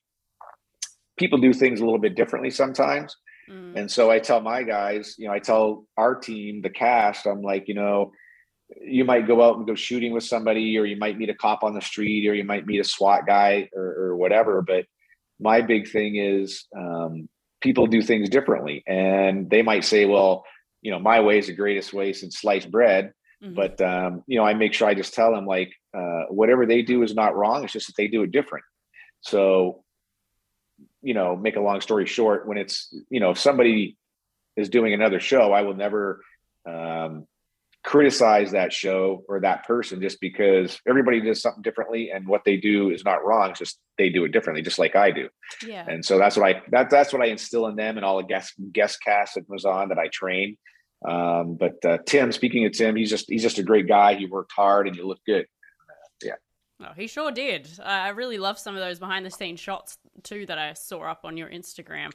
people 1.18 1.40
do 1.40 1.54
things 1.54 1.82
a 1.82 1.84
little 1.84 2.00
bit 2.00 2.16
differently 2.16 2.52
sometimes. 2.52 3.16
Mm. 3.50 3.76
And 3.76 3.92
so 3.92 4.12
I 4.12 4.20
tell 4.20 4.40
my 4.40 4.64
guys, 4.64 5.16
you 5.18 5.28
know, 5.28 5.34
I 5.34 5.40
tell 5.40 5.86
our 5.98 6.16
team, 6.16 6.62
the 6.62 6.70
cast, 6.70 7.26
I'm 7.26 7.42
like, 7.42 7.68
you 7.68 7.74
know, 7.74 8.12
you 8.82 9.06
might 9.06 9.28
go 9.28 9.42
out 9.42 9.58
and 9.58 9.66
go 9.66 9.76
shooting 9.76 10.12
with 10.14 10.26
somebody, 10.26 10.78
or 10.78 10.86
you 10.86 10.98
might 10.98 11.18
meet 11.18 11.30
a 11.30 11.34
cop 11.34 11.64
on 11.64 11.74
the 11.74 11.82
street, 11.82 12.28
or 12.28 12.34
you 12.34 12.44
might 12.44 12.66
meet 12.66 12.80
a 12.80 12.84
SWAT 12.84 13.26
guy 13.26 13.70
or, 13.74 13.84
or 13.84 14.16
whatever. 14.18 14.62
But 14.62 14.86
my 15.40 15.62
big 15.62 15.90
thing 15.90 16.18
is 16.18 16.66
um, 16.78 17.30
people 17.62 17.88
do 17.88 18.02
things 18.02 18.30
differently 18.30 18.84
and 18.88 19.50
they 19.50 19.62
might 19.62 19.84
say 19.84 20.06
well 20.06 20.46
you 20.82 20.92
know 20.92 21.00
my 21.00 21.20
way 21.20 21.38
is 21.40 21.48
the 21.48 21.54
greatest 21.54 21.94
way 21.94 22.14
since 22.14 22.40
sliced 22.40 22.70
bread 22.70 23.14
Mhm. 23.44 23.56
But 23.56 23.82
um, 23.82 24.24
you 24.28 24.38
know, 24.38 24.46
I 24.46 24.54
make 24.54 24.74
sure 24.74 24.88
I 24.88 24.94
just 24.94 25.14
tell 25.14 25.32
them 25.32 25.46
like 25.46 25.72
uh, 25.96 26.24
whatever 26.30 26.66
they 26.66 26.82
do 26.82 27.04
is 27.04 27.14
not 27.14 27.36
wrong. 27.36 27.64
It's 27.64 27.74
just 27.74 27.88
that 27.88 27.94
they 27.98 28.08
do 28.08 28.24
it 28.24 28.32
different. 28.32 28.66
So, 29.22 29.84
you 31.02 31.14
know, 31.14 31.36
make 31.36 31.56
a 31.56 31.62
long 31.62 31.82
story 31.82 32.06
short, 32.06 32.48
when 32.48 32.58
it's 32.58 32.94
you 33.10 33.20
know, 33.20 33.32
if 33.32 33.40
somebody 33.40 33.98
is 34.56 34.70
doing 34.70 34.94
another 34.94 35.20
show, 35.20 35.52
I 35.52 35.62
will 35.62 35.76
never 35.76 36.24
um, 36.68 37.28
criticize 37.88 38.52
that 38.52 38.74
show 38.74 39.24
or 39.30 39.40
that 39.40 39.66
person 39.66 40.02
just 40.02 40.20
because 40.20 40.78
everybody 40.86 41.22
does 41.22 41.42
something 41.42 41.62
differently 41.62 42.12
and 42.12 42.28
what 42.28 42.42
they 42.44 42.58
do 42.58 42.90
is 42.90 43.06
not 43.06 43.24
wrong. 43.24 43.50
It's 43.50 43.60
just 43.60 43.80
they 43.98 44.10
do 44.10 44.26
it 44.26 44.34
differently, 44.34 44.62
just 44.62 44.78
like 44.78 44.98
I 44.98 45.10
do. 45.10 45.30
yeah. 45.66 45.86
And 45.88 46.04
so 46.04 46.18
that's 46.18 46.36
what 46.36 46.50
I 46.50 46.62
that 46.72 46.90
that's 46.90 47.14
what 47.14 47.22
I 47.22 47.28
instill 47.28 47.66
in 47.68 47.78
them 47.78 47.96
and 47.96 48.06
all 48.06 48.18
the 48.18 48.24
guest 48.24 48.56
guest 48.74 49.00
cast 49.02 49.36
that 49.36 49.48
was 49.48 49.64
on 49.64 49.88
that 49.88 49.98
I 49.98 50.10
train. 50.10 50.58
Um, 51.08 51.56
but 51.56 51.84
uh, 51.86 52.00
Tim, 52.06 52.34
speaking 52.34 52.66
of 52.66 52.74
Tim, 52.74 52.98
he's 52.98 53.10
just 53.10 53.30
he's 53.30 53.44
just 53.44 53.58
a 53.58 53.64
great 53.64 53.88
guy. 53.88 54.16
He 54.16 54.26
worked 54.26 54.52
hard 54.52 54.90
and 54.90 54.98
you 54.98 55.08
look 55.08 55.24
good. 55.26 55.46
Yeah. 56.22 56.36
Oh, 56.82 56.92
he 56.94 57.08
sure 57.08 57.32
did. 57.32 57.70
Uh, 57.80 57.84
I 57.84 58.10
really 58.10 58.38
love 58.38 58.60
some 58.60 58.76
of 58.76 58.82
those 58.82 59.00
behind 59.00 59.26
the 59.26 59.32
scenes 59.32 59.62
shots 59.62 59.98
too 60.24 60.46
that 60.48 60.58
I 60.58 60.74
saw 60.74 61.04
up 61.04 61.22
on 61.24 61.38
your 61.38 61.50
Instagram. 61.50 62.12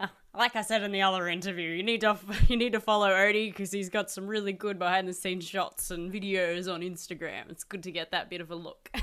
Like 0.34 0.54
I 0.54 0.62
said 0.62 0.82
in 0.84 0.92
the 0.92 1.02
other 1.02 1.26
interview, 1.26 1.70
you 1.70 1.82
need 1.82 2.02
to 2.02 2.16
you 2.48 2.56
need 2.56 2.72
to 2.72 2.80
follow 2.80 3.08
Odie 3.08 3.50
because 3.50 3.72
he's 3.72 3.88
got 3.88 4.08
some 4.10 4.26
really 4.28 4.52
good 4.52 4.78
behind 4.78 5.08
the 5.08 5.12
scenes 5.12 5.44
shots 5.44 5.90
and 5.90 6.12
videos 6.12 6.72
on 6.72 6.80
Instagram. 6.82 7.50
It's 7.50 7.64
good 7.64 7.82
to 7.82 7.90
get 7.90 8.12
that 8.12 8.30
bit 8.30 8.40
of 8.40 8.50
a 8.52 8.54
look. 8.54 8.88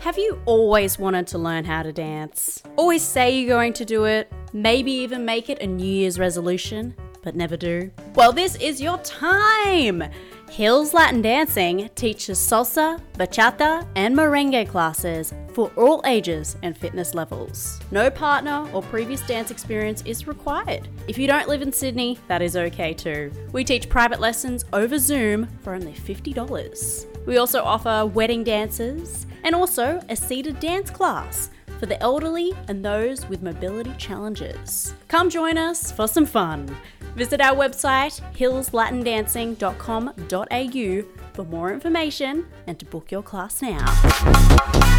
Have 0.00 0.18
you 0.18 0.40
always 0.44 0.98
wanted 0.98 1.28
to 1.28 1.38
learn 1.38 1.64
how 1.64 1.82
to 1.82 1.92
dance? 1.92 2.62
Always 2.76 3.02
say 3.02 3.38
you're 3.38 3.56
going 3.56 3.72
to 3.74 3.84
do 3.84 4.04
it, 4.04 4.30
maybe 4.52 4.90
even 4.92 5.24
make 5.24 5.48
it 5.48 5.62
a 5.62 5.66
New 5.66 5.86
Year's 5.86 6.18
resolution, 6.18 6.94
but 7.22 7.34
never 7.34 7.56
do? 7.56 7.90
Well, 8.14 8.32
this 8.32 8.56
is 8.56 8.82
your 8.82 8.98
time! 8.98 10.02
Hills 10.50 10.92
Latin 10.92 11.22
Dancing 11.22 11.88
teaches 11.94 12.38
salsa, 12.38 13.00
bachata, 13.14 13.86
and 13.96 14.14
merengue 14.14 14.68
classes 14.68 15.32
for 15.54 15.70
all 15.76 16.02
ages 16.04 16.56
and 16.62 16.76
fitness 16.76 17.14
levels. 17.14 17.80
No 17.90 18.10
partner 18.10 18.68
or 18.72 18.82
previous 18.82 19.22
dance 19.22 19.50
experience 19.50 20.02
is 20.04 20.26
required. 20.26 20.88
If 21.08 21.16
you 21.16 21.26
don't 21.26 21.48
live 21.48 21.62
in 21.62 21.72
Sydney, 21.72 22.18
that 22.28 22.42
is 22.42 22.56
okay 22.56 22.92
too. 22.92 23.32
We 23.52 23.64
teach 23.64 23.88
private 23.88 24.20
lessons 24.20 24.66
over 24.72 24.98
Zoom 24.98 25.46
for 25.62 25.74
only 25.74 25.92
$50. 25.92 27.26
We 27.26 27.38
also 27.38 27.62
offer 27.62 28.10
wedding 28.12 28.44
dances 28.44 29.26
and 29.44 29.54
also 29.54 30.00
a 30.08 30.16
seated 30.16 30.58
dance 30.60 30.90
class 30.90 31.50
for 31.78 31.86
the 31.86 32.00
elderly 32.02 32.52
and 32.68 32.84
those 32.84 33.26
with 33.28 33.42
mobility 33.42 33.92
challenges. 33.98 34.94
Come 35.08 35.30
join 35.30 35.58
us 35.58 35.92
for 35.92 36.08
some 36.08 36.26
fun. 36.26 36.76
Visit 37.14 37.40
our 37.40 37.56
website 37.56 38.20
hillslatindancing.com.au 38.34 41.04
for 41.32 41.44
more 41.44 41.72
information 41.72 42.46
and 42.66 42.76
to 42.78 42.84
book 42.86 43.12
your 43.12 43.22
class 43.22 43.62
now. 43.62 44.92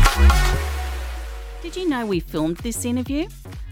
Did 1.62 1.76
you 1.76 1.90
know 1.90 2.06
we 2.06 2.22
filmed 2.22 2.58
this 2.58 2.86
interview? 2.86 3.28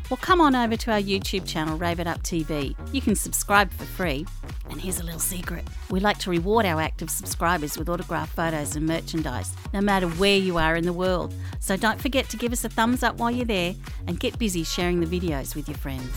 Well, 0.10 0.18
come 0.18 0.42
on 0.42 0.56
over 0.56 0.76
to 0.76 0.92
our 0.92 1.00
YouTube 1.00 1.48
channel, 1.48 1.78
Rave 1.78 2.02
It 2.02 2.08
Up 2.08 2.22
TV. 2.22 2.76
You 2.92 3.00
can 3.02 3.16
subscribe 3.16 3.72
for 3.72 3.86
free. 3.86 4.26
And 4.70 4.82
here's 4.82 5.00
a 5.00 5.04
little 5.04 5.20
secret 5.20 5.64
we 5.90 6.00
like 6.00 6.18
to 6.20 6.30
reward 6.30 6.66
our 6.66 6.82
active 6.82 7.10
subscribers 7.10 7.78
with 7.78 7.88
autographed 7.88 8.36
photos 8.36 8.76
and 8.76 8.86
merchandise, 8.86 9.54
no 9.74 9.80
matter 9.80 10.08
where 10.08 10.38
you 10.38 10.58
are 10.58 10.76
in 10.76 10.86
the 10.86 10.94
world. 10.94 11.34
So 11.60 11.78
don't 11.78 12.02
forget 12.02 12.28
to 12.30 12.38
give 12.38 12.52
us 12.52 12.66
a 12.66 12.70
thumbs 12.70 13.04
up 13.04 13.18
while 13.18 13.32
you're 13.32 13.46
there 13.46 13.76
and 14.08 14.20
get 14.20 14.38
busy 14.38 14.64
sharing 14.64 15.00
the 15.00 15.06
videos 15.08 15.56
with 15.56 15.70
your 15.70 15.78
friends. 15.78 16.10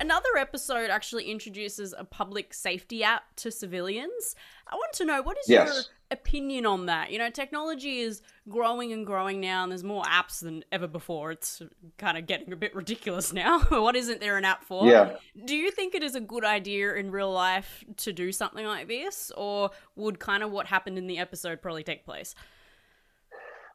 Another 0.00 0.36
episode 0.38 0.90
actually 0.90 1.24
introduces 1.24 1.94
a 1.96 2.04
public 2.04 2.54
safety 2.54 3.02
app 3.02 3.24
to 3.36 3.50
civilians. 3.50 4.36
I 4.68 4.76
want 4.76 4.92
to 4.94 5.04
know 5.04 5.22
what 5.22 5.36
is 5.38 5.48
your 5.48 5.64
Yes. 5.64 5.88
Opinion 6.10 6.66
on 6.66 6.86
that? 6.86 7.10
You 7.10 7.18
know, 7.18 7.30
technology 7.30 8.00
is 8.00 8.22
growing 8.48 8.92
and 8.92 9.06
growing 9.06 9.40
now, 9.40 9.62
and 9.62 9.72
there's 9.72 9.84
more 9.84 10.02
apps 10.04 10.40
than 10.40 10.64
ever 10.72 10.86
before. 10.86 11.32
It's 11.32 11.62
kind 11.96 12.18
of 12.18 12.26
getting 12.26 12.52
a 12.52 12.56
bit 12.56 12.74
ridiculous 12.74 13.32
now. 13.32 13.60
what 13.68 13.96
isn't 13.96 14.20
there 14.20 14.36
an 14.36 14.44
app 14.44 14.64
for? 14.64 14.86
Yeah. 14.86 15.16
Do 15.44 15.56
you 15.56 15.70
think 15.70 15.94
it 15.94 16.02
is 16.02 16.14
a 16.14 16.20
good 16.20 16.44
idea 16.44 16.94
in 16.94 17.10
real 17.10 17.32
life 17.32 17.84
to 17.98 18.12
do 18.12 18.32
something 18.32 18.66
like 18.66 18.88
this, 18.88 19.30
or 19.36 19.70
would 19.96 20.18
kind 20.18 20.42
of 20.42 20.50
what 20.50 20.66
happened 20.66 20.98
in 20.98 21.06
the 21.06 21.18
episode 21.18 21.62
probably 21.62 21.82
take 21.82 22.04
place? 22.04 22.34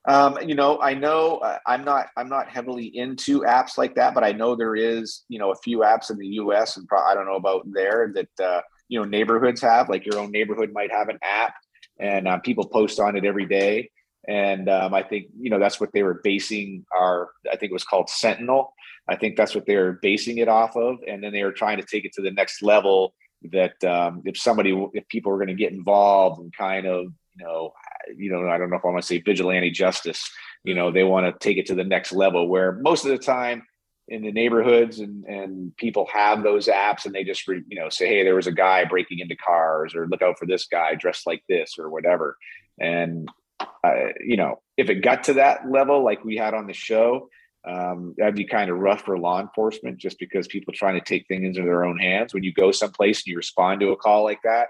Um, 0.06 0.38
you 0.46 0.54
know, 0.54 0.82
I 0.82 0.94
know 0.94 1.38
uh, 1.38 1.60
I'm 1.66 1.86
not 1.86 2.08
I'm 2.18 2.28
not 2.28 2.50
heavily 2.50 2.86
into 2.98 3.42
apps 3.42 3.78
like 3.78 3.96
that, 3.96 4.14
but 4.14 4.24
I 4.24 4.34
know 4.34 4.56
there 4.56 4.76
is 4.76 5.24
you 5.30 5.40
know 5.40 5.52
a 5.52 5.56
few 5.56 5.80
apps 5.80 6.12
in 6.12 6.18
the 6.18 6.28
U.S. 6.28 6.76
and 6.76 6.88
pro- 6.88 7.04
I 7.04 7.14
don't 7.14 7.26
know 7.26 7.36
about 7.36 7.64
there 7.72 8.12
that 8.14 8.46
uh, 8.46 8.62
you 8.90 9.00
know 9.00 9.06
neighborhoods 9.06 9.62
have. 9.62 9.88
Like 9.88 10.06
your 10.06 10.20
own 10.20 10.32
neighborhood 10.32 10.72
might 10.74 10.92
have 10.92 11.08
an 11.08 11.20
app, 11.24 11.54
and 12.00 12.28
uh, 12.28 12.40
people 12.40 12.68
post 12.68 13.00
on 13.00 13.16
it 13.16 13.26
every 13.26 13.46
day. 13.46 13.90
And 14.28 14.70
um, 14.70 14.94
I 14.94 15.04
think 15.04 15.28
you 15.38 15.50
know 15.50 15.60
that's 15.60 15.82
what 15.82 15.92
they 15.94 16.04
were 16.04 16.22
basing 16.24 16.86
our. 16.98 17.30
I 17.52 17.58
think 17.58 17.72
it 17.72 17.74
was 17.74 17.84
called 17.84 18.10
Sentinel. 18.10 18.74
I 19.08 19.18
think 19.18 19.36
that's 19.36 19.54
what 19.54 19.66
they 19.66 19.76
were 19.76 20.00
basing 20.02 20.38
it 20.38 20.48
off 20.48 20.78
of, 20.78 21.00
and 21.06 21.22
then 21.22 21.34
they 21.34 21.44
were 21.44 21.52
trying 21.52 21.78
to 21.78 21.86
take 21.86 22.06
it 22.06 22.14
to 22.14 22.22
the 22.22 22.32
next 22.32 22.62
level. 22.62 23.14
That 23.52 23.84
um, 23.84 24.22
if 24.24 24.38
somebody, 24.38 24.72
if 24.94 25.06
people 25.10 25.32
were 25.32 25.38
going 25.38 25.50
to 25.50 25.54
get 25.56 25.74
involved 25.74 26.40
and 26.40 26.56
kind 26.56 26.88
of 26.88 27.08
you 27.38 27.46
know 27.46 27.74
you 28.16 28.32
know, 28.32 28.48
I 28.50 28.58
don't 28.58 28.70
know 28.70 28.78
if 28.78 28.86
I 28.86 28.90
want 28.90 29.02
to 29.02 29.08
say 29.08 29.20
vigilante 29.20 29.72
justice. 29.72 30.30
You 30.64 30.76
know, 30.76 30.92
they 30.92 31.04
want 31.04 31.26
to 31.26 31.46
take 31.46 31.58
it 31.58 31.66
to 31.68 31.76
the 31.76 31.84
next 31.84 32.12
level 32.12 32.48
where 32.48 32.74
most 32.82 33.06
of 33.06 33.12
the 33.12 33.18
time 33.18 33.64
in 34.08 34.22
the 34.22 34.32
neighborhoods 34.32 35.00
and 35.00 35.24
and 35.26 35.76
people 35.78 36.08
have 36.12 36.44
those 36.44 36.68
apps 36.68 37.06
and 37.06 37.16
they 37.16 37.24
just 37.24 37.48
re, 37.48 37.62
you 37.68 37.80
know 37.80 37.90
say, 37.90 38.08
hey, 38.08 38.24
there 38.24 38.36
was 38.36 38.48
a 38.48 38.52
guy 38.52 38.86
breaking 38.86 39.20
into 39.20 39.36
cars 39.36 39.96
or 39.96 40.08
look 40.08 40.22
out 40.22 40.38
for 40.38 40.46
this 40.46 40.68
guy 40.68 40.96
dressed 40.96 41.26
like 41.26 41.44
this 41.48 41.76
or 41.80 41.90
whatever. 41.90 42.38
And 42.80 43.30
uh, 43.60 44.12
you 44.20 44.38
know, 44.38 44.62
if 44.78 44.90
it 44.90 45.04
got 45.04 45.24
to 45.26 45.34
that 45.34 45.70
level 45.70 46.04
like 46.04 46.24
we 46.24 46.36
had 46.36 46.54
on 46.54 46.68
the 46.68 46.74
show, 46.74 47.30
um, 47.66 48.14
that'd 48.18 48.36
be 48.36 48.46
kind 48.46 48.70
of 48.70 48.80
rough 48.80 49.04
for 49.04 49.18
law 49.18 49.40
enforcement 49.40 49.98
just 49.98 50.20
because 50.20 50.48
people 50.48 50.74
trying 50.74 51.00
to 51.00 51.06
take 51.06 51.28
things 51.28 51.46
into 51.46 51.62
their 51.62 51.86
own 51.86 51.98
hands. 51.98 52.34
When 52.34 52.44
you 52.44 52.54
go 52.54 52.72
someplace 52.72 53.20
and 53.20 53.32
you 53.32 53.38
respond 53.38 53.80
to 53.82 53.92
a 53.92 53.96
call 53.96 54.24
like 54.24 54.42
that, 54.44 54.68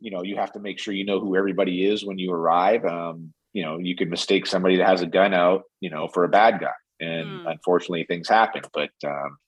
you 0.00 0.10
know 0.10 0.22
you 0.22 0.36
have 0.36 0.52
to 0.52 0.60
make 0.60 0.78
sure 0.78 0.94
you 0.94 1.04
know 1.04 1.20
who 1.20 1.36
everybody 1.36 1.86
is 1.86 2.04
when 2.04 2.18
you 2.18 2.32
arrive 2.32 2.84
um, 2.84 3.32
you 3.52 3.64
know 3.64 3.78
you 3.78 3.96
could 3.96 4.10
mistake 4.10 4.46
somebody 4.46 4.76
that 4.76 4.86
has 4.86 5.02
a 5.02 5.06
gun 5.06 5.34
out 5.34 5.64
you 5.80 5.90
know 5.90 6.08
for 6.08 6.24
a 6.24 6.28
bad 6.28 6.60
guy 6.60 6.72
and 7.00 7.40
Mm. 7.40 7.50
unfortunately 7.52 8.04
things 8.04 8.28
happen 8.28 8.62
but 8.72 8.90
um, 9.06 9.38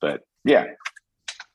but 0.00 0.20
yeah 0.44 0.66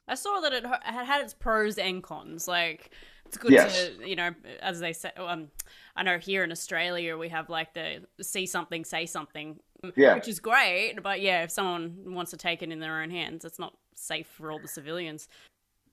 I 0.08 0.16
saw 0.16 0.42
that 0.42 0.52
it 0.52 0.66
had 0.66 1.06
had 1.06 1.22
its 1.24 1.34
pros 1.34 1.78
and 1.78 2.04
cons. 2.04 2.46
Like, 2.46 2.92
it's 3.26 3.38
good 3.38 3.52
Yes. 3.54 3.92
to, 3.98 4.06
you 4.10 4.18
know, 4.18 4.32
as 4.62 4.82
they 4.82 4.92
say. 4.92 5.10
Um, 5.16 5.48
I 5.96 6.04
know 6.04 6.18
here 6.18 6.44
in 6.44 6.52
Australia 6.52 7.18
we 7.18 7.30
have 7.30 7.50
like 7.50 7.74
the 7.74 8.06
see 8.22 8.46
something, 8.46 8.84
say 8.84 9.06
something, 9.06 9.58
yeah 9.96 10.16
which 10.16 10.28
is 10.28 10.42
great. 10.42 10.96
But 11.02 11.22
yeah, 11.22 11.44
if 11.44 11.52
someone 11.52 12.14
wants 12.14 12.32
to 12.32 12.38
take 12.38 12.62
it 12.62 12.72
in 12.74 12.80
their 12.82 13.02
own 13.02 13.10
hands, 13.10 13.46
it's 13.46 13.60
not 13.60 13.78
safe 13.96 14.28
for 14.28 14.52
all 14.52 14.60
the 14.60 14.68
civilians. 14.68 15.30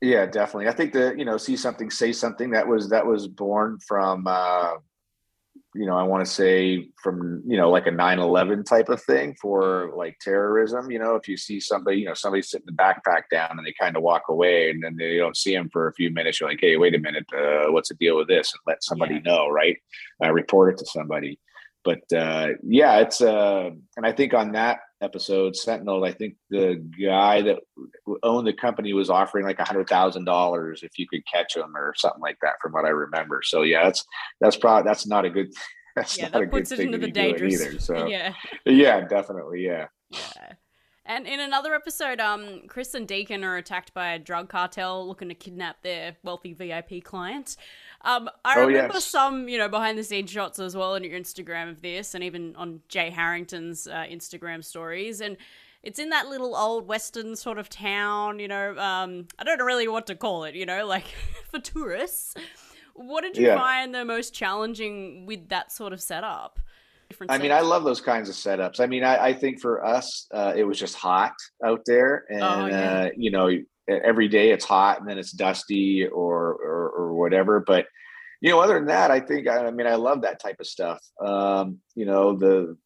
yeah 0.00 0.26
definitely 0.26 0.66
i 0.68 0.72
think 0.72 0.92
that 0.94 1.16
you 1.18 1.24
know 1.24 1.36
see 1.36 1.56
something 1.56 1.90
say 1.90 2.10
something 2.12 2.50
that 2.50 2.66
was 2.66 2.88
that 2.88 3.04
was 3.06 3.28
born 3.28 3.78
from 3.86 4.26
uh 4.26 4.72
you 5.74 5.86
know 5.86 5.96
i 5.96 6.02
want 6.02 6.24
to 6.24 6.30
say 6.30 6.88
from 7.02 7.42
you 7.46 7.56
know 7.56 7.70
like 7.70 7.86
a 7.86 7.90
9-11 7.90 8.64
type 8.64 8.88
of 8.88 9.02
thing 9.02 9.34
for 9.40 9.90
like 9.96 10.16
terrorism 10.20 10.90
you 10.90 10.98
know 10.98 11.14
if 11.14 11.28
you 11.28 11.36
see 11.36 11.60
somebody 11.60 11.98
you 11.98 12.06
know 12.06 12.14
somebody 12.14 12.42
sitting 12.42 12.66
the 12.66 12.72
backpack 12.72 13.22
down 13.30 13.50
and 13.58 13.66
they 13.66 13.74
kind 13.80 13.96
of 13.96 14.02
walk 14.02 14.22
away 14.28 14.70
and 14.70 14.82
then 14.82 14.96
they 14.96 15.16
don't 15.18 15.36
see 15.36 15.54
them 15.54 15.68
for 15.70 15.88
a 15.88 15.94
few 15.94 16.10
minutes 16.10 16.40
you're 16.40 16.48
like 16.48 16.60
hey 16.60 16.76
wait 16.76 16.94
a 16.94 16.98
minute 16.98 17.26
uh, 17.36 17.70
what's 17.72 17.88
the 17.90 17.94
deal 17.96 18.16
with 18.16 18.28
this? 18.28 18.52
and 18.52 18.60
let 18.66 18.82
somebody 18.82 19.14
Yeah. 19.14 19.20
know 19.32 19.48
right? 19.48 19.76
Uh, 20.24 20.32
report 20.32 20.72
it 20.74 20.78
to 20.78 20.86
somebody. 20.86 21.38
But 21.84 22.00
uh 22.12 22.48
yeah 22.62 22.98
it's 22.98 23.20
uh 23.20 23.70
and 23.96 24.04
i 24.06 24.12
think 24.12 24.34
on 24.34 24.52
that 24.52 24.78
episode 25.00 25.54
sentinel 25.54 26.04
i 26.04 26.12
think 26.12 26.34
the 26.50 26.74
guy 27.00 27.40
that 27.40 27.58
owned 28.22 28.46
the 28.46 28.52
company 28.52 28.92
was 28.92 29.10
offering 29.10 29.44
like 29.44 29.58
a 29.58 29.64
hundred 29.64 29.88
thousand 29.88 30.24
dollars 30.24 30.82
if 30.82 30.98
you 30.98 31.06
could 31.06 31.22
catch 31.32 31.56
him 31.56 31.76
or 31.76 31.94
something 31.96 32.20
like 32.20 32.38
that 32.42 32.54
from 32.60 32.72
what 32.72 32.84
i 32.84 32.88
remember 32.88 33.40
so 33.42 33.62
yeah 33.62 33.84
that's 33.84 34.04
that's 34.40 34.56
probably 34.56 34.88
that's 34.88 35.06
not 35.06 35.24
a 35.24 35.30
good 35.30 35.48
that's 35.96 36.18
yeah, 36.18 36.28
not 36.28 36.42
a 36.42 36.46
that 36.46 36.50
good 36.50 36.62
it 36.62 36.68
thing 36.68 36.86
into 36.86 36.98
to 36.98 37.06
the 37.06 37.12
dangerous. 37.12 37.60
either 37.60 37.78
so 37.78 38.06
yeah. 38.08 38.32
yeah 38.64 39.06
definitely 39.06 39.64
yeah 39.64 39.86
Yeah. 40.10 40.52
And 41.08 41.26
in 41.26 41.40
another 41.40 41.74
episode, 41.74 42.20
um, 42.20 42.60
Chris 42.68 42.92
and 42.92 43.08
Deacon 43.08 43.42
are 43.42 43.56
attacked 43.56 43.94
by 43.94 44.10
a 44.10 44.18
drug 44.18 44.50
cartel 44.50 45.08
looking 45.08 45.30
to 45.30 45.34
kidnap 45.34 45.82
their 45.82 46.18
wealthy 46.22 46.52
VIP 46.52 47.02
client. 47.02 47.56
Um, 48.02 48.30
I 48.44 48.54
Oh, 48.60 48.66
remember 48.66 48.94
yes. 48.94 49.04
some, 49.04 49.48
you 49.48 49.58
know, 49.58 49.68
behind 49.68 49.98
the 49.98 50.04
scenes 50.04 50.30
shots 50.30 50.58
as 50.58 50.76
well 50.76 50.94
on 50.94 51.02
your 51.04 51.18
Instagram 51.18 51.68
of 51.70 51.82
this, 51.82 52.14
and 52.14 52.22
even 52.22 52.54
on 52.56 52.80
Jay 52.88 53.10
Harrington's 53.10 53.86
uh, 53.88 54.04
Instagram 54.08 54.64
stories. 54.64 55.20
And 55.20 55.36
it's 55.82 55.98
in 55.98 56.10
that 56.10 56.28
little 56.28 56.56
old 56.56 56.86
western 56.86 57.34
sort 57.36 57.58
of 57.58 57.68
town, 57.68 58.38
you 58.38 58.48
know. 58.48 58.76
Um, 58.78 59.26
I 59.38 59.44
don't 59.44 59.58
know 59.58 59.64
really 59.64 59.88
what 59.88 60.06
to 60.08 60.14
call 60.14 60.44
it, 60.44 60.54
you 60.54 60.66
know, 60.66 60.86
like 60.94 61.06
for 61.50 61.58
tourists. 61.60 62.34
What 62.94 63.22
did 63.22 63.36
you 63.36 63.46
Yeah. 63.46 63.56
find 63.56 63.94
the 63.94 64.04
most 64.04 64.34
challenging 64.34 65.26
with 65.26 65.48
that 65.48 65.70
sort 65.72 65.92
of 65.92 66.00
setup? 66.00 66.58
Different 67.08 67.32
I 67.32 67.38
mean, 67.38 67.52
I 67.52 67.60
love 67.60 67.84
those 67.84 68.00
kinds 68.02 68.28
of 68.28 68.34
setups. 68.34 68.80
I 68.80 68.86
mean, 68.86 69.02
I, 69.02 69.28
I 69.28 69.32
think 69.32 69.60
for 69.60 69.84
us, 69.84 70.26
uh, 70.32 70.52
it 70.54 70.64
was 70.64 70.78
just 70.78 70.94
hot 70.94 71.32
out 71.64 71.80
there, 71.86 72.24
and 72.28 72.42
Oh, 72.42 72.66
yeah. 72.66 73.00
uh, 73.06 73.08
you 73.16 73.30
know, 73.30 73.48
every 73.88 74.28
day 74.28 74.50
it's 74.50 74.64
hot 74.64 75.00
and 75.00 75.08
then 75.08 75.18
it's 75.18 75.32
dusty 75.32 76.06
or, 76.06 76.52
or, 76.52 76.90
or 76.90 77.14
whatever. 77.14 77.60
But, 77.60 77.86
you 78.40 78.50
know, 78.50 78.60
other 78.60 78.74
than 78.74 78.86
that, 78.86 79.10
I 79.10 79.20
think, 79.20 79.48
I 79.48 79.70
mean, 79.70 79.86
I 79.86 79.94
love 79.94 80.22
that 80.22 80.40
type 80.40 80.56
of 80.60 80.66
stuff. 80.66 81.00
Um, 81.24 81.78
you 81.94 82.04
know, 82.04 82.36
the, 82.36 82.76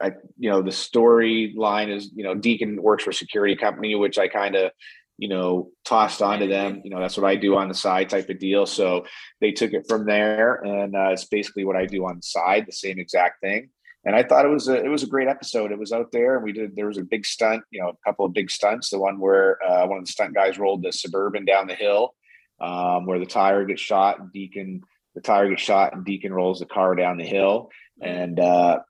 I, 0.00 0.12
you 0.38 0.50
know, 0.50 0.62
the 0.62 0.70
storyline 0.70 1.88
is, 1.88 2.10
you 2.14 2.24
know, 2.24 2.34
Deacon 2.34 2.82
works 2.82 3.04
for 3.04 3.10
a 3.10 3.14
security 3.14 3.56
company, 3.56 3.94
which 3.94 4.18
I 4.18 4.28
kind 4.28 4.56
of, 4.56 4.72
you 5.18 5.28
know, 5.28 5.70
tossed 5.84 6.20
onto 6.20 6.48
them. 6.48 6.82
You 6.84 6.90
know, 6.90 7.00
that's 7.00 7.16
what 7.16 7.30
I 7.30 7.36
do 7.36 7.56
on 7.56 7.68
the 7.68 7.74
side 7.74 8.08
type 8.10 8.28
of 8.28 8.40
deal. 8.40 8.66
So 8.66 9.06
they 9.40 9.52
took 9.52 9.72
it 9.72 9.86
from 9.88 10.06
there, 10.06 10.56
and 10.56 10.96
uh, 10.96 11.10
it's 11.12 11.26
basically 11.26 11.64
what 11.64 11.76
I 11.76 11.86
do 11.86 12.04
on 12.06 12.16
the 12.16 12.22
side, 12.22 12.66
the 12.66 12.72
same 12.72 12.98
exact 12.98 13.40
thing. 13.40 13.70
And 14.06 14.14
I 14.14 14.22
thought 14.22 14.44
it 14.44 14.50
was 14.50 14.68
a 14.68 14.84
it 14.84 14.88
was 14.88 15.02
a 15.02 15.08
great 15.08 15.28
episode. 15.28 15.72
It 15.72 15.78
was 15.78 15.92
out 15.92 16.12
there, 16.12 16.36
and 16.36 16.44
we 16.44 16.52
did. 16.52 16.76
There 16.76 16.88
was 16.88 16.98
a 16.98 17.02
big 17.02 17.24
stunt, 17.24 17.62
you 17.70 17.80
know, 17.80 17.88
a 17.88 17.96
couple 18.04 18.26
of 18.26 18.34
big 18.34 18.50
stunts. 18.50 18.90
The 18.90 18.98
one 18.98 19.18
where 19.18 19.62
uh, 19.64 19.86
one 19.86 19.98
of 19.98 20.04
the 20.04 20.12
stunt 20.12 20.34
guys 20.34 20.58
rolled 20.58 20.82
the 20.82 20.92
suburban 20.92 21.44
down 21.44 21.66
the 21.66 21.74
hill, 21.74 22.14
um, 22.60 23.06
where 23.06 23.18
the 23.18 23.26
tire 23.26 23.64
gets 23.64 23.80
shot, 23.80 24.20
and 24.20 24.32
Deacon 24.32 24.82
the 25.14 25.20
tire 25.20 25.48
gets 25.48 25.62
shot, 25.62 25.94
and 25.94 26.04
Deacon 26.04 26.34
rolls 26.34 26.58
the 26.58 26.66
car 26.66 26.94
down 26.94 27.16
the 27.16 27.24
hill. 27.24 27.70
And 28.02 28.38
uh, 28.38 28.80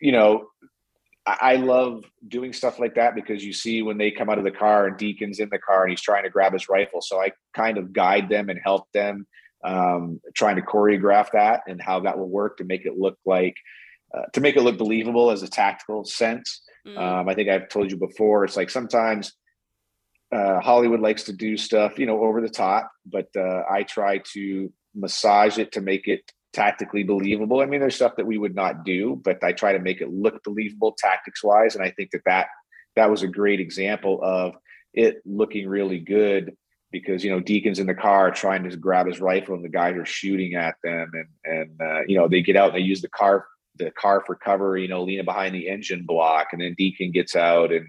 you 0.00 0.12
know, 0.12 0.46
I 1.24 1.56
love 1.56 2.04
doing 2.26 2.52
stuff 2.52 2.80
like 2.80 2.96
that 2.96 3.14
because 3.14 3.44
you 3.44 3.52
see 3.52 3.82
when 3.82 3.96
they 3.96 4.10
come 4.10 4.28
out 4.28 4.38
of 4.38 4.44
the 4.44 4.50
car 4.50 4.86
and 4.88 4.96
Deacon's 4.96 5.38
in 5.38 5.50
the 5.50 5.58
car 5.58 5.82
and 5.82 5.90
he's 5.90 6.00
trying 6.00 6.24
to 6.24 6.30
grab 6.30 6.52
his 6.52 6.68
rifle. 6.68 7.00
So 7.00 7.20
I 7.20 7.30
kind 7.54 7.78
of 7.78 7.92
guide 7.92 8.28
them 8.28 8.48
and 8.48 8.58
help 8.58 8.90
them 8.92 9.26
um, 9.62 10.20
trying 10.34 10.56
to 10.56 10.62
choreograph 10.62 11.30
that 11.32 11.60
and 11.68 11.80
how 11.80 12.00
that 12.00 12.18
will 12.18 12.28
work 12.28 12.56
to 12.56 12.64
make 12.64 12.86
it 12.86 12.98
look 12.98 13.18
like 13.24 13.54
uh, 14.16 14.26
to 14.32 14.40
make 14.40 14.56
it 14.56 14.62
look 14.62 14.78
believable 14.78 15.30
as 15.30 15.42
a 15.42 15.48
tactical 15.48 16.04
sense. 16.04 16.62
Mm. 16.86 16.98
Um, 16.98 17.28
I 17.28 17.34
think 17.34 17.48
I've 17.48 17.68
told 17.68 17.90
you 17.90 17.96
before. 17.96 18.44
It's 18.44 18.56
like 18.56 18.70
sometimes 18.70 19.32
uh, 20.32 20.60
Hollywood 20.60 21.00
likes 21.00 21.24
to 21.24 21.32
do 21.32 21.56
stuff, 21.56 21.98
you 21.98 22.06
know, 22.06 22.22
over 22.22 22.40
the 22.40 22.48
top, 22.48 22.90
but 23.06 23.28
uh, 23.36 23.62
I 23.70 23.82
try 23.82 24.18
to 24.32 24.72
massage 24.94 25.58
it 25.58 25.72
to 25.72 25.80
make 25.80 26.08
it 26.08 26.32
tactically 26.52 27.02
believable. 27.02 27.60
I 27.60 27.66
mean, 27.66 27.80
there's 27.80 27.94
stuff 27.94 28.16
that 28.16 28.26
we 28.26 28.38
would 28.38 28.54
not 28.54 28.84
do, 28.84 29.20
but 29.24 29.42
I 29.42 29.52
try 29.52 29.72
to 29.72 29.78
make 29.78 30.00
it 30.00 30.12
look 30.12 30.42
believable 30.44 30.94
tactics 30.98 31.42
wise. 31.42 31.74
And 31.74 31.84
I 31.84 31.90
think 31.90 32.10
that 32.12 32.22
that, 32.26 32.46
that 32.96 33.10
was 33.10 33.22
a 33.22 33.28
great 33.28 33.60
example 33.60 34.20
of 34.22 34.54
it 34.92 35.22
looking 35.24 35.68
really 35.68 35.98
good 35.98 36.54
because, 36.90 37.24
you 37.24 37.30
know, 37.30 37.40
Deacon's 37.40 37.78
in 37.78 37.86
the 37.86 37.94
car 37.94 38.30
trying 38.30 38.68
to 38.68 38.76
grab 38.76 39.06
his 39.06 39.20
rifle 39.20 39.54
and 39.54 39.64
the 39.64 39.70
guys 39.70 39.96
are 39.96 40.04
shooting 40.04 40.54
at 40.54 40.74
them. 40.84 41.10
And, 41.14 41.28
and, 41.44 41.80
uh, 41.80 42.00
you 42.06 42.18
know, 42.18 42.28
they 42.28 42.42
get 42.42 42.56
out 42.56 42.74
and 42.74 42.76
they 42.76 42.86
use 42.86 43.00
the 43.00 43.08
car, 43.08 43.46
the 43.76 43.90
car 43.92 44.22
for 44.26 44.34
cover, 44.34 44.76
you 44.76 44.88
know, 44.88 45.02
leaning 45.02 45.24
behind 45.24 45.54
the 45.54 45.68
engine 45.68 46.04
block. 46.06 46.48
And 46.52 46.60
then 46.60 46.74
Deacon 46.76 47.10
gets 47.12 47.34
out 47.36 47.72
and, 47.72 47.88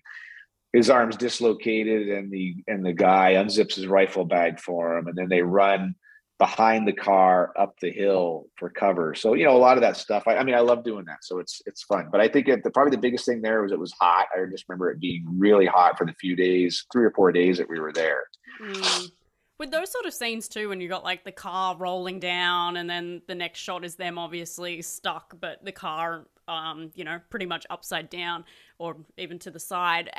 his 0.74 0.90
arm's 0.90 1.16
dislocated 1.16 2.10
and 2.10 2.32
the 2.32 2.56
and 2.68 2.84
the 2.84 2.94
guy 2.94 3.34
unzips 3.36 3.76
his 3.76 3.88
rifle 3.88 4.26
bag 4.26 4.60
for 4.60 4.98
him 4.98 5.08
and 5.08 5.16
then 5.16 5.30
they 5.30 5.44
run 5.44 5.96
behind 6.40 6.88
the 6.88 6.94
car 6.94 7.54
up 7.58 7.80
the 7.80 7.92
hill 7.92 8.48
for 8.58 8.70
cover. 8.70 9.14
So 9.14 9.36
you 9.36 9.46
know 9.46 9.56
a 9.56 9.60
lot 9.60 9.78
of 9.78 9.82
that 9.82 9.96
stuff. 9.96 10.24
I, 10.28 10.36
I 10.38 10.44
mean, 10.44 10.56
I 10.56 10.60
love 10.60 10.84
doing 10.84 11.06
that, 11.06 11.24
so 11.24 11.38
it's 11.40 11.62
it's 11.68 11.84
fun. 11.84 12.10
But 12.12 12.22
I 12.22 12.28
think 12.28 12.48
it, 12.48 12.64
the, 12.64 12.72
probably 12.72 12.92
the 12.92 13.02
biggest 13.02 13.26
thing 13.26 13.42
there 13.42 13.62
was 13.62 13.72
it 13.72 13.80
was 13.80 13.94
hot. 13.94 14.26
I 14.36 14.44
just 14.52 14.66
remember 14.68 14.90
it 14.90 15.00
being 15.00 15.24
really 15.28 15.68
hot 15.68 15.98
for 15.98 16.06
the 16.06 16.14
few 16.14 16.36
days, 16.36 16.86
three 16.92 17.06
or 17.06 17.12
four 17.12 17.32
days 17.32 17.60
that 17.60 17.70
we 17.70 17.80
were 17.80 17.94
there. 17.94 18.24
Mm. 18.62 19.12
With 19.60 19.72
those 19.72 19.92
sort 19.92 20.06
of 20.06 20.14
scenes 20.14 20.48
too, 20.48 20.70
when 20.70 20.82
you 20.82 20.90
got 20.90 21.04
like 21.04 21.24
the 21.24 21.32
car 21.32 21.78
rolling 21.78 22.20
down, 22.20 22.78
and 22.78 22.90
then 22.90 23.22
the 23.28 23.36
next 23.36 23.60
shot 23.60 23.86
is 23.86 23.96
them 23.96 24.18
obviously 24.18 24.82
stuck, 24.82 25.36
but 25.40 25.64
the 25.64 25.72
car, 25.72 26.26
um, 26.48 26.92
you 26.96 27.04
know, 27.04 27.20
pretty 27.30 27.46
much 27.46 27.66
upside 27.70 28.10
down 28.10 28.46
or 28.80 28.98
even 29.18 29.40
to 29.40 29.52
the 29.52 29.60
side. 29.60 30.10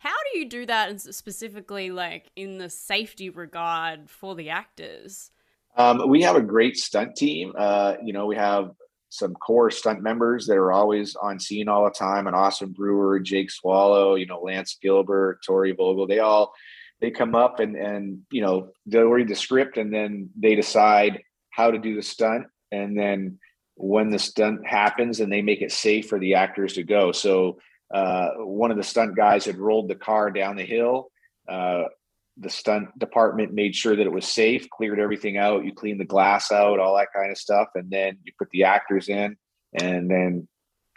How 0.00 0.16
do 0.32 0.38
you 0.38 0.48
do 0.48 0.66
that, 0.66 0.90
and 0.90 1.00
specifically 1.00 1.90
like 1.90 2.30
in 2.34 2.58
the 2.58 2.68
safety 2.68 3.30
regard 3.30 4.10
for 4.10 4.34
the 4.34 4.50
actors? 4.50 5.30
Um, 5.76 6.08
we 6.08 6.22
have 6.22 6.36
a 6.36 6.42
great 6.42 6.76
stunt 6.76 7.16
team. 7.16 7.52
Uh, 7.56 7.94
you 8.04 8.12
know, 8.12 8.26
we 8.26 8.36
have 8.36 8.72
some 9.08 9.34
core 9.34 9.70
stunt 9.70 10.02
members 10.02 10.46
that 10.46 10.56
are 10.56 10.72
always 10.72 11.16
on 11.16 11.38
scene 11.38 11.68
all 11.68 11.84
the 11.84 11.90
time. 11.90 12.26
And 12.26 12.36
Austin 12.36 12.70
Brewer, 12.72 13.18
Jake 13.20 13.50
Swallow, 13.50 14.14
you 14.14 14.26
know, 14.26 14.40
Lance 14.40 14.78
Gilbert, 14.80 15.40
Tori 15.46 15.72
Vogel. 15.72 16.06
They 16.06 16.18
all 16.18 16.52
they 17.00 17.10
come 17.10 17.34
up 17.34 17.60
and 17.60 17.76
and 17.76 18.20
you 18.30 18.42
know 18.42 18.70
they'll 18.86 19.04
read 19.04 19.28
the 19.28 19.34
script 19.34 19.76
and 19.76 19.92
then 19.92 20.30
they 20.38 20.54
decide 20.54 21.22
how 21.50 21.70
to 21.70 21.78
do 21.78 21.94
the 21.96 22.02
stunt 22.02 22.46
and 22.70 22.98
then 22.98 23.38
when 23.80 24.10
the 24.10 24.18
stunt 24.18 24.66
happens 24.66 25.20
and 25.20 25.32
they 25.32 25.40
make 25.40 25.62
it 25.62 25.72
safe 25.72 26.08
for 26.08 26.18
the 26.18 26.34
actors 26.34 26.74
to 26.74 26.82
go. 26.82 27.12
So 27.12 27.58
uh, 27.92 28.28
one 28.36 28.70
of 28.70 28.76
the 28.76 28.82
stunt 28.82 29.16
guys 29.16 29.46
had 29.46 29.58
rolled 29.58 29.88
the 29.88 29.94
car 29.94 30.30
down 30.30 30.56
the 30.56 30.64
hill. 30.64 31.10
Uh, 31.48 31.84
the 32.36 32.50
stunt 32.50 32.96
department 32.98 33.54
made 33.54 33.74
sure 33.74 33.96
that 33.96 34.06
it 34.06 34.12
was 34.12 34.26
safe, 34.26 34.68
cleared 34.70 35.00
everything 35.00 35.38
out. 35.38 35.64
You 35.64 35.74
clean 35.74 35.98
the 35.98 36.04
glass 36.04 36.52
out, 36.52 36.78
all 36.78 36.96
that 36.96 37.08
kind 37.14 37.30
of 37.30 37.38
stuff, 37.38 37.68
and 37.74 37.90
then 37.90 38.18
you 38.24 38.32
put 38.38 38.50
the 38.50 38.64
actors 38.64 39.08
in, 39.08 39.36
and 39.72 40.10
then 40.10 40.46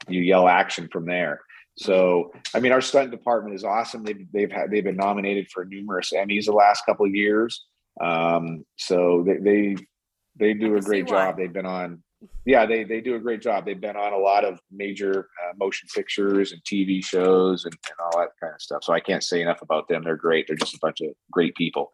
you 0.07 0.21
yell 0.21 0.47
action 0.47 0.89
from 0.91 1.05
there. 1.05 1.41
So, 1.75 2.31
I 2.53 2.59
mean, 2.59 2.71
our 2.71 2.81
stunt 2.81 3.11
department 3.11 3.55
is 3.55 3.63
awesome. 3.63 4.03
They've 4.03 4.27
they've 4.31 4.51
had 4.51 4.69
they've 4.69 4.83
been 4.83 4.97
nominated 4.97 5.49
for 5.51 5.65
numerous 5.65 6.11
Emmys 6.13 6.45
the 6.45 6.51
last 6.51 6.85
couple 6.85 7.05
of 7.05 7.15
years. 7.15 7.65
Um, 7.99 8.63
so 8.77 9.23
they 9.25 9.37
they, 9.37 9.75
they 10.39 10.53
do 10.53 10.75
a 10.75 10.81
great 10.81 11.07
job. 11.07 11.37
They've 11.37 11.51
been 11.51 11.65
on 11.65 12.03
yeah, 12.45 12.65
they 12.65 12.83
they 12.83 13.01
do 13.01 13.15
a 13.15 13.19
great 13.19 13.41
job. 13.41 13.65
They've 13.65 13.79
been 13.79 13.95
on 13.95 14.13
a 14.13 14.17
lot 14.17 14.45
of 14.45 14.59
major 14.71 15.29
uh, 15.41 15.53
motion 15.57 15.87
pictures 15.93 16.51
and 16.51 16.61
TV 16.63 17.03
shows 17.03 17.65
and, 17.65 17.73
and 17.73 17.95
all 17.99 18.19
that 18.19 18.29
kind 18.39 18.53
of 18.53 18.61
stuff. 18.61 18.83
So 18.83 18.93
I 18.93 18.99
can't 18.99 19.23
say 19.23 19.41
enough 19.41 19.61
about 19.61 19.87
them. 19.87 20.03
They're 20.03 20.15
great. 20.15 20.47
They're 20.47 20.55
just 20.55 20.75
a 20.75 20.79
bunch 20.81 21.01
of 21.01 21.09
great 21.31 21.55
people. 21.55 21.93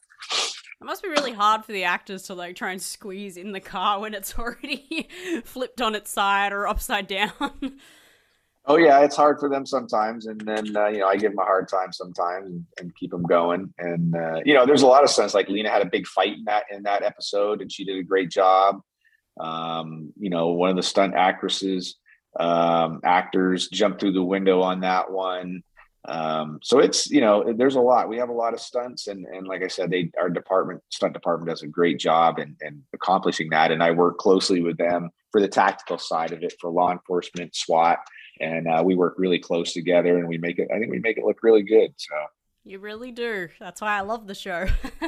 It 0.82 0.86
must 0.86 1.04
be 1.04 1.10
really 1.10 1.34
hard 1.34 1.66
for 1.66 1.72
the 1.72 1.84
actors 1.84 2.24
to 2.24 2.34
like 2.34 2.56
try 2.56 2.72
and 2.72 2.82
squeeze 2.82 3.38
in 3.38 3.52
the 3.52 3.60
car 3.60 4.00
when 4.00 4.14
it's 4.14 4.38
already 4.40 5.10
flipped 5.44 5.82
on 5.82 5.96
its 5.96 6.12
side 6.12 6.54
or 6.54 6.68
upside 6.68 7.08
down. 7.08 7.32
Oh 8.72 8.78
yeah, 8.78 9.00
it's 9.00 9.16
hard 9.16 9.40
for 9.40 9.50
them 9.50 9.66
sometimes, 9.66 10.28
and 10.28 10.40
then 10.42 10.78
uh, 10.78 10.86
you 10.86 11.00
know 11.00 11.08
I 11.08 11.18
give 11.18 11.32
them 11.32 11.40
a 11.40 11.44
hard 11.44 11.68
time 11.68 11.92
sometimes 11.92 12.48
and, 12.48 12.66
and 12.80 12.96
keep 12.96 13.10
them 13.10 13.24
going. 13.24 13.74
And 13.80 14.16
uh, 14.16 14.42
you 14.46 14.54
know, 14.54 14.68
there's 14.68 14.84
a 14.84 14.88
lot 14.88 15.04
of 15.04 15.10
stunts. 15.10 15.34
Like 15.34 15.50
Lina 15.50 15.72
had 15.72 15.82
a 15.82 15.90
big 15.90 16.06
fight 16.06 16.38
in 16.38 16.44
that 16.44 16.66
in 16.70 16.84
that 16.84 17.02
episode, 17.02 17.62
and 17.62 17.72
she 17.72 17.84
did 17.84 17.98
a 17.98 18.04
great 18.04 18.30
job. 18.30 18.82
Um, 19.40 20.14
you 20.20 20.30
know, 20.30 20.50
one 20.50 20.70
of 20.70 20.76
the 20.76 20.84
stunt 20.84 21.16
actresses, 21.16 21.96
um, 22.40 23.00
actors 23.04 23.70
jumped 23.70 24.00
through 24.02 24.14
the 24.14 24.24
window 24.24 24.62
on 24.62 24.82
that 24.82 25.10
one. 25.10 25.64
Um, 26.08 26.60
so 26.62 26.78
it's 26.78 27.10
you 27.10 27.22
know, 27.22 27.52
there's 27.52 27.76
a 27.76 27.82
lot. 27.82 28.08
We 28.08 28.18
have 28.18 28.30
a 28.30 28.34
lot 28.34 28.54
of 28.54 28.60
stunts, 28.60 29.08
and 29.08 29.26
and 29.26 29.48
like 29.48 29.64
I 29.64 29.68
said, 29.68 29.90
they 29.90 30.12
our 30.16 30.30
department 30.30 30.84
stunt 30.90 31.14
department 31.14 31.50
does 31.50 31.64
a 31.64 31.68
great 31.68 31.98
job 31.98 32.38
in, 32.38 32.56
in 32.62 32.84
accomplishing 32.94 33.50
that. 33.50 33.72
And 33.72 33.82
I 33.82 33.90
work 33.90 34.20
closely 34.20 34.62
with 34.62 34.78
them 34.78 35.10
for 35.32 35.42
the 35.42 35.48
tactical 35.48 35.98
side 35.98 36.34
of 36.34 36.44
it 36.44 36.54
for 36.62 36.70
law 36.70 36.92
enforcement, 36.92 37.56
SWAT, 37.56 37.98
and 38.40 38.68
uh, 38.68 38.82
we 38.86 38.96
work 38.96 39.16
really 39.18 39.40
close 39.40 39.74
together, 39.74 40.18
and 40.18 40.28
we 40.28 40.38
make 40.38 40.60
it. 40.60 40.70
I 40.74 40.80
think 40.80 40.92
we 40.92 41.00
make 41.00 41.18
it 41.18 41.24
look 41.24 41.44
really 41.44 41.64
good. 41.64 41.94
So. 41.98 42.16
You 42.66 42.80
really 42.80 43.12
do. 43.12 43.50
That's 43.60 43.82
why 43.82 43.98
I 43.98 44.02
love 44.02 44.28
the 44.28 44.36
show. 44.36 44.68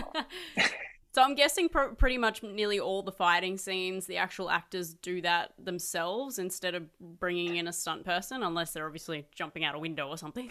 So 1.13 1.21
I'm 1.21 1.35
guessing 1.35 1.67
pr- 1.67 1.93
pretty 1.97 2.17
much 2.17 2.41
nearly 2.41 2.79
all 2.79 3.03
the 3.03 3.11
fighting 3.11 3.57
scenes, 3.57 4.05
the 4.05 4.17
actual 4.17 4.49
actors 4.49 4.93
do 4.93 5.21
that 5.21 5.51
themselves 5.61 6.39
instead 6.39 6.73
of 6.73 6.83
bringing 6.99 7.57
in 7.57 7.67
a 7.67 7.73
stunt 7.73 8.05
person, 8.05 8.43
unless 8.43 8.71
they're 8.71 8.85
obviously 8.85 9.25
jumping 9.35 9.65
out 9.65 9.75
a 9.75 9.79
window 9.79 10.07
or 10.07 10.17
something. 10.17 10.49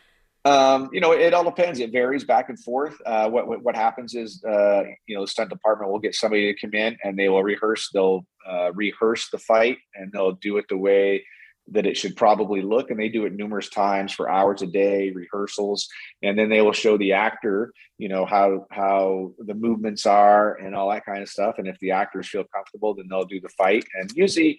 um, 0.44 0.90
you 0.92 1.00
know, 1.00 1.12
it 1.12 1.32
all 1.32 1.44
depends. 1.44 1.80
It 1.80 1.92
varies 1.92 2.24
back 2.24 2.50
and 2.50 2.62
forth. 2.62 3.00
Uh, 3.06 3.30
what, 3.30 3.48
what, 3.48 3.62
what 3.62 3.74
happens 3.74 4.14
is, 4.14 4.44
uh, 4.44 4.82
you 5.06 5.16
know, 5.16 5.22
the 5.22 5.28
stunt 5.28 5.48
department 5.48 5.90
will 5.90 5.98
get 5.98 6.14
somebody 6.14 6.52
to 6.52 6.60
come 6.60 6.74
in 6.74 6.94
and 7.02 7.18
they 7.18 7.30
will 7.30 7.42
rehearse. 7.42 7.88
They'll 7.94 8.26
uh, 8.46 8.70
rehearse 8.74 9.30
the 9.30 9.38
fight 9.38 9.78
and 9.94 10.12
they'll 10.12 10.32
do 10.32 10.58
it 10.58 10.66
the 10.68 10.76
way 10.76 11.24
that 11.68 11.86
it 11.86 11.96
should 11.96 12.16
probably 12.16 12.60
look 12.60 12.90
and 12.90 12.98
they 12.98 13.08
do 13.08 13.24
it 13.24 13.34
numerous 13.34 13.68
times 13.68 14.12
for 14.12 14.28
hours 14.28 14.62
a 14.62 14.66
day 14.66 15.10
rehearsals 15.10 15.88
and 16.22 16.38
then 16.38 16.48
they 16.48 16.60
will 16.60 16.72
show 16.72 16.98
the 16.98 17.12
actor 17.12 17.72
you 17.98 18.08
know 18.08 18.26
how 18.26 18.66
how 18.70 19.32
the 19.38 19.54
movements 19.54 20.04
are 20.04 20.56
and 20.56 20.74
all 20.74 20.90
that 20.90 21.04
kind 21.04 21.22
of 21.22 21.28
stuff 21.28 21.56
and 21.58 21.68
if 21.68 21.78
the 21.78 21.92
actors 21.92 22.28
feel 22.28 22.44
comfortable 22.54 22.94
then 22.94 23.06
they'll 23.08 23.24
do 23.24 23.40
the 23.40 23.48
fight 23.50 23.84
and 23.94 24.10
usually 24.14 24.58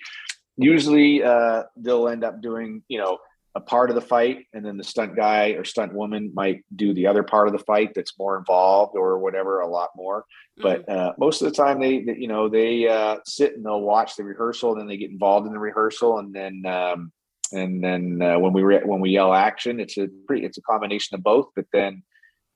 usually 0.57 1.23
uh, 1.23 1.63
they'll 1.77 2.07
end 2.07 2.23
up 2.23 2.41
doing 2.41 2.83
you 2.87 2.99
know 2.99 3.17
a 3.55 3.61
part 3.61 3.89
of 3.89 3.95
the 3.95 4.01
fight 4.01 4.47
and 4.53 4.65
then 4.65 4.77
the 4.77 4.83
stunt 4.83 5.15
guy 5.15 5.49
or 5.49 5.63
stunt 5.63 5.93
woman 5.93 6.31
might 6.33 6.63
do 6.75 6.93
the 6.93 7.05
other 7.05 7.21
part 7.21 7.47
of 7.47 7.53
the 7.53 7.59
fight 7.59 7.91
that's 7.93 8.17
more 8.17 8.37
involved 8.37 8.95
or 8.95 9.19
whatever 9.19 9.59
a 9.59 9.67
lot 9.67 9.89
more 9.95 10.25
but 10.57 10.85
mm. 10.87 10.97
uh, 10.97 11.13
most 11.17 11.41
of 11.41 11.49
the 11.49 11.55
time 11.55 11.79
they, 11.79 12.01
they 12.01 12.15
you 12.15 12.27
know 12.27 12.49
they 12.49 12.87
uh, 12.87 13.17
sit 13.25 13.55
and 13.55 13.65
they'll 13.65 13.81
watch 13.81 14.15
the 14.15 14.23
rehearsal 14.23 14.71
and 14.71 14.81
then 14.81 14.87
they 14.87 14.97
get 14.97 15.11
involved 15.11 15.45
in 15.45 15.53
the 15.53 15.59
rehearsal 15.59 16.19
and 16.19 16.33
then 16.33 16.63
um, 16.65 17.11
and 17.51 17.83
then 17.83 18.21
uh, 18.21 18.39
when 18.39 18.53
we 18.53 18.63
re- 18.63 18.83
when 18.83 18.99
we 18.99 19.11
yell 19.11 19.33
action 19.33 19.79
it's 19.79 19.97
a 19.97 20.07
pretty 20.27 20.45
it's 20.45 20.57
a 20.57 20.61
combination 20.61 21.15
of 21.15 21.23
both 21.23 21.47
but 21.55 21.65
then 21.71 22.01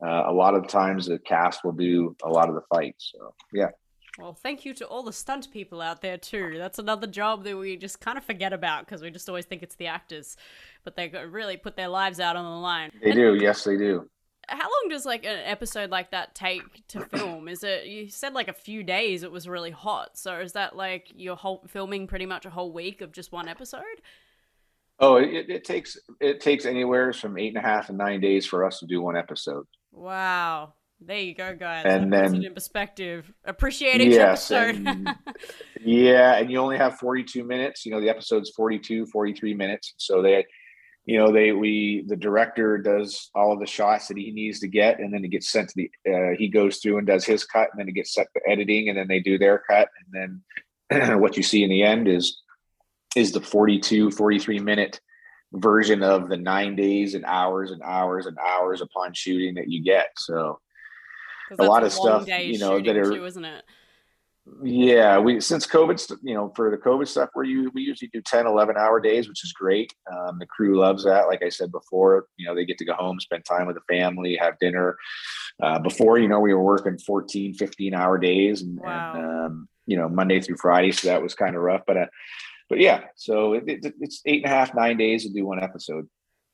uh, 0.04 0.24
a 0.28 0.34
lot 0.34 0.56
of 0.56 0.68
times 0.68 1.06
the 1.06 1.20
cast 1.20 1.64
will 1.64 1.72
do 1.72 2.16
a 2.24 2.30
lot 2.30 2.50
of 2.50 2.56
the 2.56 2.62
fights 2.74 3.14
so 3.16 3.34
yeah 3.54 3.70
well, 4.18 4.34
thank 4.34 4.66
you 4.66 4.74
to 4.76 4.86
all 4.86 5.04
the 5.04 5.14
stunt 5.14 5.52
people 5.52 5.82
out 5.82 6.02
there 6.02 6.18
too. 6.18 6.56
That's 6.58 6.80
another 6.80 7.08
job 7.08 7.44
that 7.44 7.58
we 7.58 7.78
just 7.78 8.02
kind 8.02 8.18
of 8.18 8.24
forget 8.24 8.54
about 8.54 8.86
because 8.86 9.02
we 9.02 9.12
just 9.12 9.30
always 9.30 9.46
think 9.46 9.64
it's 9.64 9.76
the 9.76 9.88
actors, 9.88 10.38
but 10.84 10.96
they 10.96 11.10
really 11.10 11.58
put 11.58 11.76
their 11.76 11.88
lives 11.88 12.20
out 12.20 12.36
on 12.36 12.44
the 12.44 12.60
line. 12.60 12.92
They 13.02 13.12
and, 13.12 13.16
do, 13.16 13.36
yes, 13.36 13.64
they 13.64 13.78
do. 13.78 14.10
how 14.48 14.64
long 14.64 14.90
does 14.90 15.06
like 15.06 15.24
an 15.26 15.40
episode 15.46 15.92
like 15.92 16.12
that 16.12 16.34
take 16.34 16.88
to 16.90 17.02
film? 17.18 17.48
Is 17.48 17.64
it 17.64 17.86
you 17.86 18.10
said 18.10 18.34
like 18.34 18.48
a 18.48 18.54
few 18.54 18.84
days? 18.84 19.24
It 19.24 19.32
was 19.32 19.48
really 19.48 19.72
hot. 19.72 20.18
So 20.18 20.40
is 20.40 20.54
that 20.54 20.76
like 20.76 21.12
your 21.16 21.36
whole 21.36 21.64
filming 21.68 22.08
pretty 22.08 22.26
much 22.26 22.46
a 22.46 22.50
whole 22.50 22.72
week 22.72 23.02
of 23.02 23.12
just 23.12 23.32
one 23.32 23.48
episode? 23.48 23.84
Oh, 25.00 25.18
it, 25.18 25.50
it 25.50 25.64
takes 25.64 25.98
it 26.20 26.42
takes 26.42 26.66
anywhere 26.66 27.14
from 27.14 27.38
eight 27.38 27.56
and 27.56 27.58
a 27.58 27.68
half 27.68 27.90
and 27.90 27.98
nine 27.98 28.20
days 28.20 28.48
for 28.48 28.66
us 28.66 28.80
to 28.80 28.88
do 28.88 29.02
one 29.02 29.16
episode. 29.16 29.68
Wow. 29.92 30.74
There 31.00 31.20
you 31.20 31.36
go, 31.36 31.56
guys. 31.56 31.86
And 31.86 32.12
that 32.12 32.32
then- 32.32 32.44
in 32.44 32.54
perspective. 32.54 33.32
Appreciate 33.46 34.02
each 34.02 34.14
Yes, 34.14 34.50
episode. 34.52 34.86
and- 34.88 35.16
yeah, 35.82 36.36
and 36.38 36.52
you 36.52 36.58
only 36.60 36.78
have 36.78 36.98
42 36.98 37.44
minutes. 37.44 37.86
You 37.86 37.92
know, 37.92 38.02
the 38.02 38.10
episode's 38.10 38.50
42, 38.52 39.06
43 39.08 39.54
minutes. 39.54 39.94
So 39.98 40.22
they, 40.24 40.46
you 41.06 41.18
know, 41.20 41.32
they 41.32 41.52
we 41.52 42.04
the 42.08 42.16
director 42.16 42.78
does 42.80 43.30
all 43.36 43.54
of 43.54 43.60
the 43.60 43.66
shots 43.68 44.08
that 44.08 44.18
he 44.18 44.32
needs 44.32 44.60
to 44.62 44.68
get, 44.68 45.00
and 45.00 45.14
then 45.14 45.24
it 45.24 45.30
gets 45.30 45.50
sent 45.52 45.70
to 45.70 45.76
the. 45.76 46.12
Uh, 46.12 46.36
he 46.38 46.48
goes 46.50 46.78
through 46.80 46.98
and 46.98 47.08
does 47.08 47.26
his 47.26 47.46
cut, 47.46 47.70
and 47.72 47.80
then 47.80 47.88
it 47.88 47.94
gets 47.94 48.14
sent 48.14 48.28
to 48.36 48.42
editing, 48.50 48.90
and 48.90 48.98
then 48.98 49.08
they 49.08 49.20
do 49.20 49.38
their 49.38 49.62
cut, 49.70 49.90
and 50.14 50.42
then 50.90 51.20
what 51.22 51.38
you 51.38 51.44
see 51.44 51.64
in 51.64 51.70
the 51.70 51.84
end 51.84 52.08
is 52.08 52.42
is 53.16 53.32
the 53.32 53.40
42, 53.42 54.12
43 54.12 54.60
minute 54.60 55.00
version 55.54 56.04
of 56.04 56.28
the 56.28 56.36
nine 56.38 56.76
days 56.76 57.14
and 57.14 57.24
hours 57.26 57.72
and 57.72 57.82
hours 57.84 58.26
and 58.26 58.38
hours 58.38 58.82
upon 58.82 59.14
shooting 59.14 59.56
that 59.56 59.70
you 59.70 59.82
get. 59.84 60.08
So 60.18 60.60
a 61.58 61.64
lot 61.64 61.84
of 61.84 61.96
long 61.98 62.24
stuff, 62.26 62.40
you 62.44 62.58
know, 62.60 62.80
that 62.80 62.98
are- 62.98 63.12
too, 63.12 63.26
isn't 63.26 63.46
it? 63.46 63.64
Yeah, 64.64 65.20
we 65.20 65.42
since 65.42 65.68
COVID, 65.68 66.20
you 66.24 66.34
know, 66.34 66.54
for 66.56 66.72
the 66.72 66.78
COVID 66.78 67.06
stuff, 67.08 67.30
where 67.34 67.44
you 67.44 67.70
we 67.74 67.82
usually 67.82 68.10
do 68.14 68.22
10, 68.22 68.48
11 68.48 68.78
hour 68.78 69.02
days, 69.02 69.28
which 69.28 69.44
is 69.44 69.52
great. 69.52 69.94
Um, 70.10 70.40
the 70.40 70.46
crew 70.46 70.78
loves 70.80 71.04
that. 71.04 71.28
Like 71.28 71.44
I 71.44 71.50
said 71.50 71.70
before, 71.70 72.28
you 72.38 72.46
know, 72.48 72.56
they 72.56 72.64
get 72.64 72.78
to 72.78 72.86
go 72.86 72.94
home, 72.94 73.20
spend 73.20 73.44
time 73.44 73.68
with 73.68 73.76
the 73.76 73.94
family, 73.94 74.38
have 74.38 74.58
dinner. 74.60 74.96
Uh, 75.62 75.80
before, 75.80 76.18
you 76.18 76.30
know, 76.30 76.40
we 76.40 76.54
were 76.54 76.64
working 76.64 76.98
14, 76.98 77.56
15 77.56 77.94
hour 77.94 78.18
days 78.18 78.62
and, 78.62 78.80
Wow. 78.80 79.14
and 79.16 79.26
um, 79.48 79.70
you 79.86 79.98
know, 79.98 80.08
Monday 80.08 80.40
through 80.40 80.58
Friday. 80.58 80.92
So 80.94 81.10
that 81.10 81.22
was 81.22 81.34
kind 81.36 81.56
of 81.56 81.62
rough. 81.62 81.82
But, 81.86 81.98
uh, 81.98 82.06
but 82.70 82.80
yeah, 82.80 83.06
so 83.16 83.54
it, 83.54 83.64
it, 83.68 83.96
it's 84.00 84.22
eight 84.26 84.44
and 84.44 84.52
a 84.54 84.56
half, 84.56 84.74
nine 84.74 84.96
days 84.96 85.24
to 85.26 85.34
do 85.34 85.46
one 85.46 85.62
episode. 85.62 86.08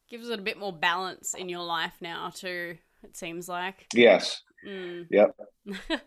Gives 0.10 0.30
it 0.30 0.40
a 0.40 0.44
bit 0.44 0.58
more 0.58 0.74
balance 0.74 1.36
in 1.36 1.48
your 1.48 1.64
life 1.64 1.94
now 2.02 2.32
too. 2.34 2.78
It 3.04 3.16
seems 3.18 3.48
like. 3.48 3.86
Yes. 3.94 4.42
Mm. 4.68 5.08
Yep. 5.10 5.36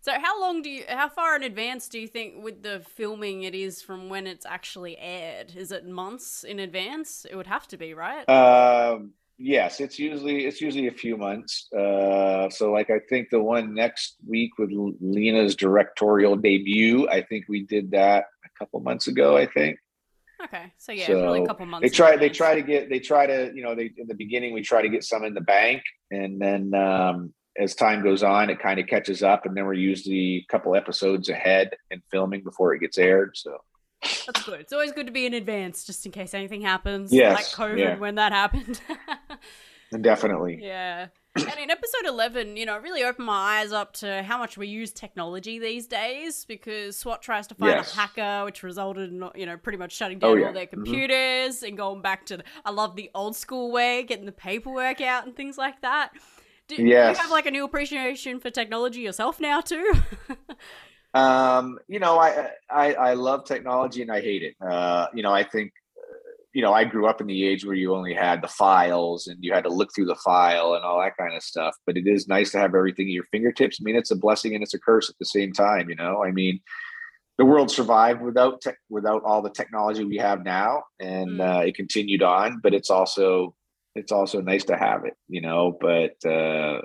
so 0.00 0.12
how 0.20 0.40
long 0.40 0.62
do 0.62 0.70
you 0.70 0.84
how 0.88 1.08
far 1.08 1.36
in 1.36 1.42
advance 1.42 1.88
do 1.88 1.98
you 1.98 2.06
think 2.06 2.42
with 2.42 2.62
the 2.62 2.80
filming 2.80 3.42
it 3.42 3.54
is 3.54 3.82
from 3.82 4.08
when 4.08 4.26
it's 4.26 4.46
actually 4.46 4.96
aired 4.98 5.54
is 5.56 5.72
it 5.72 5.86
months 5.86 6.44
in 6.44 6.58
advance 6.58 7.26
it 7.30 7.36
would 7.36 7.46
have 7.46 7.66
to 7.68 7.76
be 7.76 7.94
right 7.94 8.28
Um, 8.28 9.12
yes, 9.38 9.80
it's 9.80 9.98
usually 9.98 10.46
it's 10.46 10.60
usually 10.60 10.88
a 10.88 10.92
few 10.92 11.16
months. 11.16 11.72
Uh, 11.72 12.48
so 12.50 12.72
like 12.72 12.90
I 12.90 13.00
think 13.08 13.30
the 13.30 13.42
one 13.42 13.74
next 13.74 14.16
week 14.26 14.58
with 14.58 14.70
Lina's 15.00 15.56
directorial 15.56 16.36
debut, 16.36 17.08
I 17.08 17.22
think 17.22 17.46
we 17.48 17.64
did 17.64 17.90
that 17.92 18.26
a 18.44 18.48
couple 18.58 18.80
months 18.80 19.06
ago. 19.06 19.36
I 19.36 19.46
think 19.46 19.78
okay 20.44 20.72
so 20.78 20.92
yeah 20.92 21.06
so 21.06 21.42
a 21.42 21.46
couple 21.46 21.66
months 21.66 21.82
they 21.82 21.88
try 21.88 22.16
they 22.16 22.28
try 22.28 22.54
to 22.54 22.62
get 22.62 22.88
they 22.88 23.00
try 23.00 23.26
to 23.26 23.50
you 23.54 23.62
know 23.62 23.74
they 23.74 23.90
in 23.96 24.06
the 24.06 24.14
beginning 24.14 24.52
we 24.52 24.62
try 24.62 24.80
to 24.80 24.88
get 24.88 25.04
some 25.04 25.24
in 25.24 25.34
the 25.34 25.40
bank, 25.40 25.82
and 26.10 26.40
then 26.40 26.74
um, 26.74 27.32
as 27.58 27.74
time 27.74 28.02
goes 28.02 28.22
on, 28.22 28.50
it 28.50 28.58
kind 28.60 28.78
of 28.80 28.86
catches 28.86 29.22
up, 29.22 29.44
and 29.46 29.56
then 29.56 29.64
we're 29.66 29.72
usually 29.74 30.46
a 30.48 30.52
couple 30.52 30.74
episodes 30.76 31.28
ahead 31.28 31.70
in 31.90 32.00
filming 32.10 32.42
before 32.44 32.74
it 32.74 32.80
gets 32.80 32.98
aired. 32.98 33.36
So 33.36 33.58
that's 34.26 34.44
good 34.44 34.60
it's 34.60 34.72
always 34.72 34.92
good 34.92 35.06
to 35.06 35.12
be 35.12 35.26
in 35.26 35.34
advance 35.34 35.84
just 35.84 36.06
in 36.06 36.12
case 36.12 36.32
anything 36.32 36.60
happens 36.60 37.12
Yes, 37.12 37.34
like 37.34 37.46
covid 37.46 37.78
yeah. 37.80 37.96
when 37.98 38.14
that 38.14 38.30
happened 38.30 38.80
definitely, 40.00 40.60
Yeah. 40.62 41.08
And 41.36 41.58
in 41.60 41.70
episode 41.70 42.04
11, 42.06 42.56
you 42.56 42.66
know, 42.66 42.74
it 42.76 42.82
really 42.82 43.04
opened 43.04 43.26
my 43.26 43.60
eyes 43.60 43.70
up 43.72 43.92
to 43.94 44.22
how 44.24 44.38
much 44.38 44.56
we 44.58 44.66
use 44.66 44.90
technology 44.92 45.60
these 45.60 45.86
days 45.86 46.44
because 46.44 46.96
SWAT 46.96 47.22
tries 47.22 47.46
to 47.48 47.54
find 47.54 47.76
Yes. 47.76 47.92
a 47.92 47.96
hacker, 47.96 48.44
which 48.44 48.64
resulted 48.64 49.12
in, 49.12 49.22
you 49.36 49.46
know, 49.46 49.56
pretty 49.56 49.78
much 49.78 49.92
shutting 49.92 50.18
Oh, 50.22 50.34
down 50.34 50.40
yeah. 50.40 50.46
all 50.48 50.52
their 50.52 50.66
Mhm. 50.66 50.70
computers 50.70 51.62
and 51.62 51.76
going 51.76 52.02
back 52.02 52.26
to, 52.26 52.38
the, 52.38 52.44
I 52.64 52.70
love 52.72 52.96
the 52.96 53.10
old 53.14 53.36
school 53.36 53.70
way, 53.70 54.02
getting 54.02 54.26
the 54.26 54.32
paperwork 54.32 55.00
out 55.00 55.26
and 55.26 55.36
things 55.36 55.56
like 55.58 55.80
that. 55.82 56.10
Do, 56.68 56.76
do 56.76 56.82
you 56.82 57.14
have 57.16 57.30
like 57.30 57.46
a 57.46 57.50
new 57.50 57.64
appreciation 57.64 58.40
for 58.40 58.50
technology 58.50 59.00
yourself 59.00 59.40
now 59.40 59.60
too? 59.60 59.92
Um, 61.14 61.78
you 61.88 61.98
know, 62.00 62.18
I, 62.18 62.50
I 62.70 62.92
I 62.94 63.14
love 63.14 63.44
technology 63.46 64.02
and 64.02 64.12
I 64.12 64.20
hate 64.20 64.42
it. 64.42 64.54
Uh, 64.60 65.06
you 65.14 65.22
know, 65.22 65.32
I 65.32 65.42
think, 65.42 65.72
uh, 65.96 66.16
you 66.52 66.60
know, 66.60 66.74
I 66.74 66.84
grew 66.84 67.06
up 67.06 67.22
in 67.22 67.26
the 67.26 67.46
age 67.46 67.64
where 67.64 67.74
you 67.74 67.94
only 67.94 68.12
had 68.12 68.42
the 68.42 68.46
files 68.48 69.26
and 69.26 69.38
you 69.42 69.54
had 69.54 69.64
to 69.64 69.70
look 69.70 69.88
through 69.94 70.04
the 70.04 70.14
file 70.16 70.74
and 70.74 70.84
all 70.84 71.00
that 71.00 71.16
kind 71.16 71.34
of 71.34 71.42
stuff. 71.42 71.74
But 71.86 71.96
it 71.96 72.06
is 72.06 72.28
nice 72.28 72.52
to 72.52 72.58
have 72.58 72.74
everything 72.74 73.06
at 73.06 73.12
your 73.12 73.24
fingertips. 73.32 73.78
I 73.80 73.84
mean, 73.84 73.96
it's 73.96 74.10
a 74.10 74.16
blessing 74.16 74.54
and 74.54 74.62
it's 74.62 74.74
a 74.74 74.78
curse 74.78 75.08
at 75.08 75.18
the 75.18 75.24
same 75.24 75.52
time. 75.52 75.88
You 75.88 75.96
know, 75.96 76.22
I 76.22 76.30
mean, 76.30 76.60
the 77.38 77.46
world 77.46 77.70
survived 77.70 78.20
without 78.20 78.60
tech, 78.60 78.76
without 78.90 79.22
all 79.24 79.40
the 79.40 79.50
technology 79.50 80.04
we 80.04 80.18
have 80.18 80.44
now, 80.44 80.82
and 81.00 81.40
Mm. 81.40 81.40
uh, 81.40 81.60
it 81.66 81.74
continued 81.74 82.22
on. 82.22 82.60
But 82.62 82.74
it's 82.74 82.90
also 82.90 83.54
it's 83.94 84.12
also 84.12 84.40
nice 84.40 84.64
to 84.64 84.76
have 84.76 85.04
it. 85.04 85.14
You 85.28 85.40
know, 85.40 85.76
but 85.80 86.14
uh, 86.24 86.80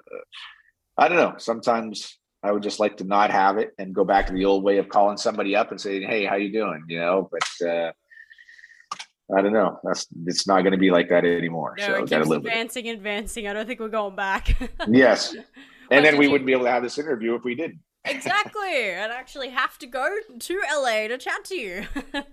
I 0.98 1.08
don't 1.08 1.18
know. 1.18 1.36
Sometimes 1.38 2.18
I 2.44 2.52
would 2.52 2.64
just 2.64 2.80
like 2.80 2.98
to 2.98 3.04
not 3.04 3.32
have 3.32 3.58
it 3.58 3.72
and 3.78 3.94
go 3.96 4.04
back 4.04 4.28
to 4.28 4.34
the 4.34 4.46
old 4.46 4.64
way 4.64 4.78
of 4.78 4.90
calling 4.90 5.18
somebody 5.18 5.56
up 5.56 5.72
and 5.72 5.80
saying, 5.80 6.04
"Hey, 6.08 6.26
how 6.26 6.36
you 6.36 6.52
doing?" 6.52 6.84
You 6.88 7.00
know, 7.00 7.30
but 7.32 7.68
uh, 7.68 7.92
I 9.36 9.42
don't 9.42 9.54
know. 9.54 9.80
That's 9.84 10.08
it's 10.26 10.48
not 10.48 10.62
going 10.62 10.74
to 10.74 10.78
be 10.78 10.92
like 10.92 11.10
that 11.10 11.26
anymore. 11.26 11.76
no, 11.78 11.86
so 11.86 11.94
it 11.96 12.00
keeps 12.02 12.12
live 12.12 12.28
with 12.28 12.38
it. 12.46 12.48
advancing, 12.48 12.90
advancing. 12.90 13.48
I 13.48 13.54
don't 13.54 13.66
think 13.66 13.80
we're 13.80 13.88
going 13.90 14.16
back. 14.16 14.56
Yes, 14.88 15.36
and 15.92 16.06
then 16.06 16.18
we 16.18 16.26
you- 16.26 16.32
wouldn't 16.32 16.46
be 16.46 16.54
able 16.54 16.66
to 16.66 16.72
have 16.72 16.84
this 16.84 16.98
interview 16.98 17.34
if 17.36 17.44
we 17.44 17.56
didn't. 17.56 17.80
exactly. 18.06 18.62
I'd 18.96 19.12
actually 19.12 19.50
have 19.50 19.78
to 19.80 19.88
go 19.88 20.14
to 20.40 20.62
LA 20.76 21.08
to 21.08 21.18
chat 21.18 21.44
to 21.46 21.56
you. 21.56 21.86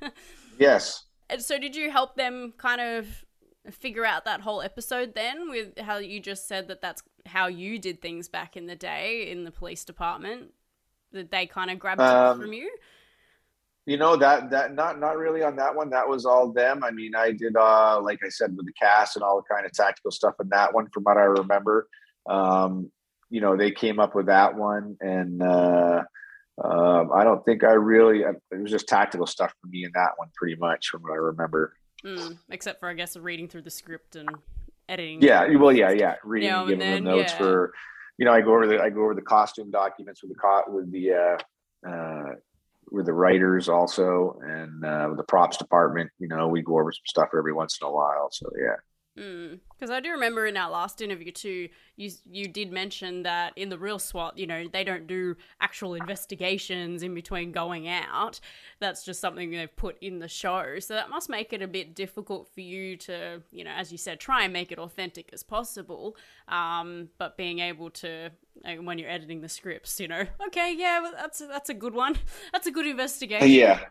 Yes. 0.58 1.04
And 1.30 1.40
so 1.40 1.58
did 1.58 1.74
you 1.74 1.90
help 1.90 2.16
them 2.16 2.52
kind 2.58 2.82
of 2.82 3.24
figure 3.70 4.04
out 4.04 4.24
that 4.24 4.40
whole 4.40 4.62
episode 4.62 5.14
then 5.14 5.50
with 5.50 5.78
how 5.78 5.98
you 5.98 6.20
just 6.20 6.48
said 6.48 6.68
that 6.68 6.80
that's 6.80 7.02
how 7.26 7.46
you 7.46 7.78
did 7.78 8.00
things 8.00 8.28
back 8.28 8.56
in 8.56 8.66
the 8.66 8.76
day 8.76 9.30
in 9.30 9.44
the 9.44 9.50
police 9.50 9.84
department? 9.84 10.52
That 11.12 11.30
they 11.30 11.46
kind 11.46 11.70
of 11.70 11.78
grabbed 11.78 12.00
Um, 12.00 12.40
from 12.40 12.52
you? 12.52 12.70
You 13.86 13.96
know 13.96 14.14
that 14.16 14.50
that 14.50 14.74
not 14.74 15.00
not 15.00 15.16
really 15.16 15.42
on 15.42 15.56
that 15.56 15.74
one. 15.74 15.90
That 15.90 16.08
was 16.08 16.24
all 16.24 16.52
them. 16.52 16.84
I 16.84 16.90
mean, 16.90 17.14
I 17.16 17.32
did 17.32 17.56
uh 17.56 18.00
like 18.00 18.20
I 18.24 18.28
said 18.28 18.56
with 18.56 18.66
the 18.66 18.72
cast 18.72 19.16
and 19.16 19.22
all 19.24 19.36
the 19.36 19.54
kind 19.54 19.66
of 19.66 19.72
tactical 19.72 20.10
stuff 20.10 20.34
in 20.40 20.48
that 20.50 20.72
one, 20.72 20.88
from 20.92 21.02
what 21.02 21.16
I 21.16 21.22
remember. 21.22 21.88
Um, 22.28 22.92
you 23.30 23.40
know, 23.40 23.56
they 23.56 23.70
came 23.70 23.98
up 23.98 24.14
with 24.14 24.26
that 24.26 24.54
one, 24.54 24.96
and 25.00 25.42
uh, 25.42 26.02
um, 26.62 27.10
I 27.12 27.24
don't 27.24 27.44
think 27.44 27.64
I 27.64 27.72
really. 27.72 28.20
It 28.20 28.60
was 28.60 28.70
just 28.70 28.88
tactical 28.88 29.26
stuff 29.26 29.52
for 29.60 29.68
me 29.68 29.84
in 29.84 29.92
that 29.94 30.12
one, 30.16 30.28
pretty 30.36 30.56
much 30.56 30.88
from 30.88 31.02
what 31.02 31.12
I 31.12 31.16
remember. 31.16 31.74
Mm, 32.04 32.38
except 32.50 32.80
for, 32.80 32.88
I 32.88 32.94
guess, 32.94 33.16
reading 33.16 33.48
through 33.48 33.62
the 33.62 33.70
script 33.70 34.16
and 34.16 34.28
editing. 34.88 35.20
Yeah, 35.22 35.54
well, 35.56 35.72
yeah, 35.72 35.90
yeah. 35.90 36.16
Reading, 36.24 36.48
Now 36.48 36.60
and 36.60 36.68
giving 36.68 36.80
them 36.80 37.04
then, 37.04 37.04
notes 37.04 37.32
yeah. 37.32 37.38
for, 37.38 37.74
you 38.18 38.24
know, 38.24 38.32
I 38.32 38.40
go 38.40 38.54
over 38.54 38.66
the 38.66 38.80
I 38.80 38.90
go 38.90 39.04
over 39.04 39.14
the 39.14 39.22
costume 39.22 39.70
documents 39.70 40.22
with 40.22 40.32
the 40.32 40.38
co- 40.38 40.64
with 40.68 40.90
the 40.90 41.12
uh, 41.12 41.88
uh, 41.88 42.34
with 42.90 43.06
the 43.06 43.12
writers 43.12 43.68
also, 43.68 44.38
and 44.42 44.84
uh, 44.84 45.06
with 45.08 45.18
the 45.18 45.24
props 45.24 45.56
department. 45.56 46.10
You 46.18 46.28
know, 46.28 46.48
we 46.48 46.62
go 46.62 46.78
over 46.78 46.92
some 46.92 47.00
stuff 47.06 47.28
every 47.36 47.52
once 47.52 47.78
in 47.80 47.86
a 47.86 47.92
while. 47.92 48.28
So 48.32 48.50
yeah. 48.58 48.76
Because 49.16 49.90
I 49.90 50.00
do 50.00 50.10
remember 50.12 50.46
in 50.46 50.56
our 50.56 50.70
last 50.70 51.02
interview 51.02 51.32
too, 51.32 51.68
you 51.96 52.10
you 52.30 52.46
did 52.46 52.72
mention 52.72 53.24
that 53.24 53.52
in 53.56 53.68
the 53.68 53.78
real 53.78 53.98
SWAT, 53.98 54.38
you 54.38 54.46
know, 54.46 54.68
they 54.68 54.84
don't 54.84 55.06
do 55.06 55.36
actual 55.60 55.94
investigations 55.94 57.02
in 57.02 57.14
between 57.14 57.50
going 57.50 57.88
out. 57.88 58.40
That's 58.78 59.04
just 59.04 59.20
something 59.20 59.50
they've 59.50 59.74
put 59.74 59.96
in 60.00 60.20
the 60.20 60.28
show. 60.28 60.78
So 60.78 60.94
that 60.94 61.10
must 61.10 61.28
make 61.28 61.52
it 61.52 61.60
a 61.60 61.66
bit 61.66 61.94
difficult 61.94 62.48
for 62.54 62.60
you 62.60 62.96
to, 62.98 63.42
you 63.50 63.64
know, 63.64 63.72
as 63.72 63.90
you 63.90 63.98
said, 63.98 64.20
try 64.20 64.44
and 64.44 64.52
make 64.52 64.70
it 64.70 64.78
authentic 64.78 65.30
as 65.32 65.42
possible. 65.42 66.16
Um, 66.48 67.08
but 67.18 67.36
being 67.36 67.58
able 67.58 67.90
to, 67.90 68.30
like, 68.64 68.80
when 68.80 68.98
you're 68.98 69.10
editing 69.10 69.40
the 69.40 69.48
scripts, 69.48 69.98
you 69.98 70.08
know, 70.08 70.24
okay, 70.46 70.74
yeah, 70.76 71.00
well, 71.00 71.12
that's 71.16 71.40
a, 71.40 71.46
that's 71.46 71.68
a 71.68 71.74
good 71.74 71.94
one. 71.94 72.16
That's 72.52 72.66
a 72.66 72.70
good 72.70 72.86
investigation. 72.86 73.50
Yeah. 73.50 73.80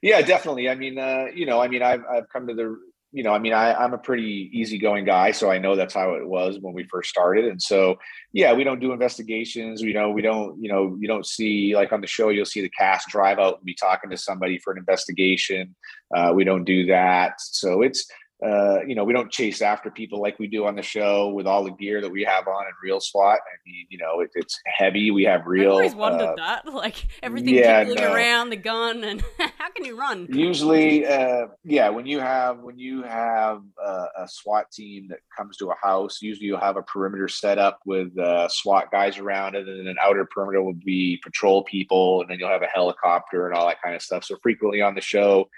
Yeah, 0.00 0.22
definitely. 0.22 0.68
I 0.68 0.76
mean, 0.76 0.96
uh, 0.96 1.26
you 1.34 1.44
know, 1.44 1.60
I 1.60 1.66
mean, 1.66 1.82
I've 1.82 2.04
I've 2.08 2.28
come 2.28 2.46
to 2.46 2.54
the, 2.54 2.78
you 3.12 3.22
know, 3.22 3.32
I 3.32 3.38
mean, 3.38 3.54
I, 3.54 3.72
I'm 3.72 3.94
a 3.94 3.98
pretty 3.98 4.50
easygoing 4.52 5.06
guy, 5.06 5.30
so 5.30 5.50
I 5.50 5.58
know 5.58 5.76
that's 5.76 5.94
how 5.94 6.14
it 6.14 6.26
was 6.26 6.58
when 6.60 6.74
we 6.74 6.84
first 6.84 7.08
started. 7.08 7.46
And 7.46 7.60
so, 7.60 7.96
yeah, 8.32 8.52
we 8.52 8.64
don't 8.64 8.80
do 8.80 8.92
investigations. 8.92 9.82
We 9.82 9.94
know 9.94 10.10
we 10.10 10.20
don't, 10.20 10.62
you 10.62 10.70
know, 10.70 10.96
you 11.00 11.08
don't 11.08 11.26
see 11.26 11.74
like 11.74 11.92
on 11.92 12.02
the 12.02 12.06
show, 12.06 12.28
you'll 12.28 12.44
see 12.44 12.60
the 12.60 12.68
cast 12.68 13.08
drive 13.08 13.38
out 13.38 13.56
and 13.56 13.64
be 13.64 13.74
talking 13.74 14.10
to 14.10 14.16
somebody 14.18 14.58
for 14.58 14.72
an 14.72 14.78
investigation. 14.78 15.74
Uh, 16.14 16.32
we 16.34 16.44
don't 16.44 16.64
do 16.64 16.84
that. 16.86 17.32
So 17.38 17.80
it's 17.80 18.06
uh, 18.44 18.78
you 18.86 18.94
know, 18.94 19.04
we 19.04 19.12
don't 19.12 19.30
chase 19.30 19.60
after 19.62 19.90
people 19.90 20.20
like 20.20 20.38
we 20.38 20.46
do 20.46 20.66
on 20.66 20.76
the 20.76 20.82
show 20.82 21.28
with 21.28 21.46
all 21.46 21.64
the 21.64 21.72
gear 21.72 22.00
that 22.00 22.10
we 22.10 22.22
have 22.22 22.46
on 22.46 22.66
in 22.66 22.72
real 22.82 23.00
SWAT. 23.00 23.40
I 23.40 23.56
mean, 23.66 23.86
you 23.88 23.98
know, 23.98 24.20
it, 24.20 24.30
it's 24.34 24.58
heavy. 24.66 25.10
We 25.10 25.24
have 25.24 25.42
I 25.42 25.46
real. 25.46 25.72
always 25.72 25.94
wondered 25.94 26.28
uh, 26.28 26.36
that, 26.36 26.66
like 26.72 27.06
everything 27.22 27.54
yeah, 27.54 27.84
jiggling 27.84 28.04
no. 28.04 28.14
around 28.14 28.50
the 28.50 28.56
gun, 28.56 29.04
and 29.04 29.22
how 29.38 29.70
can 29.70 29.84
you 29.84 29.98
run? 29.98 30.26
usually 30.38 31.06
uh 31.06 31.46
yeah 31.64 31.88
when 31.88 32.06
you 32.06 32.18
have 32.18 32.60
when 32.60 32.78
you 32.78 33.02
have 33.02 33.62
uh, 33.82 34.06
a 34.18 34.28
swat 34.28 34.70
team 34.70 35.08
that 35.08 35.18
comes 35.36 35.56
to 35.56 35.70
a 35.70 35.74
house 35.82 36.20
usually 36.22 36.46
you'll 36.46 36.60
have 36.60 36.76
a 36.76 36.82
perimeter 36.82 37.28
set 37.28 37.58
up 37.58 37.80
with 37.84 38.16
uh, 38.18 38.48
swat 38.48 38.90
guys 38.90 39.18
around 39.18 39.54
it 39.54 39.66
and 39.66 39.80
then 39.80 39.86
an 39.86 39.96
outer 40.02 40.26
perimeter 40.32 40.62
will 40.62 40.74
be 40.84 41.20
patrol 41.22 41.64
people 41.64 42.20
and 42.20 42.30
then 42.30 42.38
you'll 42.38 42.48
have 42.48 42.62
a 42.62 42.66
helicopter 42.66 43.46
and 43.46 43.56
all 43.56 43.66
that 43.66 43.80
kind 43.82 43.94
of 43.94 44.02
stuff 44.02 44.24
so 44.24 44.36
frequently 44.42 44.80
on 44.80 44.94
the 44.94 45.00
show 45.00 45.48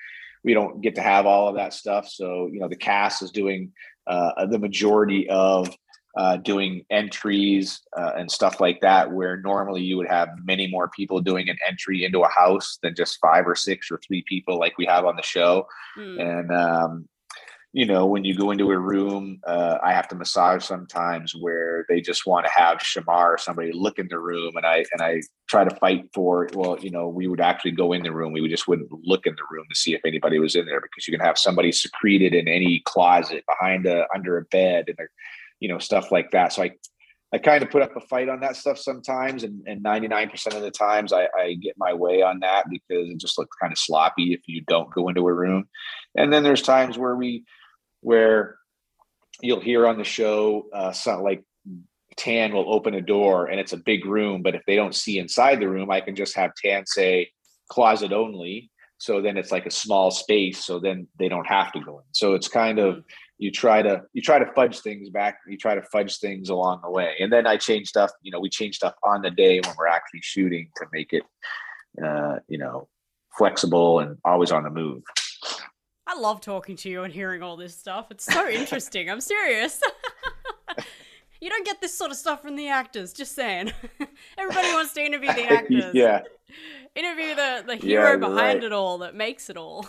we 0.45 0.55
don't 0.55 0.81
get 0.81 0.95
to 0.95 1.03
have 1.03 1.27
all 1.27 1.49
of 1.49 1.57
that 1.57 1.75
stuff 1.75 2.09
so 2.09 2.49
you 2.53 2.61
know 2.61 2.69
the 2.69 2.77
cast 2.77 3.23
is 3.23 3.31
doing 3.31 3.73
uh, 4.07 4.47
the 4.47 4.59
majority 4.59 5.29
of 5.29 5.69
uh, 6.17 6.37
doing 6.39 6.85
entries 6.91 7.81
uh, 7.97 8.13
and 8.17 8.31
stuff 8.31 8.61
like 8.61 8.81
that, 8.81 9.11
where 9.11 9.37
normally 9.39 9.83
you 9.83 9.97
would 9.97 10.09
have 10.09 10.29
many 10.43 10.67
more 10.67 10.89
people 10.89 11.21
doing 11.21 11.49
an 11.49 11.57
entry 11.67 12.05
into 12.05 12.21
a 12.21 12.29
house 12.29 12.79
than 12.83 12.95
just 12.95 13.19
five 13.21 13.47
or 13.47 13.55
six 13.55 13.91
or 13.91 14.01
three 14.07 14.25
people 14.29 14.59
like 14.59 14.77
we 14.77 14.87
have 14.87 15.05
on 15.05 15.17
the 15.17 15.23
show. 15.23 15.67
Hmm. 15.95 16.19
And, 16.19 16.53
um, 16.53 17.09
you 17.73 17.87
know, 17.87 18.05
when 18.05 18.25
you 18.25 18.35
go 18.35 18.51
into 18.51 18.73
a 18.73 18.79
room, 18.79 19.41
uh, 19.47 19.79
I 19.81 19.93
have 19.93 20.09
to 20.09 20.17
massage 20.17 20.65
sometimes 20.65 21.37
where 21.37 21.87
they 21.89 22.01
just 22.01 22.27
want 22.27 22.45
to 22.47 22.53
have 22.53 22.79
Shemar 22.79 23.35
or 23.35 23.39
somebody 23.39 23.71
look 23.73 24.01
in 24.01 24.09
the 24.09 24.19
room, 24.19 24.57
and 24.57 24.67
I 24.67 24.85
and 24.93 25.01
I 25.01 25.21
try 25.49 25.63
to 25.63 25.77
fight 25.77 26.07
for. 26.13 26.49
Well, 26.53 26.79
you 26.81 26.91
know, 26.91 27.09
we 27.09 27.29
would 27.29 27.41
actually 27.41 27.71
go 27.73 27.93
in 27.93 28.03
the 28.03 28.13
room. 28.13 28.33
We 28.33 28.49
just 28.49 28.67
wouldn't 28.67 28.91
look 29.05 29.25
in 29.25 29.37
the 29.37 29.45
room 29.51 29.67
to 29.69 29.77
see 29.77 29.95
if 29.95 30.01
anybody 30.05 30.41
was 30.41 30.57
in 30.57 30.67
there 30.67 30.81
because 30.81 31.07
you 31.07 31.17
can 31.17 31.25
have 31.25 31.39
somebody 31.39 31.71
secreted 31.71 32.35
in 32.35 32.49
any 32.49 32.83
closet 32.87 33.45
behind 33.47 33.87
a 33.87 34.05
under 34.13 34.39
a 34.39 34.45
bed 34.47 34.87
and 34.89 34.99
you 35.61 35.69
know 35.69 35.79
stuff 35.79 36.11
like 36.11 36.31
that 36.31 36.53
so 36.53 36.63
i 36.63 36.71
i 37.33 37.39
kind 37.39 37.63
of 37.63 37.71
put 37.71 37.83
up 37.83 37.95
a 37.97 38.01
fight 38.01 38.29
on 38.29 38.41
that 38.41 38.57
stuff 38.57 38.79
sometimes 38.79 39.45
and, 39.45 39.63
and 39.67 39.85
99% 39.85 40.57
of 40.57 40.63
the 40.63 40.71
times 40.71 41.13
I, 41.13 41.29
I 41.39 41.55
get 41.55 41.75
my 41.77 41.93
way 41.93 42.23
on 42.23 42.41
that 42.41 42.65
because 42.69 43.11
it 43.11 43.19
just 43.19 43.39
looks 43.39 43.57
kind 43.61 43.73
of 43.73 43.79
sloppy 43.79 44.33
if 44.33 44.41
you 44.47 44.63
don't 44.63 44.93
go 44.93 45.09
into 45.09 45.29
a 45.29 45.33
room 45.33 45.69
and 46.17 46.33
then 46.33 46.43
there's 46.43 46.63
times 46.63 46.99
where 46.99 47.15
we 47.15 47.45
where 48.01 48.57
you'll 49.43 49.61
hear 49.61 49.87
on 49.87 49.99
the 49.99 50.05
show 50.05 50.67
uh 50.75 50.93
like 51.21 51.43
tan 52.17 52.53
will 52.53 52.73
open 52.73 52.95
a 52.95 53.01
door 53.01 53.47
and 53.47 53.59
it's 53.59 53.73
a 53.73 53.77
big 53.77 54.05
room 54.05 54.43
but 54.43 54.55
if 54.55 54.63
they 54.67 54.77
don't 54.77 54.95
see 54.95 55.19
inside 55.19 55.61
the 55.61 55.69
room 55.69 55.91
i 55.91 56.01
can 56.01 56.15
just 56.15 56.37
have 56.37 56.51
tan 56.55 56.85
say 56.87 57.31
closet 57.71 58.13
only. 58.13 58.71
So 58.99 59.23
then 59.23 59.39
it's 59.39 59.51
like 59.51 59.65
a 59.65 59.71
small 59.71 60.11
space 60.11 60.63
so 60.63 60.79
then 60.79 61.09
they 61.19 61.31
don't 61.31 61.47
have 61.47 61.73
to 61.73 61.81
go 61.81 62.01
in. 62.01 62.05
So 62.13 62.35
it's 62.35 62.49
kind 62.49 62.79
of 62.79 63.03
you 63.39 63.51
try 63.51 63.81
to 63.81 64.03
you 64.13 64.21
try 64.21 64.39
to 64.39 64.53
fudge 64.53 64.81
things 64.81 65.09
back 65.09 65.39
you 65.49 65.57
try 65.57 65.75
to 65.75 65.83
fudge 65.85 66.19
things 66.19 66.51
along 66.51 66.83
the 66.83 66.91
way. 66.91 67.15
And 67.21 67.33
then 67.33 67.47
i 67.47 67.57
change 67.57 67.89
stuff 67.89 68.11
you 68.21 68.31
know 68.31 68.41
we 68.41 68.51
change 68.51 68.77
stuff 68.77 68.95
on 69.03 69.23
the 69.23 69.31
day 69.31 69.61
when 69.65 69.75
we're 69.79 69.87
actually 69.87 70.21
shooting 70.21 70.69
to 70.77 70.85
make 70.93 71.15
it 71.15 71.23
uh 72.05 72.41
you 72.49 72.59
know 72.59 72.87
flexible 73.39 74.01
and 74.01 74.19
always 74.27 74.53
on 74.53 74.65
the 74.65 74.71
move 74.71 75.03
I 76.11 76.19
love 76.19 76.41
talking 76.41 76.75
to 76.77 76.91
you 76.91 77.05
and 77.05 77.13
hearing 77.13 77.41
all 77.41 77.57
this 77.57 77.77
stuff. 77.77 78.11
It's 78.11 78.25
so 78.25 78.49
interesting. 78.51 79.09
I'm 79.09 79.21
serious. 79.21 79.81
you 81.41 81.49
don't 81.49 81.65
get 81.65 81.81
this 81.81 81.97
sort 81.97 82.11
of 82.11 82.17
stuff 82.17 82.43
from 82.43 82.57
the 82.57 82.69
actors. 82.69 83.13
Just 83.13 83.37
saying. 83.37 83.73
Everybody 84.39 84.69
wants 84.73 84.93
to 84.95 85.05
interview 85.05 85.33
the 85.33 85.45
actors. 85.53 85.95
yeah 85.95 86.23
Interview 86.97 87.37
the 87.37 87.63
the 87.65 87.77
hero 87.77 88.09
you're 88.09 88.19
behind 88.19 88.59
right. 88.59 88.65
it 88.65 88.73
all 88.73 88.99
that 88.99 89.15
makes 89.15 89.49
it 89.51 89.57
all. 89.57 89.87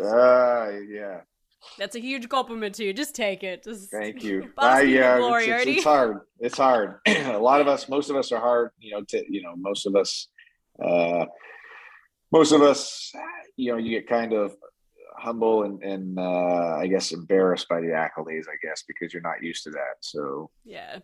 uh 0.00 0.70
yeah 0.88 1.20
That's 1.78 1.94
a 1.94 2.00
huge 2.00 2.28
compliment 2.28 2.74
to 2.76 2.84
you. 2.84 2.92
Just 2.92 3.14
take 3.14 3.44
it. 3.44 3.62
Just 3.62 3.92
thank 3.92 4.24
you 4.24 4.50
uh, 4.58 4.80
the 4.80 4.88
yeah 4.88 5.18
glory, 5.18 5.44
it's, 5.44 5.66
it's, 5.66 5.76
it's 5.76 5.84
hard 5.84 6.20
it's 6.40 6.58
hard 6.58 6.98
a 7.06 7.38
lot 7.38 7.60
of 7.60 7.68
us 7.68 7.88
most 7.88 8.10
of 8.10 8.16
us 8.16 8.32
are 8.32 8.40
hard 8.40 8.70
you 8.80 8.90
know 8.90 9.02
to 9.04 9.22
you 9.28 9.40
know 9.40 9.54
most 9.54 9.86
of 9.86 9.94
us 9.94 10.26
uh 10.84 11.26
most 12.32 12.50
of 12.50 12.60
us 12.60 13.12
you 13.56 13.70
know 13.70 13.78
you 13.78 13.90
get 13.90 14.08
kind 14.08 14.32
of 14.32 14.56
humble 15.22 15.62
and, 15.62 15.82
and 15.82 16.18
uh, 16.18 16.76
I 16.80 16.86
guess 16.88 17.12
embarrassed 17.12 17.68
by 17.68 17.80
the 17.80 17.88
accolades, 17.88 18.48
I 18.48 18.56
guess, 18.62 18.82
because 18.86 19.12
you're 19.12 19.22
not 19.22 19.42
used 19.42 19.64
to 19.64 19.70
that. 19.70 19.96
So 20.00 20.50
Yeah. 20.64 20.98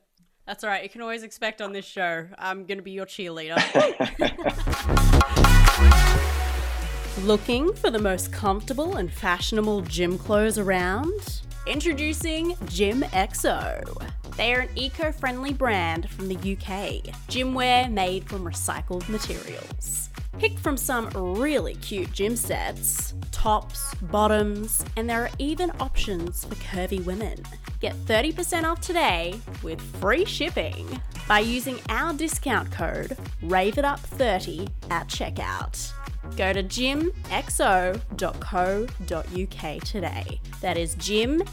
That's 0.47 0.65
all 0.65 0.71
right. 0.71 0.83
You 0.83 0.89
can 0.89 1.03
always 1.03 1.25
expect 1.25 1.61
on 1.61 1.75
this 1.75 1.85
show. 1.85 2.27
I'm 2.39 2.65
going 2.65 2.79
to 2.79 2.83
be 2.83 2.93
your 2.93 3.05
cheerleader. 3.05 3.59
Looking 7.27 7.75
for 7.75 7.91
the 7.91 7.99
most 7.99 8.33
comfortable 8.33 8.97
and 8.97 9.13
fashionable 9.13 9.83
gym 9.83 10.17
clothes 10.17 10.57
around? 10.57 11.43
Introducing 11.67 12.57
Gym 12.65 13.03
XO. 13.03 14.11
They 14.39 14.55
are 14.55 14.61
an 14.61 14.71
eco 14.75 15.13
friendly 15.13 15.53
brand 15.53 16.09
from 16.09 16.29
the 16.29 16.37
UK. 16.37 17.13
Gymwear 17.29 17.93
made 17.93 18.27
from 18.27 18.45
recycled 18.45 19.07
materials. 19.11 20.08
Pick 20.39 20.59
from 20.61 20.77
some 20.77 21.09
really 21.11 21.75
cute 21.75 22.13
gym 22.13 22.37
sets, 22.37 23.15
tops, 23.33 23.93
bottoms, 24.03 24.85
and 24.97 25.11
there 25.11 25.23
are 25.23 25.31
even 25.41 25.73
options 25.81 26.45
for 26.45 26.55
curvy 26.57 27.05
women. 27.05 27.43
Get 27.81 27.97
30% 28.07 28.63
off 28.63 28.81
today 28.81 29.41
with 29.65 29.81
free 30.01 30.25
shipping 30.25 31.01
by 31.27 31.41
using 31.41 31.81
our 31.89 32.13
discount 32.13 32.71
code 32.71 33.17
RAVEITUP30 33.43 34.69
at 34.91 35.09
checkout. 35.09 35.93
Go 36.37 36.53
to 36.53 36.63
gymxo.co.uk 36.63 37.15
today. 39.85 40.41
That 40.61 40.77
is 40.77 40.95
gymexo.co.uk. 40.97 41.49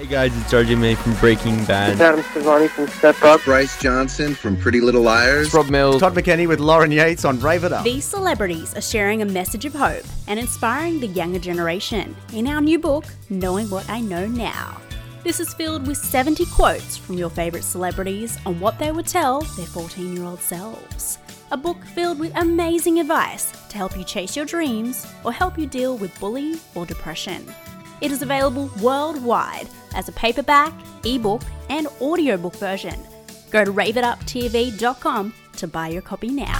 Hey 0.00 0.06
guys, 0.06 0.34
it's 0.34 0.50
RJ 0.50 0.78
Mitte 0.78 0.96
from 0.96 1.12
Breaking 1.16 1.62
Bad. 1.66 1.92
It's 1.92 2.00
Adam 2.00 2.22
Sevani 2.22 2.70
from 2.70 2.88
Step 2.88 3.22
Up. 3.22 3.44
Bryce 3.44 3.78
Johnson 3.78 4.34
from 4.34 4.56
Pretty 4.56 4.80
Little 4.80 5.02
Liars. 5.02 5.48
It's 5.48 5.54
Rob 5.54 5.68
Mills. 5.68 6.00
Todd 6.00 6.14
McKenney 6.14 6.48
with 6.48 6.58
Lauren 6.58 6.90
Yates 6.90 7.26
on 7.26 7.38
Rave 7.38 7.64
It 7.64 7.72
Up. 7.74 7.84
These 7.84 8.06
celebrities 8.06 8.74
are 8.74 8.80
sharing 8.80 9.20
a 9.20 9.26
message 9.26 9.66
of 9.66 9.74
hope 9.74 10.02
and 10.26 10.40
inspiring 10.40 11.00
the 11.00 11.06
younger 11.08 11.38
generation 11.38 12.16
in 12.32 12.46
our 12.46 12.62
new 12.62 12.78
book, 12.78 13.04
Knowing 13.28 13.68
What 13.68 13.90
I 13.90 14.00
Know 14.00 14.26
Now. 14.26 14.80
This 15.22 15.38
is 15.38 15.52
filled 15.52 15.86
with 15.86 15.98
70 15.98 16.46
quotes 16.46 16.96
from 16.96 17.18
your 17.18 17.28
favourite 17.28 17.64
celebrities 17.64 18.38
on 18.46 18.58
what 18.58 18.78
they 18.78 18.92
would 18.92 19.06
tell 19.06 19.42
their 19.42 19.66
14 19.66 20.16
year 20.16 20.24
old 20.24 20.40
selves. 20.40 21.18
A 21.52 21.58
book 21.58 21.84
filled 21.84 22.18
with 22.18 22.32
amazing 22.36 23.00
advice 23.00 23.52
to 23.68 23.76
help 23.76 23.94
you 23.98 24.04
chase 24.04 24.34
your 24.34 24.46
dreams 24.46 25.06
or 25.24 25.32
help 25.32 25.58
you 25.58 25.66
deal 25.66 25.98
with 25.98 26.18
bullying 26.18 26.58
or 26.74 26.86
depression. 26.86 27.44
It 28.00 28.10
is 28.10 28.22
available 28.22 28.70
worldwide 28.80 29.68
as 29.94 30.08
a 30.08 30.12
paperback, 30.12 30.72
ebook, 31.04 31.42
and 31.68 31.86
audiobook 32.00 32.56
version. 32.56 32.98
Go 33.50 33.64
to 33.64 33.72
raveituptv.com 33.72 35.34
to 35.56 35.66
buy 35.66 35.88
your 35.88 36.02
copy 36.02 36.28
now. 36.28 36.58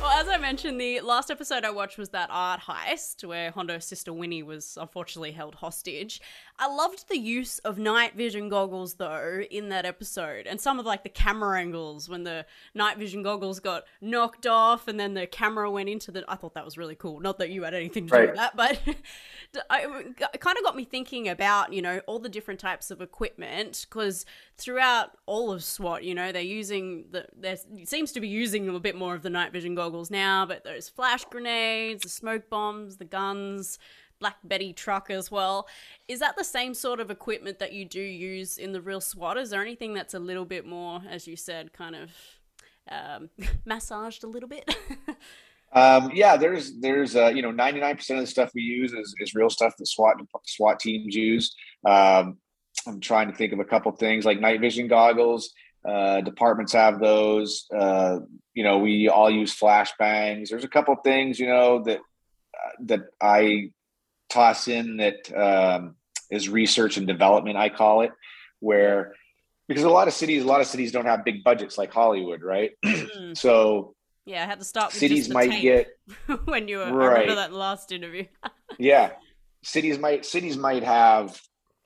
Well, 0.00 0.20
as 0.20 0.28
I 0.28 0.38
mentioned, 0.40 0.80
the 0.80 1.00
last 1.00 1.30
episode 1.30 1.64
I 1.64 1.70
watched 1.70 1.98
was 1.98 2.10
that 2.10 2.30
art 2.32 2.60
heist 2.60 3.24
where 3.24 3.50
Hondo's 3.50 3.84
sister 3.84 4.12
Winnie 4.12 4.42
was 4.42 4.78
unfortunately 4.80 5.32
held 5.32 5.56
hostage. 5.56 6.20
I 6.58 6.72
loved 6.74 7.08
the 7.08 7.18
use 7.18 7.58
of 7.60 7.78
night 7.78 8.14
vision 8.14 8.48
goggles 8.48 8.94
though 8.94 9.42
in 9.50 9.68
that 9.68 9.84
episode 9.84 10.46
and 10.46 10.60
some 10.60 10.78
of 10.78 10.86
like 10.86 11.02
the 11.02 11.08
camera 11.08 11.58
angles 11.60 12.08
when 12.08 12.24
the 12.24 12.46
night 12.74 12.96
vision 12.96 13.22
goggles 13.22 13.60
got 13.60 13.84
knocked 14.00 14.46
off 14.46 14.88
and 14.88 14.98
then 14.98 15.14
the 15.14 15.26
camera 15.26 15.70
went 15.70 15.88
into 15.88 16.10
the. 16.10 16.24
I 16.28 16.36
thought 16.36 16.54
that 16.54 16.64
was 16.64 16.78
really 16.78 16.94
cool. 16.94 17.20
Not 17.20 17.38
that 17.38 17.50
you 17.50 17.62
had 17.64 17.74
anything 17.74 18.06
to 18.08 18.16
do 18.16 18.26
with 18.28 18.36
that, 18.36 18.56
but 18.56 18.80
it 18.86 20.40
kind 20.40 20.56
of 20.56 20.64
got 20.64 20.76
me 20.76 20.84
thinking 20.84 21.28
about, 21.28 21.72
you 21.72 21.82
know, 21.82 22.00
all 22.06 22.18
the 22.18 22.28
different 22.28 22.60
types 22.60 22.90
of 22.90 23.00
equipment 23.00 23.86
because 23.88 24.24
throughout 24.56 25.10
all 25.26 25.52
of 25.52 25.62
SWAT, 25.62 26.04
you 26.04 26.14
know, 26.14 26.32
they're 26.32 26.42
using 26.42 27.06
the, 27.10 27.26
there 27.36 27.56
seems 27.84 28.12
to 28.12 28.20
be 28.20 28.28
using 28.28 28.68
a 28.68 28.80
bit 28.80 28.96
more 28.96 29.14
of 29.14 29.22
the 29.22 29.30
night 29.30 29.52
vision 29.52 29.74
goggles 29.74 30.10
now, 30.10 30.46
but 30.46 30.64
those 30.64 30.88
flash 30.88 31.24
grenades, 31.24 32.02
the 32.02 32.08
smoke 32.08 32.48
bombs, 32.48 32.96
the 32.96 33.04
guns, 33.04 33.78
Black 34.18 34.36
Betty 34.44 34.72
truck 34.72 35.10
as 35.10 35.30
well. 35.30 35.66
Is 36.08 36.20
that 36.20 36.36
the 36.36 36.44
same 36.44 36.74
sort 36.74 37.00
of 37.00 37.10
equipment 37.10 37.58
that 37.58 37.72
you 37.72 37.84
do 37.84 38.00
use 38.00 38.58
in 38.58 38.72
the 38.72 38.80
real 38.80 39.00
SWAT? 39.00 39.36
Is 39.38 39.50
there 39.50 39.62
anything 39.62 39.94
that's 39.94 40.14
a 40.14 40.18
little 40.18 40.44
bit 40.44 40.66
more, 40.66 41.02
as 41.08 41.26
you 41.26 41.36
said, 41.36 41.72
kind 41.72 41.96
of 41.96 42.10
um, 42.90 43.30
massaged 43.64 44.24
a 44.24 44.28
little 44.28 44.48
bit? 44.48 44.74
Um, 45.72 46.10
yeah, 46.14 46.36
there's 46.36 46.78
there's 46.78 47.16
uh, 47.16 47.28
you 47.28 47.42
know 47.42 47.52
99% 47.52 48.10
of 48.10 48.20
the 48.20 48.26
stuff 48.26 48.52
we 48.54 48.62
use 48.62 48.92
is, 48.92 49.14
is 49.18 49.34
real 49.34 49.50
stuff 49.50 49.76
that 49.76 49.86
SWAT 49.86 50.16
SWAT 50.44 50.80
teams 50.80 51.14
use. 51.14 51.54
Um, 51.84 52.38
I'm 52.86 53.00
trying 53.00 53.30
to 53.30 53.36
think 53.36 53.52
of 53.52 53.58
a 53.58 53.64
couple 53.64 53.92
things 53.92 54.24
like 54.24 54.40
night 54.40 54.60
vision 54.60 54.88
goggles. 54.88 55.52
Uh, 55.86 56.20
departments 56.20 56.72
have 56.72 56.98
those. 56.98 57.66
Uh, 57.76 58.20
you 58.54 58.64
know, 58.64 58.78
we 58.78 59.08
all 59.08 59.30
use 59.30 59.58
flashbangs. 59.58 60.48
There's 60.48 60.64
a 60.64 60.68
couple 60.68 60.94
things 60.96 61.38
you 61.38 61.46
know 61.46 61.82
that 61.84 61.98
uh, 61.98 62.70
that 62.84 63.00
I 63.20 63.70
toss 64.28 64.68
in 64.68 64.98
that 64.98 65.32
um, 65.34 65.96
is 66.30 66.48
research 66.48 66.96
and 66.96 67.06
development. 67.06 67.56
I 67.56 67.68
call 67.68 68.02
it 68.02 68.10
where 68.60 69.12
because 69.68 69.84
a 69.84 69.90
lot 69.90 70.08
of 70.08 70.14
cities, 70.14 70.44
a 70.44 70.46
lot 70.46 70.60
of 70.60 70.66
cities 70.66 70.92
don't 70.92 71.06
have 71.06 71.24
big 71.24 71.42
budgets 71.42 71.76
like 71.76 71.92
Hollywood, 71.92 72.42
right? 72.42 72.72
Mm, 72.84 73.36
So 73.36 73.94
Yeah, 74.24 74.42
I 74.42 74.46
had 74.46 74.58
to 74.58 74.64
start 74.64 74.92
cities 74.92 75.28
might 75.28 75.60
get 75.60 75.88
when 76.44 76.68
you 76.68 76.78
were. 76.78 76.84
I 76.84 77.06
remember 77.20 77.36
that 77.36 77.52
last 77.52 77.92
interview. 77.92 78.24
yeah 78.78 79.12
cities 79.62 79.98
might 79.98 80.24
cities 80.24 80.56
might 80.56 80.82
have 80.82 81.40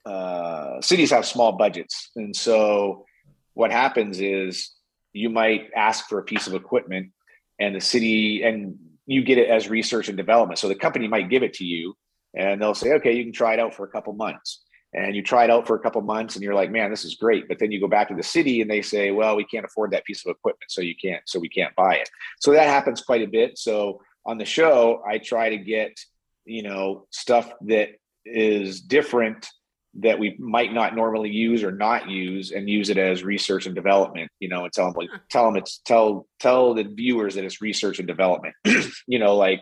uh 0.05 0.81
cities 0.81 1.11
have 1.11 1.25
small 1.25 1.53
budgets 1.53 2.09
and 2.15 2.35
so 2.35 3.05
what 3.53 3.71
happens 3.71 4.19
is 4.19 4.71
you 5.13 5.29
might 5.29 5.69
ask 5.75 6.07
for 6.07 6.19
a 6.19 6.23
piece 6.23 6.47
of 6.47 6.53
equipment 6.53 7.11
and 7.59 7.75
the 7.75 7.81
city 7.81 8.43
and 8.43 8.77
you 9.05 9.23
get 9.23 9.37
it 9.37 9.49
as 9.49 9.69
research 9.69 10.07
and 10.09 10.17
development 10.17 10.59
so 10.59 10.67
the 10.67 10.75
company 10.75 11.07
might 11.07 11.29
give 11.29 11.43
it 11.43 11.53
to 11.53 11.63
you 11.63 11.95
and 12.35 12.61
they'll 12.61 12.73
say 12.73 12.93
okay 12.93 13.13
you 13.13 13.23
can 13.23 13.33
try 13.33 13.53
it 13.53 13.59
out 13.59 13.73
for 13.73 13.85
a 13.85 13.89
couple 13.89 14.13
months. 14.13 14.63
And 14.93 15.15
you 15.15 15.23
try 15.23 15.45
it 15.45 15.49
out 15.49 15.67
for 15.67 15.77
a 15.77 15.79
couple 15.79 16.01
months 16.01 16.35
and 16.35 16.43
you're 16.43 16.53
like 16.53 16.71
man 16.71 16.89
this 16.89 17.05
is 17.05 17.15
great. 17.15 17.47
But 17.47 17.59
then 17.59 17.71
you 17.71 17.79
go 17.79 17.87
back 17.87 18.09
to 18.09 18.15
the 18.15 18.23
city 18.23 18.61
and 18.61 18.69
they 18.69 18.81
say 18.81 19.11
well 19.11 19.35
we 19.35 19.45
can't 19.45 19.65
afford 19.65 19.91
that 19.91 20.05
piece 20.05 20.25
of 20.25 20.31
equipment 20.31 20.69
so 20.69 20.81
you 20.81 20.95
can't 21.01 21.21
so 21.25 21.39
we 21.39 21.49
can't 21.49 21.75
buy 21.75 21.95
it. 21.95 22.09
So 22.39 22.51
that 22.51 22.67
happens 22.67 23.01
quite 23.01 23.21
a 23.21 23.27
bit. 23.27 23.57
So 23.57 24.01
on 24.25 24.37
the 24.37 24.45
show 24.45 25.01
i 25.07 25.17
try 25.17 25.49
to 25.49 25.57
get 25.57 25.99
you 26.45 26.63
know 26.63 27.07
stuff 27.11 27.51
that 27.61 27.89
is 28.25 28.81
different 28.81 29.47
that 29.95 30.17
we 30.17 30.37
might 30.39 30.73
not 30.73 30.95
normally 30.95 31.29
use 31.29 31.63
or 31.63 31.71
not 31.71 32.09
use 32.09 32.51
and 32.51 32.69
use 32.69 32.89
it 32.89 32.97
as 32.97 33.23
research 33.23 33.65
and 33.65 33.75
development 33.75 34.31
you 34.39 34.47
know 34.47 34.63
and 34.63 34.71
tell 34.71 34.85
them 34.85 34.93
like 34.95 35.09
tell 35.29 35.45
them 35.45 35.57
it's 35.57 35.81
tell 35.85 36.27
tell 36.39 36.73
the 36.73 36.83
viewers 36.83 37.35
that 37.35 37.43
it's 37.43 37.61
research 37.61 37.99
and 37.99 38.07
development. 38.07 38.55
You 39.07 39.19
know 39.19 39.35
like 39.35 39.61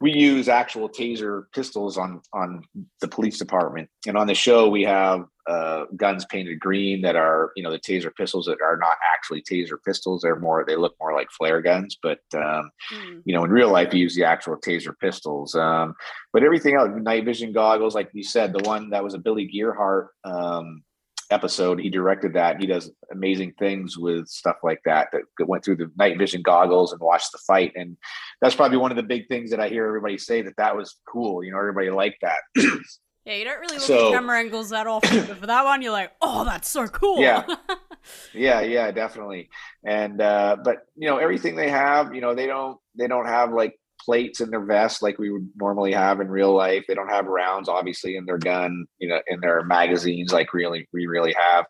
we 0.00 0.12
use 0.12 0.48
actual 0.48 0.88
taser 0.88 1.44
pistols 1.54 1.98
on 1.98 2.22
on 2.32 2.62
the 3.00 3.08
police 3.08 3.38
department. 3.38 3.88
And 4.06 4.16
on 4.16 4.26
the 4.26 4.34
show 4.34 4.68
we 4.68 4.82
have 4.84 5.26
uh, 5.46 5.84
guns 5.96 6.24
painted 6.26 6.60
green 6.60 7.02
that 7.02 7.16
are 7.16 7.52
you 7.56 7.62
know 7.62 7.70
the 7.70 7.78
taser 7.78 8.14
pistols 8.14 8.46
that 8.46 8.62
are 8.62 8.76
not 8.76 8.96
actually 9.12 9.42
taser 9.42 9.76
pistols. 9.84 10.22
They're 10.22 10.38
more 10.38 10.64
they 10.66 10.76
look 10.76 10.94
more 11.00 11.12
like 11.12 11.30
flare 11.30 11.60
guns. 11.60 11.98
But 12.02 12.20
um, 12.34 12.70
Mm. 12.92 13.22
you 13.24 13.34
know 13.34 13.44
in 13.44 13.50
real 13.50 13.70
life 13.70 13.92
you 13.92 14.00
use 14.00 14.14
the 14.16 14.24
actual 14.24 14.56
taser 14.56 14.98
pistols. 14.98 15.54
Um, 15.54 15.94
but 16.32 16.42
everything 16.42 16.76
else 16.76 16.90
night 16.94 17.24
vision 17.24 17.52
goggles 17.52 17.94
like 17.94 18.10
you 18.14 18.24
said 18.24 18.52
the 18.52 18.66
one 18.68 18.90
that 18.90 19.04
was 19.04 19.14
a 19.14 19.18
billy 19.18 19.46
Gierhart 19.46 20.08
um, 20.24 20.82
episode 21.30 21.80
he 21.80 21.90
directed 21.90 22.34
that. 22.34 22.60
He 22.60 22.66
does 22.66 22.90
amazing 23.12 23.52
things 23.58 23.96
with 23.98 24.28
stuff 24.28 24.56
like 24.62 24.80
that 24.84 25.08
that 25.12 25.46
went 25.48 25.64
through 25.64 25.76
the 25.76 25.90
night 25.96 26.18
vision 26.18 26.42
goggles 26.42 26.92
and 26.92 27.00
watched 27.00 27.32
the 27.32 27.38
fight. 27.46 27.72
And 27.76 27.96
that's 28.40 28.54
probably 28.54 28.78
one 28.78 28.90
of 28.90 28.96
the 28.96 29.02
big 29.02 29.28
things 29.28 29.50
that 29.50 29.60
i 29.60 29.68
hear 29.68 29.86
everybody 29.86 30.18
say 30.18 30.42
that 30.42 30.56
that 30.56 30.76
was 30.76 30.96
cool. 31.08 31.42
You 31.44 31.52
know 31.52 31.58
everybody 31.58 31.90
liked 31.90 32.22
that. 32.22 32.40
Yeah, 33.26 33.34
you 33.34 33.44
don't 33.44 33.60
really 33.60 33.74
look 33.74 33.82
So- 33.82 34.08
at 34.08 34.12
camera 34.14 34.38
angles 34.38 34.70
that 34.70 34.86
often, 34.86 35.26
but 35.26 35.36
for 35.36 35.46
that 35.46 35.64
one, 35.64 35.82
you're 35.82 35.92
like, 35.92 36.10
oh, 36.22 36.42
that's 36.44 36.68
so 36.70 36.88
cool. 36.88 37.20
Yeah. 37.20 37.44
yeah 38.34 38.60
yeah 38.62 38.90
definitely. 38.92 39.50
And 39.84 40.20
uh 40.20 40.56
but 40.64 40.78
you 40.96 41.06
know 41.08 41.18
everything 41.18 41.54
they 41.54 41.68
have 41.70 42.14
you 42.14 42.22
know 42.22 42.34
they 42.34 42.46
don't 42.46 42.78
they 42.96 43.06
don't 43.08 43.26
have 43.26 43.52
like 43.52 43.78
plates 44.04 44.40
in 44.40 44.50
their 44.50 44.64
vest 44.64 45.02
like 45.02 45.18
we 45.18 45.30
would 45.30 45.48
normally 45.56 45.92
have 45.92 46.20
in 46.20 46.28
real 46.28 46.54
life. 46.54 46.84
They 46.86 46.94
don't 46.94 47.08
have 47.08 47.26
rounds 47.26 47.68
obviously 47.68 48.16
in 48.16 48.24
their 48.24 48.38
gun 48.38 48.86
you 48.98 49.08
know 49.08 49.20
in 49.26 49.40
their 49.40 49.62
magazines 49.64 50.32
like 50.32 50.52
really 50.54 50.88
we 50.92 51.06
really 51.06 51.32
have. 51.32 51.66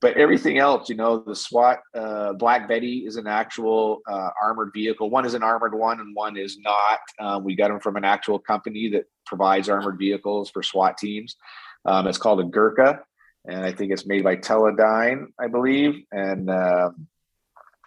But 0.00 0.16
everything 0.16 0.58
else 0.58 0.88
you 0.88 0.96
know 0.96 1.18
the 1.18 1.34
swat 1.34 1.80
uh, 1.94 2.32
black 2.34 2.68
betty 2.68 3.04
is 3.06 3.16
an 3.16 3.26
actual 3.26 4.00
uh, 4.08 4.30
armored 4.40 4.70
vehicle. 4.74 5.10
One 5.10 5.24
is 5.24 5.34
an 5.34 5.42
armored 5.42 5.74
one 5.74 6.00
and 6.00 6.14
one 6.14 6.36
is 6.36 6.58
not. 6.60 7.00
Um, 7.20 7.44
we 7.44 7.56
got 7.56 7.68
them 7.68 7.80
from 7.80 7.96
an 7.96 8.04
actual 8.04 8.38
company 8.38 8.88
that 8.90 9.04
provides 9.26 9.68
armored 9.68 9.98
vehicles 9.98 10.50
for 10.50 10.62
swat 10.62 10.98
teams. 10.98 11.36
Um, 11.84 12.06
it's 12.06 12.18
called 12.18 12.40
a 12.40 12.44
gurkha 12.44 13.00
and 13.48 13.64
I 13.64 13.72
think 13.72 13.92
it's 13.92 14.06
made 14.06 14.22
by 14.22 14.36
Terradyne, 14.36 15.28
I 15.38 15.48
believe. 15.48 16.02
And 16.12 16.50
um, 16.50 17.08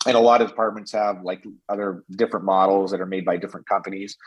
and 0.05 0.15
a 0.15 0.19
lot 0.19 0.41
of 0.41 0.47
departments 0.47 0.91
have 0.91 1.21
like 1.23 1.43
other 1.69 2.03
different 2.11 2.45
models 2.45 2.91
that 2.91 3.01
are 3.01 3.05
made 3.05 3.25
by 3.25 3.37
different 3.37 3.67
companies. 3.67 4.17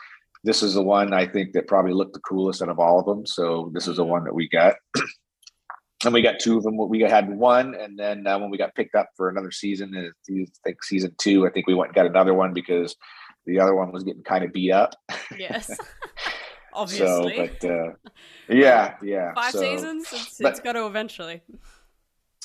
This 0.43 0.61
is 0.61 0.75
the 0.75 0.83
one 0.83 1.13
I 1.13 1.25
think 1.25 1.53
that 1.53 1.67
probably 1.67 1.93
looked 1.93 2.13
the 2.13 2.19
coolest 2.19 2.61
out 2.61 2.69
of 2.69 2.79
all 2.79 2.99
of 2.99 3.05
them. 3.05 3.25
So 3.25 3.71
this 3.73 3.87
is 3.87 3.97
the 3.97 4.03
one 4.03 4.23
that 4.25 4.35
we 4.35 4.47
got. 4.47 4.75
and 6.05 6.13
we 6.13 6.21
got 6.21 6.39
two 6.39 6.57
of 6.57 6.63
them. 6.63 6.77
We 6.77 7.01
had 7.01 7.29
one, 7.29 7.73
and 7.75 7.97
then 7.97 8.27
uh, 8.27 8.37
when 8.37 8.49
we 8.49 8.57
got 8.57 8.75
picked 8.75 8.95
up 8.95 9.09
for 9.15 9.29
another 9.29 9.51
season, 9.51 9.95
uh, 9.95 10.33
I 10.33 10.45
think 10.63 10.83
season 10.83 11.15
two, 11.17 11.47
I 11.47 11.49
think 11.49 11.67
we 11.67 11.73
went 11.73 11.89
and 11.89 11.95
got 11.95 12.05
another 12.05 12.33
one 12.33 12.53
because 12.53 12.95
the 13.45 13.59
other 13.59 13.75
one 13.75 13.91
was 13.91 14.03
getting 14.03 14.23
kind 14.23 14.43
of 14.43 14.53
beat 14.53 14.71
up. 14.71 14.95
Yes. 15.37 15.69
Obviously. 16.73 17.07
So, 17.07 17.47
but 17.47 17.69
uh, 17.69 17.91
yeah, 18.49 18.95
yeah. 19.01 19.33
Five 19.33 19.51
so, 19.51 19.59
seasons? 19.61 20.07
It's, 20.11 20.37
but- 20.39 20.51
it's 20.51 20.59
got 20.59 20.73
to 20.73 20.85
eventually. 20.85 21.41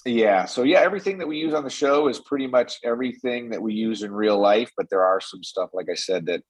Yeah. 0.07 0.47
So 0.47 0.63
yeah, 0.63 0.81
everything 0.81 1.19
that 1.19 1.29
we 1.29 1.37
use 1.37 1.53
on 1.53 1.65
the 1.65 1.71
show 1.71 2.09
is 2.09 2.19
pretty 2.21 2.47
much 2.47 2.79
everything 2.85 3.51
that 3.51 3.61
we 3.61 3.75
use 3.75 4.03
in 4.03 4.13
real 4.13 4.39
life, 4.39 4.71
but 4.77 4.89
there 4.89 5.05
are 5.05 5.21
some 5.21 5.43
stuff, 5.43 5.71
like 5.73 5.89
I 5.91 5.95
said, 5.95 6.27
that 6.27 6.43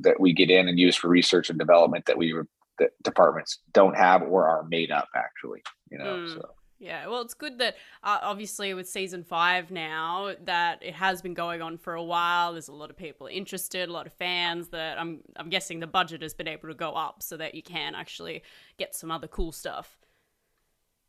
that 0.00 0.18
we 0.18 0.32
get 0.32 0.50
in 0.50 0.68
and 0.68 0.78
use 0.78 0.96
for 0.96 1.08
research 1.08 1.50
and 1.50 1.58
development 1.58 2.06
that 2.06 2.18
we 2.18 2.34
that 2.78 2.90
departments 3.02 3.60
don't 3.72 3.96
have 3.96 4.22
or 4.22 4.48
are 4.48 4.64
made 4.68 4.90
up 4.90 5.08
actually. 5.14 5.62
You 5.90 5.98
know. 5.98 6.04
Mm. 6.04 6.34
So 6.34 6.50
Yeah, 6.80 7.06
well, 7.06 7.20
it's 7.20 7.34
good 7.34 7.58
that 7.58 7.76
uh, 8.02 8.18
obviously 8.22 8.74
with 8.74 8.88
season 8.88 9.22
five 9.22 9.70
now 9.70 10.34
that 10.44 10.82
it 10.82 10.94
has 10.94 11.22
been 11.22 11.34
going 11.34 11.62
on 11.62 11.78
for 11.78 11.94
a 11.94 12.02
while. 12.02 12.52
There's 12.52 12.68
a 12.68 12.72
lot 12.72 12.90
of 12.90 12.96
people 12.96 13.28
interested, 13.28 13.88
a 13.88 13.92
lot 13.92 14.06
of 14.06 14.12
fans. 14.14 14.68
That 14.68 14.98
I'm 14.98 15.20
I'm 15.36 15.48
guessing 15.48 15.78
the 15.78 15.86
budget 15.86 16.22
has 16.22 16.34
been 16.34 16.48
able 16.48 16.68
to 16.68 16.74
go 16.74 16.92
up 16.94 17.22
so 17.22 17.36
that 17.36 17.54
you 17.54 17.62
can 17.62 17.94
actually 17.94 18.42
get 18.78 18.96
some 18.96 19.12
other 19.12 19.28
cool 19.28 19.52
stuff. 19.52 19.99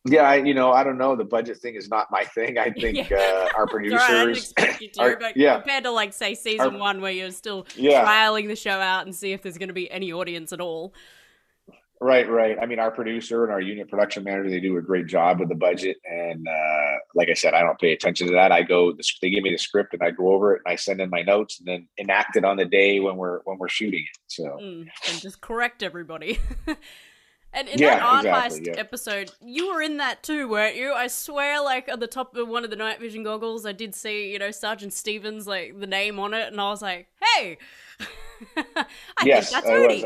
Yeah, 0.06 0.22
I, 0.24 0.36
you 0.38 0.54
know, 0.54 0.72
I 0.72 0.84
don't 0.84 0.98
know. 0.98 1.16
The 1.16 1.24
budget 1.26 1.58
thing 1.58 1.76
is 1.76 1.90
not 1.90 2.08
my 2.12 2.24
thing. 2.24 2.58
I 2.58 2.70
think 2.82 3.10
Yeah. 3.10 3.18
uh, 3.18 3.50
our 3.58 3.64
It's 3.82 3.94
all 3.94 3.98
right, 3.98 4.10
I 4.10 4.26
didn't 4.26 4.54
producers. 4.54 4.54
to, 4.94 5.02
are- 5.02 5.20
yeah. 5.36 5.56
compared 5.56 5.84
to 5.84 5.92
like 5.92 6.14
say 6.14 6.34
season 6.36 6.74
Our- 6.76 6.80
one 6.80 7.02
where 7.02 7.12
you're 7.12 7.32
still 7.32 7.66
Yeah. 7.76 8.06
trialing 8.06 8.48
the 8.48 8.56
show 8.56 8.80
out 8.80 9.06
and 9.06 9.16
see 9.16 9.32
if 9.32 9.42
there's 9.42 9.58
going 9.58 9.70
to 9.70 9.74
be 9.74 9.90
any 9.92 10.12
audience 10.12 10.52
at 10.54 10.62
all. 10.62 10.94
Right, 12.04 12.28
right. 12.28 12.58
I 12.60 12.66
mean, 12.66 12.80
our 12.80 12.90
producer 12.90 13.44
and 13.44 13.54
our 13.54 13.62
unit 13.62 13.88
production 13.88 14.24
manager, 14.24 14.50
they 14.50 14.60
do 14.60 14.76
a 14.78 14.82
great 14.82 15.06
job 15.06 15.40
with 15.40 15.50
the 15.50 15.56
budget. 15.56 15.98
And 16.04 16.48
uh, 16.48 16.96
like 17.14 17.30
I 17.30 17.36
said, 17.36 17.54
I 17.54 17.62
don't 17.62 17.80
pay 17.80 17.94
attention 17.94 18.26
to 18.26 18.34
that. 18.34 18.52
I 18.52 18.64
go, 18.64 18.94
they 19.22 19.30
give 19.30 19.44
me 19.44 19.52
the 19.52 19.58
script 19.60 19.94
and 19.94 20.02
I 20.02 20.10
go 20.10 20.32
over 20.34 20.56
it 20.56 20.64
and 20.66 20.74
I 20.74 20.78
send 20.78 21.00
in 21.00 21.12
my 21.12 21.22
notes 21.22 21.60
and 21.60 21.68
then 21.68 21.88
enact 21.98 22.38
it 22.38 22.44
on 22.44 22.58
the 22.58 22.66
day 22.66 23.00
when 23.00 23.18
we're 23.18 23.42
when 23.44 23.60
we're 23.60 23.70
shooting 23.70 24.00
it. 24.02 24.18
So 24.26 24.46
Mm, 24.46 24.88
and 25.10 25.22
just 25.22 25.42
correct 25.42 25.84
everybody. 25.84 26.40
and 27.54 27.68
in 27.68 27.80
Yeah, 27.80 27.96
that 27.96 28.04
art 28.04 28.26
exactly, 28.26 28.60
heist 28.60 28.66
yeah. 28.68 28.80
episode, 28.80 29.32
you 29.42 29.74
were 29.74 29.82
in 29.82 29.98
that 29.98 30.24
too, 30.24 30.48
weren't 30.48 30.76
you? 30.76 30.94
I 30.94 31.08
swear, 31.08 31.62
like 31.62 31.90
at 31.90 32.00
the 32.00 32.08
top 32.08 32.36
of 32.36 32.48
one 32.48 32.64
of 32.64 32.70
the 32.70 32.76
night 32.76 33.00
vision 33.00 33.24
goggles, 33.24 33.66
I 33.66 33.72
did 33.72 33.94
see, 33.96 34.32
you 34.32 34.40
know, 34.40 34.52
Sergeant 34.52 34.94
Stevens, 34.94 35.48
like 35.48 35.80
the 35.80 35.88
name 35.88 36.20
on 36.20 36.34
it, 36.34 36.52
and 36.52 36.60
I 36.60 36.70
was 36.70 36.82
like, 36.82 37.08
hey. 37.36 37.58
I 38.58 38.86
yes, 39.24 39.52
think 39.52 39.66
that's 39.66 39.70
I 39.70 39.80
was. 39.80 40.04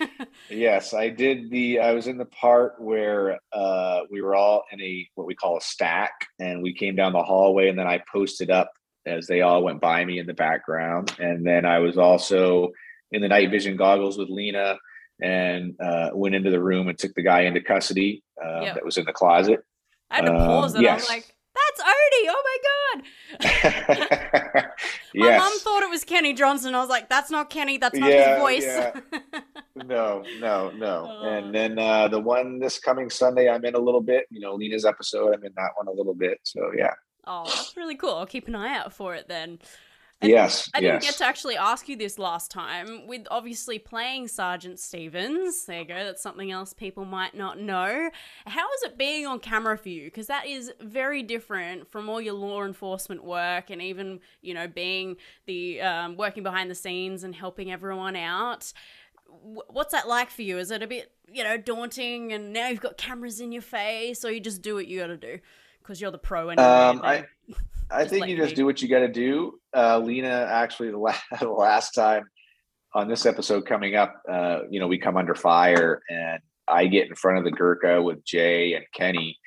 I, 0.00 0.26
yes, 0.50 0.94
I 0.94 1.10
did 1.10 1.50
the. 1.50 1.80
I 1.80 1.92
was 1.92 2.06
in 2.06 2.16
the 2.16 2.24
part 2.24 2.80
where 2.80 3.38
uh, 3.52 4.00
we 4.10 4.22
were 4.22 4.34
all 4.34 4.64
in 4.72 4.80
a 4.80 5.08
what 5.14 5.26
we 5.26 5.34
call 5.34 5.58
a 5.58 5.60
stack, 5.60 6.12
and 6.38 6.62
we 6.62 6.74
came 6.74 6.96
down 6.96 7.12
the 7.12 7.22
hallway, 7.22 7.68
and 7.68 7.78
then 7.78 7.86
I 7.86 8.02
posted 8.10 8.50
up 8.50 8.72
as 9.06 9.26
they 9.26 9.42
all 9.42 9.62
went 9.62 9.80
by 9.80 10.04
me 10.04 10.18
in 10.18 10.26
the 10.26 10.34
background, 10.34 11.14
and 11.18 11.46
then 11.46 11.66
I 11.66 11.78
was 11.80 11.98
also 11.98 12.70
in 13.12 13.20
the 13.20 13.28
night 13.28 13.50
vision 13.50 13.76
goggles 13.76 14.16
with 14.16 14.30
Lina, 14.30 14.76
and 15.22 15.74
uh, 15.80 16.10
went 16.12 16.34
into 16.34 16.50
the 16.50 16.60
room 16.60 16.88
and 16.88 16.98
took 16.98 17.14
the 17.14 17.22
guy 17.22 17.42
into 17.42 17.60
custody 17.60 18.22
uh, 18.44 18.60
Yep. 18.62 18.74
that 18.74 18.84
was 18.84 18.98
in 18.98 19.04
the 19.04 19.12
closet. 19.12 19.60
I 20.10 20.16
had 20.16 20.26
to 20.26 20.32
um, 20.32 20.38
pause 20.38 20.74
and 20.74 20.86
I 20.86 20.94
was 20.94 21.08
like, 21.08 21.34
that's 21.54 21.80
Odie. 21.80 22.28
Oh 22.28 22.42
my 22.44 23.00
God. 23.44 24.64
My 25.14 25.26
yes. 25.28 25.38
mum 25.40 25.58
thought 25.60 25.82
it 25.84 25.90
was 25.90 26.02
Kenny 26.04 26.32
Johnson. 26.32 26.74
I 26.74 26.80
was 26.80 26.88
like, 26.88 27.08
that's 27.08 27.30
not 27.30 27.48
Kenny. 27.50 27.78
That's 27.78 27.96
not 27.96 28.10
Yeah, 28.10 28.34
his 28.34 28.42
voice. 28.42 28.64
yeah. 28.64 29.40
no, 29.76 30.24
no, 30.40 30.70
no. 30.70 31.08
Oh. 31.08 31.28
And 31.28 31.54
then 31.54 31.78
uh, 31.78 32.08
the 32.08 32.18
one 32.18 32.58
this 32.58 32.80
coming 32.80 33.08
Sunday, 33.10 33.48
I'm 33.48 33.64
in 33.64 33.76
a 33.76 33.78
little 33.78 34.00
bit. 34.00 34.26
You 34.30 34.40
know, 34.40 34.54
Lina's 34.54 34.84
episode, 34.84 35.32
I'm 35.32 35.44
in 35.44 35.52
that 35.56 35.70
one 35.76 35.86
a 35.86 35.92
little 35.92 36.14
bit. 36.14 36.38
So 36.42 36.72
yeah. 36.76 36.92
oh, 37.26 37.44
that's 37.44 37.76
really 37.76 37.94
cool. 37.96 38.14
I'll 38.14 38.26
keep 38.26 38.48
an 38.48 38.56
eye 38.56 38.76
out 38.76 38.92
for 38.92 39.14
it 39.14 39.28
then. 39.28 39.60
Yes. 40.22 40.70
I 40.74 40.80
didn't 40.80 41.02
get 41.02 41.14
to 41.16 41.24
actually 41.24 41.56
ask 41.56 41.88
you 41.88 41.96
this 41.96 42.18
last 42.18 42.50
time. 42.50 43.06
With 43.06 43.26
obviously 43.30 43.78
playing 43.78 44.28
Sergeant 44.28 44.78
Stevens, 44.78 45.66
there 45.66 45.80
you 45.80 45.84
go. 45.84 45.94
That's 45.94 46.22
something 46.22 46.50
else 46.50 46.72
people 46.72 47.04
might 47.04 47.34
not 47.34 47.58
know. 47.58 48.10
How 48.46 48.72
is 48.72 48.82
it 48.84 48.98
being 48.98 49.26
on 49.26 49.38
camera 49.40 49.76
for 49.76 49.88
you? 49.88 50.04
Because 50.04 50.26
that 50.28 50.46
is 50.46 50.72
very 50.80 51.22
different 51.22 51.90
from 51.90 52.08
all 52.08 52.20
your 52.20 52.34
law 52.34 52.64
enforcement 52.64 53.24
work, 53.24 53.70
and 53.70 53.82
even 53.82 54.20
you 54.40 54.54
know 54.54 54.66
being 54.66 55.16
the 55.46 55.80
um, 55.80 56.16
working 56.16 56.42
behind 56.42 56.70
the 56.70 56.74
scenes 56.74 57.24
and 57.24 57.34
helping 57.34 57.70
everyone 57.70 58.16
out. 58.16 58.72
What's 59.42 59.92
that 59.92 60.08
like 60.08 60.30
for 60.30 60.42
you? 60.42 60.58
Is 60.58 60.70
it 60.70 60.82
a 60.82 60.86
bit 60.86 61.12
you 61.30 61.44
know 61.44 61.56
daunting, 61.56 62.32
and 62.32 62.52
now 62.52 62.68
you've 62.68 62.80
got 62.80 62.96
cameras 62.96 63.40
in 63.40 63.52
your 63.52 63.62
face, 63.62 64.24
or 64.24 64.30
you 64.30 64.40
just 64.40 64.62
do 64.62 64.74
what 64.74 64.86
you 64.86 65.00
got 65.00 65.08
to 65.08 65.16
do 65.16 65.38
because 65.84 66.00
you're 66.00 66.10
the 66.10 66.18
pro 66.18 66.48
anyway? 66.48 66.66
Um, 66.66 66.96
and 66.98 67.06
I- 67.06 67.26
I 67.90 68.06
think 68.06 68.26
you 68.26 68.36
just 68.36 68.56
do 68.56 68.64
what 68.64 68.80
you 68.82 68.88
got 68.88 69.00
to 69.00 69.08
do. 69.08 69.60
Uh, 69.76 69.98
Lina, 69.98 70.48
actually, 70.50 70.90
the, 70.90 70.98
la- 70.98 71.14
the 71.38 71.48
last 71.50 71.92
time 71.92 72.24
on 72.94 73.08
this 73.08 73.26
episode 73.26 73.66
coming 73.66 73.94
up, 73.94 74.20
uh, 74.28 74.60
you 74.70 74.80
know, 74.80 74.86
we 74.88 74.98
come 74.98 75.16
under 75.16 75.34
fire 75.34 76.00
and 76.08 76.40
I 76.66 76.86
get 76.86 77.08
in 77.08 77.14
front 77.14 77.38
of 77.38 77.44
the 77.44 77.50
Gurkha 77.50 78.02
with 78.02 78.24
Jay 78.24 78.72
and 78.74 78.84
Kenny. 78.94 79.38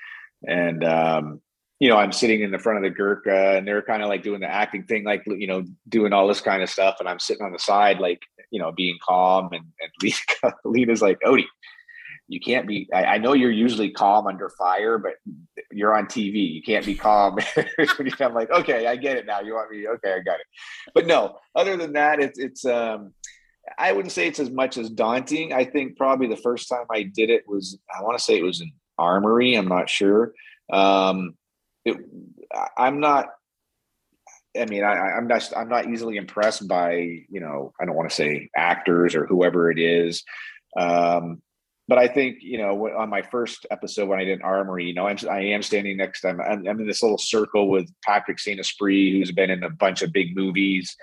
And 0.48 0.84
um, 0.84 1.42
you 1.80 1.90
know, 1.90 1.98
I'm 1.98 2.12
sitting 2.12 2.42
in 2.42 2.52
the 2.52 2.60
front 2.60 2.78
of 2.78 2.84
the 2.84 2.96
Gurkha 2.96 3.58
and 3.58 3.68
they're 3.68 3.82
kind 3.82 4.04
of 4.04 4.10
like 4.10 4.22
doing 4.24 4.40
the 4.40 4.48
acting 4.52 4.84
thing, 4.84 5.04
like, 5.04 5.24
you 5.26 5.48
know, 5.48 5.64
doing 5.90 6.14
all 6.14 6.28
this 6.28 6.42
kind 6.42 6.62
of 6.64 6.70
stuff. 6.70 6.98
And 7.00 7.10
I'm 7.10 7.20
sitting 7.20 7.46
on 7.46 7.52
the 7.52 7.60
side, 7.60 8.00
like, 8.00 8.22
you 8.52 8.60
know, 8.60 8.72
being 8.72 8.98
calm. 9.06 9.50
And, 9.52 9.66
and 9.82 9.92
Lina, 10.02 10.56
Lina's 10.64 11.02
like, 11.02 11.20
Odie, 11.26 11.46
you 12.28 12.40
can't 12.40 12.68
be, 12.68 12.90
I, 12.94 13.06
I, 13.06 13.18
know 13.18 13.34
you're 13.34 13.52
usually 13.52 13.90
calm 13.90 14.28
under 14.28 14.50
fire, 14.50 14.98
but 14.98 15.14
you're 15.72 15.96
on 15.96 16.08
TV. 16.08 16.54
You 16.54 16.62
can't 16.62 16.86
be 16.86 16.96
calm. 16.96 17.38
I'm 18.20 18.34
like, 18.34 18.52
okay, 18.52 18.88
I 18.88 18.96
get 18.98 19.18
it 19.18 19.26
now. 19.26 19.40
You 19.40 19.54
want 19.54 19.72
me? 19.72 19.88
Okay, 19.88 20.14
I 20.14 20.20
got 20.20 20.40
it. 20.40 20.48
But 20.94 21.08
no, 21.08 21.38
other 21.56 21.78
than 21.78 21.94
that, 21.94 22.20
it's, 22.20 22.38
it's, 22.38 22.66
um, 22.66 23.14
I 23.78 23.92
wouldn't 23.92 24.12
say 24.12 24.28
it's 24.28 24.40
as 24.40 24.50
much 24.50 24.78
as 24.78 24.90
daunting. 24.90 25.54
I 25.54 25.66
think 25.66 25.98
probably 25.98 26.28
the 26.28 26.38
first 26.38 26.70
time 26.70 26.86
I 26.92 27.04
did 27.04 27.30
it 27.30 27.44
was, 27.48 27.78
I 27.94 28.04
want 28.04 28.18
to 28.18 28.24
say 28.24 28.38
it 28.38 28.44
was 28.44 28.62
an 28.62 28.72
armory. 28.98 29.56
I'm 29.56 29.68
not 29.68 29.90
sure. 29.90 30.34
Um, 30.72 31.36
it, 31.86 31.98
I'm 32.78 33.00
not. 33.00 33.28
I 34.58 34.66
mean, 34.66 34.84
I, 34.84 34.94
I'm 34.94 35.28
not. 35.28 35.52
I'm 35.56 35.70
not 35.70 35.90
easily 35.90 36.18
impressed 36.18 36.68
by 36.68 36.96
you 37.30 37.40
know. 37.40 37.74
I 37.80 37.86
don't 37.86 37.96
want 37.96 38.10
to 38.10 38.16
say 38.16 38.50
actors 38.56 39.16
or 39.16 39.26
whoever 39.26 39.70
it 39.72 39.80
is. 39.80 40.24
Um, 40.76 41.42
but 41.88 41.98
I 41.98 42.08
think 42.08 42.38
you 42.42 42.58
know 42.58 42.90
on 42.98 43.10
my 43.10 43.22
first 43.22 43.66
episode 43.72 44.10
when 44.10 44.20
I 44.20 44.24
did 44.24 44.42
Armory, 44.42 44.86
you 44.86 44.94
know, 44.94 45.08
I'm 45.08 45.18
I 45.30 45.42
am 45.42 45.62
standing 45.62 45.98
next. 45.98 46.26
I'm, 46.26 46.40
I'm 46.42 46.66
in 46.68 46.88
this 46.88 47.02
little 47.02 47.18
circle 47.18 47.70
with 47.70 47.90
Patrick 48.06 48.40
Saint 48.40 48.60
Esprit, 48.60 49.12
who's 49.12 49.32
been 49.32 49.50
in 49.50 49.64
a 49.64 49.70
bunch 49.70 50.02
of 50.02 50.14
big 50.14 50.36
movies. 50.36 50.96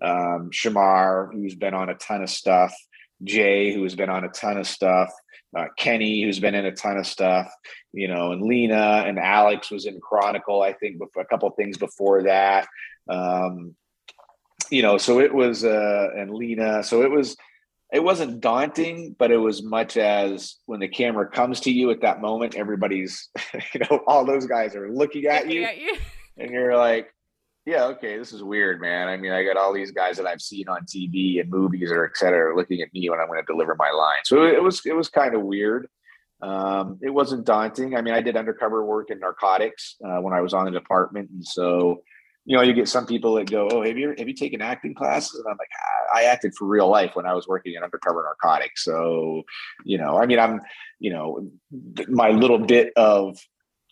Um, 0.00 0.50
Shemar, 0.50 1.32
who's 1.32 1.54
been 1.54 1.74
on 1.74 1.88
a 1.88 1.94
ton 1.94 2.22
of 2.22 2.30
stuff. 2.30 2.74
Jay, 3.22 3.72
who's 3.72 3.94
been 3.94 4.10
on 4.10 4.24
a 4.24 4.28
ton 4.28 4.58
of 4.58 4.66
stuff 4.66 5.12
uh, 5.56 5.66
Kenny, 5.76 6.22
who's 6.22 6.40
been 6.40 6.54
in 6.54 6.66
a 6.66 6.72
ton 6.72 6.96
of 6.96 7.06
stuff, 7.06 7.52
you 7.92 8.08
know, 8.08 8.32
and 8.32 8.42
Lina 8.42 9.04
and 9.06 9.18
Alex 9.18 9.70
was 9.70 9.86
in 9.86 10.00
Chronicle, 10.00 10.62
I 10.62 10.72
think, 10.72 11.00
a 11.18 11.24
couple 11.24 11.50
things 11.50 11.76
before 11.76 12.24
that. 12.24 12.66
Um, 13.08 13.74
you 14.70 14.82
know, 14.82 14.96
so 14.96 15.20
it 15.20 15.34
was, 15.34 15.64
uh, 15.64 16.08
and 16.16 16.32
Lina, 16.32 16.82
so 16.82 17.02
it 17.02 17.10
was, 17.10 17.36
it 17.92 18.02
wasn't 18.02 18.40
daunting, 18.40 19.14
but 19.18 19.30
it 19.30 19.36
was 19.36 19.62
much 19.62 19.98
as 19.98 20.56
when 20.64 20.80
the 20.80 20.88
camera 20.88 21.28
comes 21.28 21.60
to 21.60 21.70
you 21.70 21.90
at 21.90 22.00
that 22.00 22.22
moment, 22.22 22.54
everybody's, 22.54 23.28
you 23.74 23.80
know, 23.80 24.00
all 24.06 24.24
those 24.24 24.46
guys 24.46 24.74
are 24.74 24.90
looking 24.90 25.26
at, 25.26 25.44
looking 25.44 25.60
you, 25.60 25.64
at 25.64 25.78
you, 25.78 25.96
and 26.38 26.50
you're 26.50 26.76
like, 26.76 27.12
yeah, 27.66 27.84
okay, 27.84 28.18
this 28.18 28.32
is 28.32 28.42
weird, 28.42 28.80
man. 28.80 29.08
I 29.08 29.16
mean, 29.18 29.30
I 29.30 29.44
got 29.44 29.58
all 29.58 29.72
these 29.72 29.92
guys 29.92 30.16
that 30.16 30.26
I've 30.26 30.40
seen 30.40 30.68
on 30.68 30.84
TV 30.84 31.38
and 31.38 31.50
movies 31.50 31.92
or 31.92 32.04
et 32.04 32.16
cetera 32.16 32.56
looking 32.56 32.80
at 32.80 32.92
me 32.92 33.08
when 33.08 33.20
I'm 33.20 33.28
going 33.28 33.40
to 33.40 33.46
deliver 33.46 33.76
my 33.78 33.90
line. 33.90 34.20
So 34.24 34.44
it 34.44 34.60
was 34.60 34.80
it 34.84 34.96
was 34.96 35.08
kind 35.08 35.34
of 35.34 35.42
weird. 35.42 35.86
Um, 36.40 36.98
it 37.02 37.10
wasn't 37.10 37.44
daunting. 37.44 37.94
I 37.94 38.00
mean, 38.00 38.14
I 38.14 38.20
did 38.20 38.36
undercover 38.36 38.84
work 38.84 39.10
in 39.10 39.20
narcotics 39.20 39.94
uh, 40.04 40.20
when 40.20 40.34
I 40.34 40.40
was 40.40 40.54
on 40.54 40.64
the 40.64 40.72
department, 40.72 41.30
and 41.30 41.46
so 41.46 42.02
you 42.44 42.56
know, 42.56 42.62
you 42.62 42.72
get 42.72 42.88
some 42.88 43.06
people 43.06 43.34
that 43.34 43.50
go, 43.50 43.68
"Oh, 43.70 43.82
have 43.82 43.96
you 43.96 44.14
have 44.18 44.28
you 44.28 44.34
taken 44.34 44.60
acting 44.60 44.94
classes?" 44.94 45.38
And 45.38 45.46
I'm 45.48 45.56
like, 45.58 45.68
I 46.12 46.24
acted 46.24 46.54
for 46.54 46.66
real 46.66 46.88
life 46.88 47.12
when 47.14 47.26
I 47.26 47.34
was 47.34 47.46
working 47.46 47.74
in 47.74 47.82
undercover 47.82 48.22
narcotics. 48.22 48.84
So, 48.84 49.42
you 49.84 49.98
know, 49.98 50.18
I 50.18 50.26
mean, 50.26 50.38
I'm, 50.38 50.60
you 50.98 51.12
know, 51.12 51.50
my 52.08 52.30
little 52.30 52.58
bit 52.58 52.92
of 52.96 53.38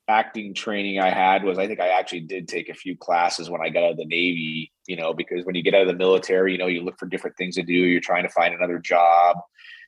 acting 0.09 0.55
training 0.55 0.99
I 0.99 1.11
had 1.11 1.45
was 1.45 1.59
I 1.59 1.67
think 1.67 1.81
I 1.81 1.89
actually 1.89 2.21
did 2.21 2.49
take 2.49 2.69
a 2.69 2.75
few 2.75 2.97
classes 2.97 3.49
when 3.49 3.61
I 3.63 3.69
got 3.69 3.85
out 3.85 3.93
of 3.93 3.97
the 3.97 4.05
Navy, 4.05 4.73
you 4.87 4.97
know, 4.97 5.15
because 5.15 5.45
when 5.45 5.55
you 5.55 5.63
get 5.63 5.75
out 5.75 5.83
of 5.83 5.89
the 5.89 5.95
military, 5.95 6.53
you 6.53 6.59
know, 6.59 6.67
you 6.67 6.83
look 6.83 6.99
for 6.99 7.07
different 7.07 7.37
things 7.37 7.55
to 7.55 7.63
do. 7.63 7.73
You're 7.73 8.01
trying 8.01 8.25
to 8.25 8.33
find 8.33 8.53
another 8.53 8.79
job 8.79 9.37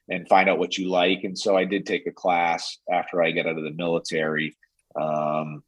and 0.08 0.28
find 0.28 0.48
out 0.48 0.58
what 0.58 0.78
you 0.78 0.88
like. 0.88 1.24
And 1.24 1.36
so 1.36 1.56
I 1.56 1.64
did 1.64 1.86
take 1.86 2.06
a 2.06 2.12
class 2.12 2.78
after 2.90 3.22
I 3.22 3.32
got 3.32 3.46
out 3.46 3.58
of 3.58 3.64
the 3.64 3.72
military 3.72 4.56
um, 4.94 5.64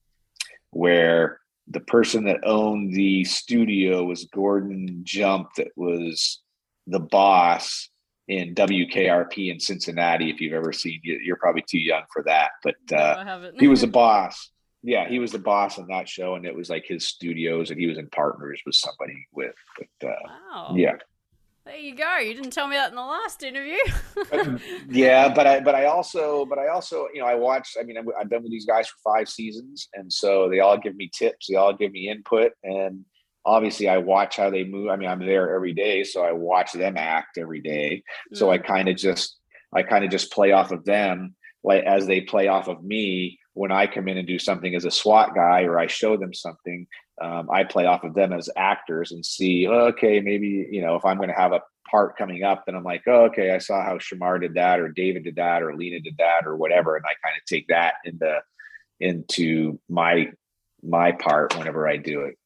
where 0.70 1.40
the 1.68 1.80
person 1.80 2.24
that 2.24 2.40
owned 2.44 2.92
the 2.94 3.24
studio 3.24 4.04
was 4.04 4.26
Gordon 4.26 5.00
Jump, 5.02 5.48
that 5.56 5.68
was 5.76 6.42
the 6.86 7.00
boss 7.00 7.88
in 8.28 8.54
WKRP 8.54 9.50
in 9.50 9.60
Cincinnati. 9.60 10.30
If 10.30 10.40
you've 10.40 10.52
ever 10.52 10.72
seen, 10.72 11.00
you're 11.02 11.36
probably 11.36 11.64
too 11.68 11.78
young 11.78 12.02
for 12.12 12.22
that, 12.24 12.50
but 12.62 12.76
uh, 12.92 13.24
no, 13.24 13.50
he 13.58 13.68
was 13.68 13.82
a 13.82 13.86
boss. 14.02 14.50
Yeah, 14.82 15.08
he 15.08 15.18
was 15.18 15.32
the 15.32 15.38
boss 15.38 15.78
on 15.78 15.86
that 15.88 16.08
show, 16.08 16.34
and 16.34 16.44
it 16.44 16.54
was 16.54 16.68
like 16.68 16.84
his 16.86 17.08
studios, 17.08 17.70
and 17.70 17.80
he 17.80 17.86
was 17.86 17.96
in 17.96 18.08
partners 18.10 18.60
with 18.66 18.74
somebody 18.74 19.26
with. 19.32 19.54
But 19.78 20.08
uh, 20.08 20.28
wow. 20.52 20.74
yeah, 20.76 20.96
there 21.64 21.76
you 21.76 21.94
go. 21.94 22.18
You 22.18 22.34
didn't 22.34 22.52
tell 22.52 22.68
me 22.68 22.76
that 22.76 22.90
in 22.90 22.96
the 22.96 23.02
last 23.02 23.42
interview. 23.42 23.78
yeah, 24.88 25.32
but 25.32 25.46
I 25.46 25.60
but 25.60 25.74
I 25.74 25.86
also 25.86 26.44
but 26.44 26.58
I 26.58 26.68
also 26.68 27.08
you 27.14 27.20
know 27.20 27.26
I 27.26 27.34
watched. 27.34 27.76
I 27.80 27.84
mean, 27.84 27.96
I've 27.98 28.28
been 28.28 28.42
with 28.42 28.52
these 28.52 28.66
guys 28.66 28.86
for 28.88 28.96
five 29.02 29.28
seasons, 29.28 29.88
and 29.94 30.12
so 30.12 30.48
they 30.48 30.60
all 30.60 30.78
give 30.78 30.94
me 30.96 31.10
tips. 31.12 31.46
They 31.48 31.56
all 31.56 31.72
give 31.72 31.92
me 31.92 32.08
input, 32.08 32.52
and 32.62 33.04
obviously 33.46 33.88
I 33.88 33.98
watch 33.98 34.36
how 34.36 34.50
they 34.50 34.64
move. 34.64 34.90
I 34.90 34.96
mean, 34.96 35.08
I'm 35.08 35.24
there 35.24 35.54
every 35.54 35.72
day, 35.72 36.04
so 36.04 36.22
I 36.22 36.32
watch 36.32 36.72
them 36.72 36.96
act 36.96 37.38
every 37.38 37.60
day. 37.60 38.02
So 38.32 38.50
I 38.50 38.58
mm. 38.58 38.64
kind 38.66 38.88
of 38.88 38.96
just 38.96 39.38
I 39.72 39.82
kind 39.82 40.04
of 40.04 40.10
just 40.10 40.32
play 40.32 40.52
off 40.52 40.70
of 40.70 40.84
them 40.84 41.34
like 41.64 41.84
as 41.84 42.06
they 42.06 42.20
play 42.20 42.48
off 42.48 42.68
of 42.68 42.84
me 42.84 43.38
when 43.54 43.72
I 43.72 43.86
come 43.86 44.08
in 44.08 44.18
and 44.18 44.26
do 44.26 44.38
something 44.38 44.74
as 44.74 44.84
a 44.84 44.90
SWAT 44.90 45.34
guy 45.34 45.62
or 45.62 45.78
I 45.78 45.86
show 45.86 46.16
them 46.16 46.34
something. 46.34 46.86
Um, 47.20 47.48
I 47.50 47.64
play 47.64 47.86
off 47.86 48.04
of 48.04 48.14
them 48.14 48.32
as 48.32 48.50
actors 48.56 49.12
and 49.12 49.24
see, 49.24 49.66
okay, 49.68 50.20
maybe 50.20 50.68
you 50.70 50.82
know 50.82 50.96
if 50.96 51.04
I'm 51.04 51.16
going 51.16 51.28
to 51.28 51.34
have 51.34 51.52
a 51.52 51.62
part 51.88 52.16
coming 52.16 52.42
up, 52.42 52.66
then 52.66 52.74
I'm 52.74 52.82
like, 52.82 53.04
oh, 53.06 53.26
okay, 53.26 53.52
I 53.52 53.58
saw 53.58 53.84
how 53.84 53.98
Shemar 53.98 54.40
did 54.40 54.54
that, 54.54 54.80
or 54.80 54.88
David 54.88 55.24
did 55.24 55.36
that, 55.36 55.62
or 55.62 55.76
Lina 55.76 56.00
did 56.00 56.16
that, 56.18 56.46
or 56.46 56.56
whatever, 56.56 56.96
and 56.96 57.04
I 57.06 57.14
kind 57.26 57.36
of 57.38 57.44
take 57.46 57.68
that 57.68 57.94
into 58.04 58.40
into 59.00 59.78
my 59.88 60.32
my 60.82 61.12
part 61.12 61.56
whenever 61.56 61.88
I 61.88 61.96
do 61.96 62.22
it. 62.22 62.38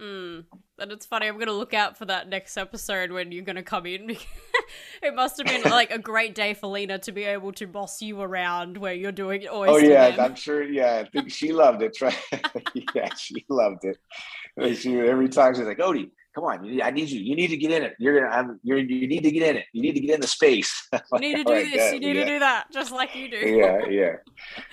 Mm. 0.00 0.44
And 0.78 0.92
it's 0.92 1.06
funny. 1.06 1.26
I'm 1.26 1.38
gonna 1.38 1.52
look 1.52 1.72
out 1.72 1.96
for 1.96 2.04
that 2.04 2.28
next 2.28 2.56
episode 2.56 3.10
when 3.10 3.32
you're 3.32 3.44
gonna 3.44 3.62
come 3.62 3.86
in. 3.86 4.10
it 5.02 5.14
must 5.14 5.38
have 5.38 5.46
been 5.46 5.70
like 5.70 5.90
a 5.90 5.98
great 5.98 6.34
day 6.34 6.52
for 6.52 6.66
Lina 6.66 6.98
to 7.00 7.12
be 7.12 7.24
able 7.24 7.52
to 7.52 7.66
boss 7.66 8.02
you 8.02 8.20
around 8.20 8.76
where 8.76 8.92
you're 8.92 9.12
doing 9.12 9.42
it. 9.42 9.48
Oh 9.50 9.78
yeah, 9.78 10.14
I'm 10.18 10.34
sure. 10.34 10.62
Yeah, 10.62 11.04
I 11.04 11.08
think 11.08 11.30
she 11.30 11.52
loved 11.52 11.82
it. 11.82 11.96
yeah, 12.94 13.14
she 13.14 13.44
loved 13.48 13.84
it. 13.84 14.76
She 14.76 14.98
every 14.98 15.28
time 15.30 15.54
she's 15.54 15.64
like, 15.64 15.78
"Odie, 15.78 16.10
come 16.34 16.44
on, 16.44 16.80
I 16.82 16.90
need 16.90 17.08
you. 17.08 17.20
You 17.20 17.34
need 17.34 17.48
to 17.48 17.56
get 17.56 17.70
in 17.70 17.82
it. 17.82 17.94
You're 17.98 18.20
gonna. 18.20 18.32
I'm. 18.32 18.60
You're. 18.62 18.78
You 18.78 19.08
need 19.08 19.22
to 19.22 19.30
get 19.30 19.48
in 19.48 19.56
it. 19.56 19.64
You 19.72 19.80
need 19.80 19.94
to 19.94 20.00
get 20.00 20.14
in 20.14 20.20
the 20.20 20.26
space. 20.26 20.88
you 21.14 21.18
need 21.18 21.36
to 21.36 21.44
do 21.44 21.70
this. 21.70 21.94
You 21.94 22.00
need 22.00 22.16
yeah. 22.16 22.24
to 22.24 22.30
do 22.30 22.38
that, 22.40 22.66
just 22.72 22.92
like 22.92 23.16
you 23.16 23.30
do. 23.30 23.38
yeah, 23.38 23.86
yeah, 23.88 24.12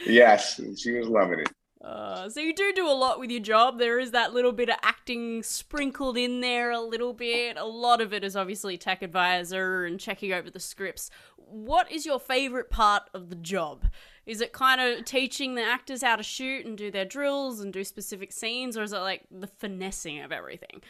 yes. 0.06 0.60
She 0.78 0.92
was 0.92 1.08
loving 1.08 1.40
it. 1.40 1.50
Uh, 1.84 2.30
so 2.30 2.40
you 2.40 2.54
do 2.54 2.72
do 2.74 2.88
a 2.88 2.94
lot 2.94 3.20
with 3.20 3.30
your 3.30 3.42
job. 3.42 3.78
There 3.78 4.00
is 4.00 4.12
that 4.12 4.34
little 4.34 4.54
bit 4.54 4.70
of 4.70 4.78
acting 4.84 5.44
sprinkled 5.44 6.18
in 6.18 6.40
there 6.40 6.72
a 6.72 6.80
little 6.80 7.14
bit. 7.14 7.58
A 7.58 7.66
lot 7.66 8.00
of 8.00 8.14
it 8.14 8.24
is 8.24 8.38
obviously 8.38 8.78
tech 8.78 9.02
advisor 9.02 9.84
and 9.84 10.00
checking 10.00 10.32
over 10.32 10.50
the 10.50 10.62
scripts. 10.62 11.10
What 11.36 11.92
is 11.92 12.06
your 12.06 12.22
favorite 12.22 12.70
part 12.70 13.04
of 13.14 13.30
the 13.30 13.36
job? 13.36 13.84
Is 14.26 14.40
it 14.40 14.54
kind 14.54 14.80
of 14.80 15.04
teaching 15.04 15.56
the 15.56 15.64
actors 15.64 16.02
how 16.02 16.16
to 16.16 16.24
shoot 16.24 16.66
and 16.66 16.78
do 16.78 16.90
their 16.90 17.04
drills 17.04 17.60
and 17.60 17.74
do 17.74 17.84
specific 17.84 18.32
scenes, 18.32 18.78
or 18.78 18.84
is 18.84 18.94
it 18.94 19.00
like 19.00 19.24
the 19.30 19.48
finessing 19.48 20.22
of 20.22 20.32
everything? 20.32 20.82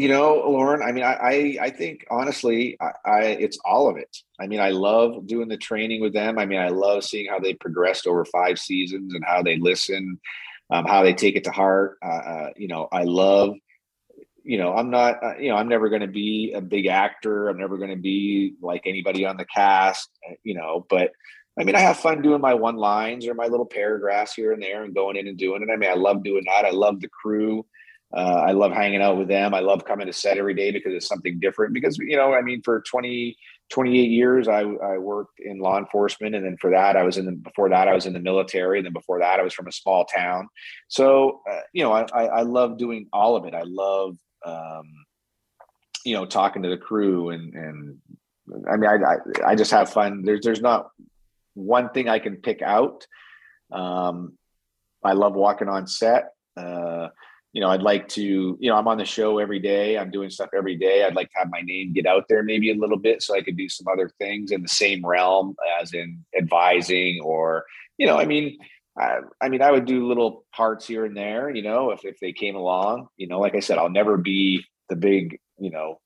You 0.00 0.08
know 0.08 0.42
lauren 0.46 0.82
i 0.82 0.92
mean 0.92 1.04
i 1.04 1.14
i, 1.14 1.58
I 1.66 1.70
think 1.70 2.06
honestly 2.10 2.76
I, 2.80 2.90
I, 3.04 3.22
it's 3.24 3.58
all 3.64 3.90
of 3.90 3.98
it 3.98 4.16
i 4.40 4.46
mean 4.46 4.60
i 4.60 4.70
love 4.70 5.26
doing 5.26 5.48
the 5.48 5.58
training 5.58 6.00
with 6.00 6.14
them 6.14 6.38
i 6.38 6.46
mean 6.46 6.58
i 6.58 6.68
love 6.68 7.04
seeing 7.04 7.28
how 7.28 7.38
they 7.38 7.52
progressed 7.52 8.06
over 8.06 8.24
five 8.24 8.58
seasons 8.58 9.14
and 9.14 9.22
how 9.26 9.42
they 9.42 9.58
listen 9.58 10.18
um, 10.70 10.86
how 10.86 11.02
they 11.02 11.12
take 11.12 11.36
it 11.36 11.44
to 11.44 11.50
heart 11.50 11.98
uh, 12.02 12.22
uh, 12.32 12.50
you 12.56 12.66
know 12.66 12.88
i 12.92 13.02
love 13.02 13.56
you 14.42 14.56
know 14.56 14.72
i'm 14.74 14.88
not 14.88 15.22
uh, 15.22 15.36
you 15.38 15.50
know 15.50 15.56
i'm 15.56 15.68
never 15.68 15.90
going 15.90 16.00
to 16.00 16.08
be 16.08 16.52
a 16.54 16.62
big 16.62 16.86
actor 16.86 17.48
i'm 17.48 17.58
never 17.58 17.76
going 17.76 17.90
to 17.90 17.96
be 17.96 18.54
like 18.62 18.82
anybody 18.86 19.26
on 19.26 19.36
the 19.36 19.44
cast 19.44 20.08
uh, 20.28 20.34
you 20.44 20.54
know 20.54 20.86
but 20.88 21.12
I 21.58 21.64
mean, 21.64 21.74
I 21.74 21.80
have 21.80 21.98
fun 21.98 22.22
doing 22.22 22.40
my 22.40 22.54
one 22.54 22.76
lines 22.76 23.26
or 23.26 23.34
my 23.34 23.46
little 23.46 23.66
paragraphs 23.66 24.32
here 24.32 24.52
and 24.52 24.62
there 24.62 24.84
and 24.84 24.94
going 24.94 25.16
in 25.16 25.26
and 25.26 25.36
doing 25.36 25.62
it. 25.62 25.70
I 25.70 25.76
mean, 25.76 25.90
I 25.90 25.94
love 25.94 26.22
doing 26.22 26.44
that. 26.46 26.64
I 26.64 26.70
love 26.70 27.00
the 27.00 27.08
crew. 27.08 27.66
Uh, 28.12 28.42
I 28.48 28.52
love 28.52 28.72
hanging 28.72 29.02
out 29.02 29.18
with 29.18 29.28
them. 29.28 29.54
I 29.54 29.60
love 29.60 29.84
coming 29.84 30.06
to 30.06 30.12
set 30.12 30.36
every 30.36 30.54
day 30.54 30.72
because 30.72 30.92
it's 30.92 31.06
something 31.06 31.38
different. 31.38 31.74
Because, 31.74 31.96
you 31.98 32.16
know, 32.16 32.34
I 32.34 32.42
mean, 32.42 32.60
for 32.62 32.80
20, 32.80 33.36
28 33.70 34.10
years, 34.10 34.48
I, 34.48 34.62
I 34.62 34.98
worked 34.98 35.38
in 35.38 35.60
law 35.60 35.78
enforcement. 35.78 36.34
And 36.34 36.44
then 36.44 36.56
for 36.56 36.70
that, 36.70 36.96
I 36.96 37.04
was 37.04 37.18
in 37.18 37.26
the, 37.26 37.32
before 37.32 37.68
that, 37.68 37.86
I 37.86 37.94
was 37.94 38.06
in 38.06 38.12
the 38.12 38.18
military. 38.18 38.78
And 38.78 38.86
then 38.86 38.92
before 38.92 39.20
that, 39.20 39.38
I 39.38 39.42
was 39.42 39.54
from 39.54 39.68
a 39.68 39.72
small 39.72 40.04
town. 40.06 40.48
So, 40.88 41.40
uh, 41.48 41.60
you 41.72 41.84
know, 41.84 41.92
I, 41.92 42.06
I, 42.12 42.24
I, 42.26 42.42
love 42.42 42.78
doing 42.78 43.06
all 43.12 43.36
of 43.36 43.44
it. 43.44 43.54
I 43.54 43.62
love, 43.62 44.16
um, 44.44 44.90
you 46.04 46.14
know, 46.14 46.26
talking 46.26 46.64
to 46.64 46.68
the 46.68 46.76
crew 46.76 47.30
and, 47.30 47.54
and 47.54 47.98
I 48.68 48.76
mean, 48.76 48.90
I, 48.90 48.96
I, 48.96 49.50
I 49.52 49.54
just 49.54 49.70
have 49.70 49.92
fun. 49.92 50.22
There's, 50.22 50.40
there's 50.42 50.60
not 50.60 50.90
one 51.54 51.90
thing 51.90 52.08
I 52.08 52.18
can 52.18 52.36
pick 52.36 52.62
out. 52.62 53.06
Um, 53.70 54.36
I 55.04 55.12
love 55.12 55.34
walking 55.34 55.68
on 55.68 55.86
set. 55.86 56.32
Uh, 56.56 57.08
you 57.52 57.60
know, 57.60 57.68
I'd 57.68 57.82
like 57.82 58.08
to, 58.10 58.56
you 58.60 58.70
know, 58.70 58.76
I'm 58.76 58.86
on 58.86 58.98
the 58.98 59.04
show 59.04 59.38
every 59.38 59.58
day. 59.58 59.98
I'm 59.98 60.10
doing 60.10 60.30
stuff 60.30 60.50
every 60.56 60.76
day. 60.76 61.04
I'd 61.04 61.16
like 61.16 61.30
to 61.30 61.38
have 61.38 61.50
my 61.50 61.60
name 61.62 61.92
get 61.92 62.06
out 62.06 62.26
there 62.28 62.42
maybe 62.42 62.70
a 62.70 62.76
little 62.76 62.96
bit 62.96 63.22
so 63.22 63.34
I 63.34 63.42
could 63.42 63.56
do 63.56 63.68
some 63.68 63.88
other 63.88 64.08
things 64.18 64.52
in 64.52 64.62
the 64.62 64.68
same 64.68 65.04
realm 65.04 65.56
as 65.80 65.92
in 65.92 66.24
advising 66.38 67.20
or, 67.24 67.64
you 67.98 68.06
know, 68.06 68.18
I 68.18 68.24
mean, 68.24 68.56
I, 68.96 69.18
I 69.40 69.48
mean, 69.48 69.62
I 69.62 69.72
would 69.72 69.84
do 69.84 70.06
little 70.06 70.44
parts 70.54 70.86
here 70.86 71.04
and 71.04 71.16
there, 71.16 71.50
you 71.50 71.62
know, 71.62 71.90
if, 71.90 72.04
if 72.04 72.20
they 72.20 72.32
came 72.32 72.54
along, 72.54 73.08
you 73.16 73.26
know, 73.26 73.40
like 73.40 73.54
I 73.54 73.60
said, 73.60 73.78
I'll 73.78 73.90
never 73.90 74.16
be 74.16 74.64
the 74.88 74.96
big, 74.96 75.38
you 75.58 75.70
know, 75.70 76.00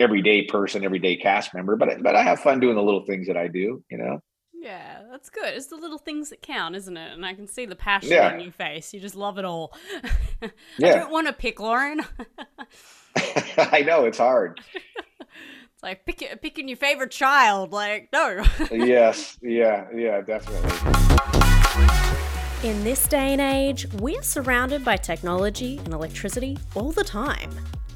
everyday 0.00 0.44
person, 0.44 0.84
everyday 0.84 1.16
cast 1.16 1.52
member, 1.54 1.76
but, 1.76 2.02
but 2.02 2.16
I 2.16 2.22
have 2.22 2.40
fun 2.40 2.60
doing 2.60 2.76
the 2.76 2.82
little 2.82 3.04
things 3.04 3.26
that 3.26 3.36
I 3.36 3.48
do, 3.48 3.82
you 3.90 3.98
know? 3.98 4.20
Yeah, 4.68 5.00
that's 5.10 5.30
good. 5.30 5.54
It's 5.54 5.68
the 5.68 5.76
little 5.76 5.96
things 5.96 6.28
that 6.28 6.42
count, 6.42 6.76
isn't 6.76 6.94
it? 6.94 7.12
And 7.12 7.24
I 7.24 7.32
can 7.32 7.46
see 7.46 7.64
the 7.64 7.74
passion 7.74 8.10
Yeah. 8.10 8.34
in 8.34 8.40
your 8.40 8.52
face. 8.52 8.92
You 8.92 9.00
just 9.00 9.14
love 9.14 9.38
it 9.38 9.46
all. 9.46 9.72
I 10.42 10.50
don't 10.78 11.10
want 11.10 11.26
to 11.26 11.32
pick 11.32 11.58
Lauren. 11.58 12.02
I 13.56 13.82
know 13.86 14.04
it's 14.04 14.18
hard. 14.18 14.60
it's 14.74 15.82
like 15.82 16.04
pick, 16.04 16.42
picking 16.42 16.68
your 16.68 16.76
favorite 16.76 17.10
child. 17.10 17.72
Like, 17.72 18.10
no. 18.12 18.44
yes. 18.70 19.38
Yeah. 19.40 19.86
Yeah, 19.94 20.20
definitely. 20.20 20.70
In 22.62 22.84
this 22.84 23.06
day 23.06 23.32
and 23.32 23.40
age, 23.40 23.86
we're 23.94 24.22
surrounded 24.22 24.84
by 24.84 24.96
technology 24.98 25.78
and 25.78 25.94
electricity 25.94 26.58
all 26.74 26.92
the 26.92 27.04
time, 27.04 27.50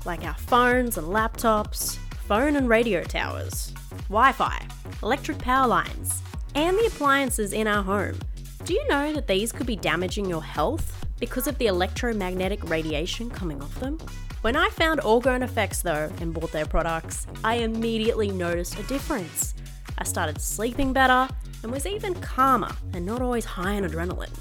like 0.06 0.24
our 0.24 0.38
phones 0.38 0.96
and 0.96 1.08
laptops, 1.08 1.98
phone 2.26 2.56
and 2.56 2.66
radio 2.66 3.02
towers, 3.02 3.74
Wi 4.08 4.32
Fi, 4.32 4.66
electric 5.02 5.36
power 5.38 5.66
lines, 5.66 6.22
and 6.54 6.76
the 6.76 6.86
appliances 6.86 7.52
in 7.52 7.66
our 7.66 7.82
home. 7.82 8.18
Do 8.64 8.74
you 8.74 8.86
know 8.88 9.12
that 9.12 9.26
these 9.26 9.52
could 9.52 9.66
be 9.66 9.76
damaging 9.76 10.28
your 10.28 10.42
health 10.42 11.04
because 11.18 11.46
of 11.46 11.58
the 11.58 11.66
electromagnetic 11.66 12.68
radiation 12.68 13.30
coming 13.30 13.62
off 13.62 13.74
them? 13.80 13.98
When 14.42 14.56
I 14.56 14.68
found 14.70 15.00
Orgone 15.00 15.42
Effects 15.42 15.82
though 15.82 16.10
and 16.20 16.34
bought 16.34 16.52
their 16.52 16.66
products, 16.66 17.26
I 17.44 17.56
immediately 17.56 18.30
noticed 18.30 18.78
a 18.78 18.82
difference. 18.84 19.54
I 19.98 20.04
started 20.04 20.40
sleeping 20.40 20.92
better 20.92 21.28
and 21.62 21.70
was 21.70 21.86
even 21.86 22.14
calmer 22.14 22.74
and 22.92 23.06
not 23.06 23.22
always 23.22 23.44
high 23.44 23.76
on 23.76 23.84
adrenaline. 23.84 24.36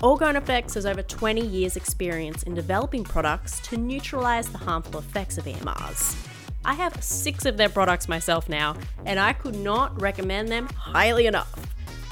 Orgone 0.00 0.36
Effects 0.36 0.74
has 0.74 0.86
over 0.86 1.02
20 1.02 1.40
years' 1.40 1.76
experience 1.76 2.44
in 2.44 2.54
developing 2.54 3.04
products 3.04 3.60
to 3.68 3.76
neutralize 3.76 4.48
the 4.48 4.58
harmful 4.58 5.00
effects 5.00 5.38
of 5.38 5.44
EMRs. 5.44 6.27
I 6.68 6.74
have 6.74 7.02
six 7.02 7.46
of 7.46 7.56
their 7.56 7.70
products 7.70 8.10
myself 8.10 8.46
now, 8.46 8.76
and 9.06 9.18
I 9.18 9.32
could 9.32 9.56
not 9.56 9.98
recommend 10.02 10.50
them 10.50 10.68
highly 10.76 11.24
enough. 11.24 11.58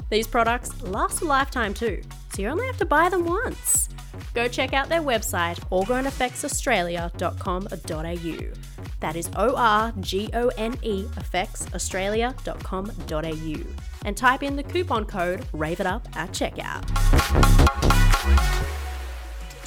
These 0.09 0.25
products 0.25 0.81
last 0.81 1.21
a 1.21 1.25
lifetime 1.25 1.75
too, 1.75 2.01
so 2.33 2.41
you 2.41 2.47
only 2.47 2.65
have 2.65 2.77
to 2.77 2.85
buy 2.85 3.07
them 3.07 3.23
once. 3.23 3.87
Go 4.33 4.47
check 4.47 4.73
out 4.73 4.89
their 4.89 5.03
website, 5.03 5.59
orgoneeffectsaustralia.com.au. 5.69 8.53
That 8.99 9.15
is 9.15 9.29
O 9.35 9.55
R 9.55 9.93
G 9.99 10.31
O 10.33 10.47
N 10.57 10.75
E 10.81 11.03
effectsaustralia.com.au. 11.03 13.73
And 14.05 14.17
type 14.17 14.41
in 14.41 14.55
the 14.55 14.63
coupon 14.63 15.05
code 15.05 15.41
RAVEITUP 15.53 16.15
at 16.15 16.31
checkout. 16.31 16.83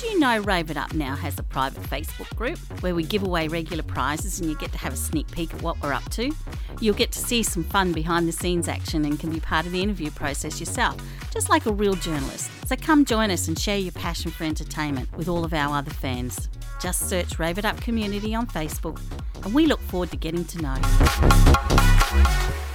Did 0.00 0.12
you 0.12 0.18
know 0.18 0.38
Rave 0.38 0.70
It 0.70 0.78
Up 0.78 0.94
now 0.94 1.14
has 1.14 1.38
a 1.38 1.42
private 1.42 1.82
Facebook 1.82 2.34
group 2.34 2.56
where 2.82 2.94
we 2.94 3.02
give 3.02 3.22
away 3.22 3.48
regular 3.48 3.82
prizes 3.82 4.40
and 4.40 4.48
you 4.48 4.56
get 4.56 4.72
to 4.72 4.78
have 4.78 4.94
a 4.94 4.96
sneak 4.96 5.30
peek 5.30 5.52
at 5.52 5.60
what 5.60 5.78
we're 5.82 5.92
up 5.92 6.08
to? 6.12 6.32
You'll 6.80 6.94
get 6.94 7.12
to 7.12 7.18
see 7.18 7.42
some 7.42 7.62
fun 7.64 7.92
behind 7.92 8.26
the 8.26 8.32
scenes 8.32 8.66
action 8.66 9.04
and 9.04 9.20
can 9.20 9.30
be 9.30 9.40
part 9.40 9.66
of 9.66 9.72
the 9.72 9.82
interview 9.82 10.10
process 10.10 10.58
yourself, 10.58 10.96
just 11.30 11.50
like 11.50 11.66
a 11.66 11.72
real 11.72 11.92
journalist. 11.92 12.50
So 12.66 12.76
come 12.76 13.04
join 13.04 13.30
us 13.30 13.46
and 13.46 13.58
share 13.58 13.76
your 13.76 13.92
passion 13.92 14.30
for 14.30 14.44
entertainment 14.44 15.14
with 15.18 15.28
all 15.28 15.44
of 15.44 15.52
our 15.52 15.76
other 15.76 15.90
fans. 15.90 16.48
Just 16.80 17.10
search 17.10 17.38
Rave 17.38 17.58
It 17.58 17.66
Up 17.66 17.78
Community 17.82 18.34
on 18.34 18.46
Facebook 18.46 18.98
and 19.44 19.52
we 19.52 19.66
look 19.66 19.80
forward 19.80 20.10
to 20.12 20.16
getting 20.16 20.46
to 20.46 20.62
know 20.62 20.76
you. 20.76 22.69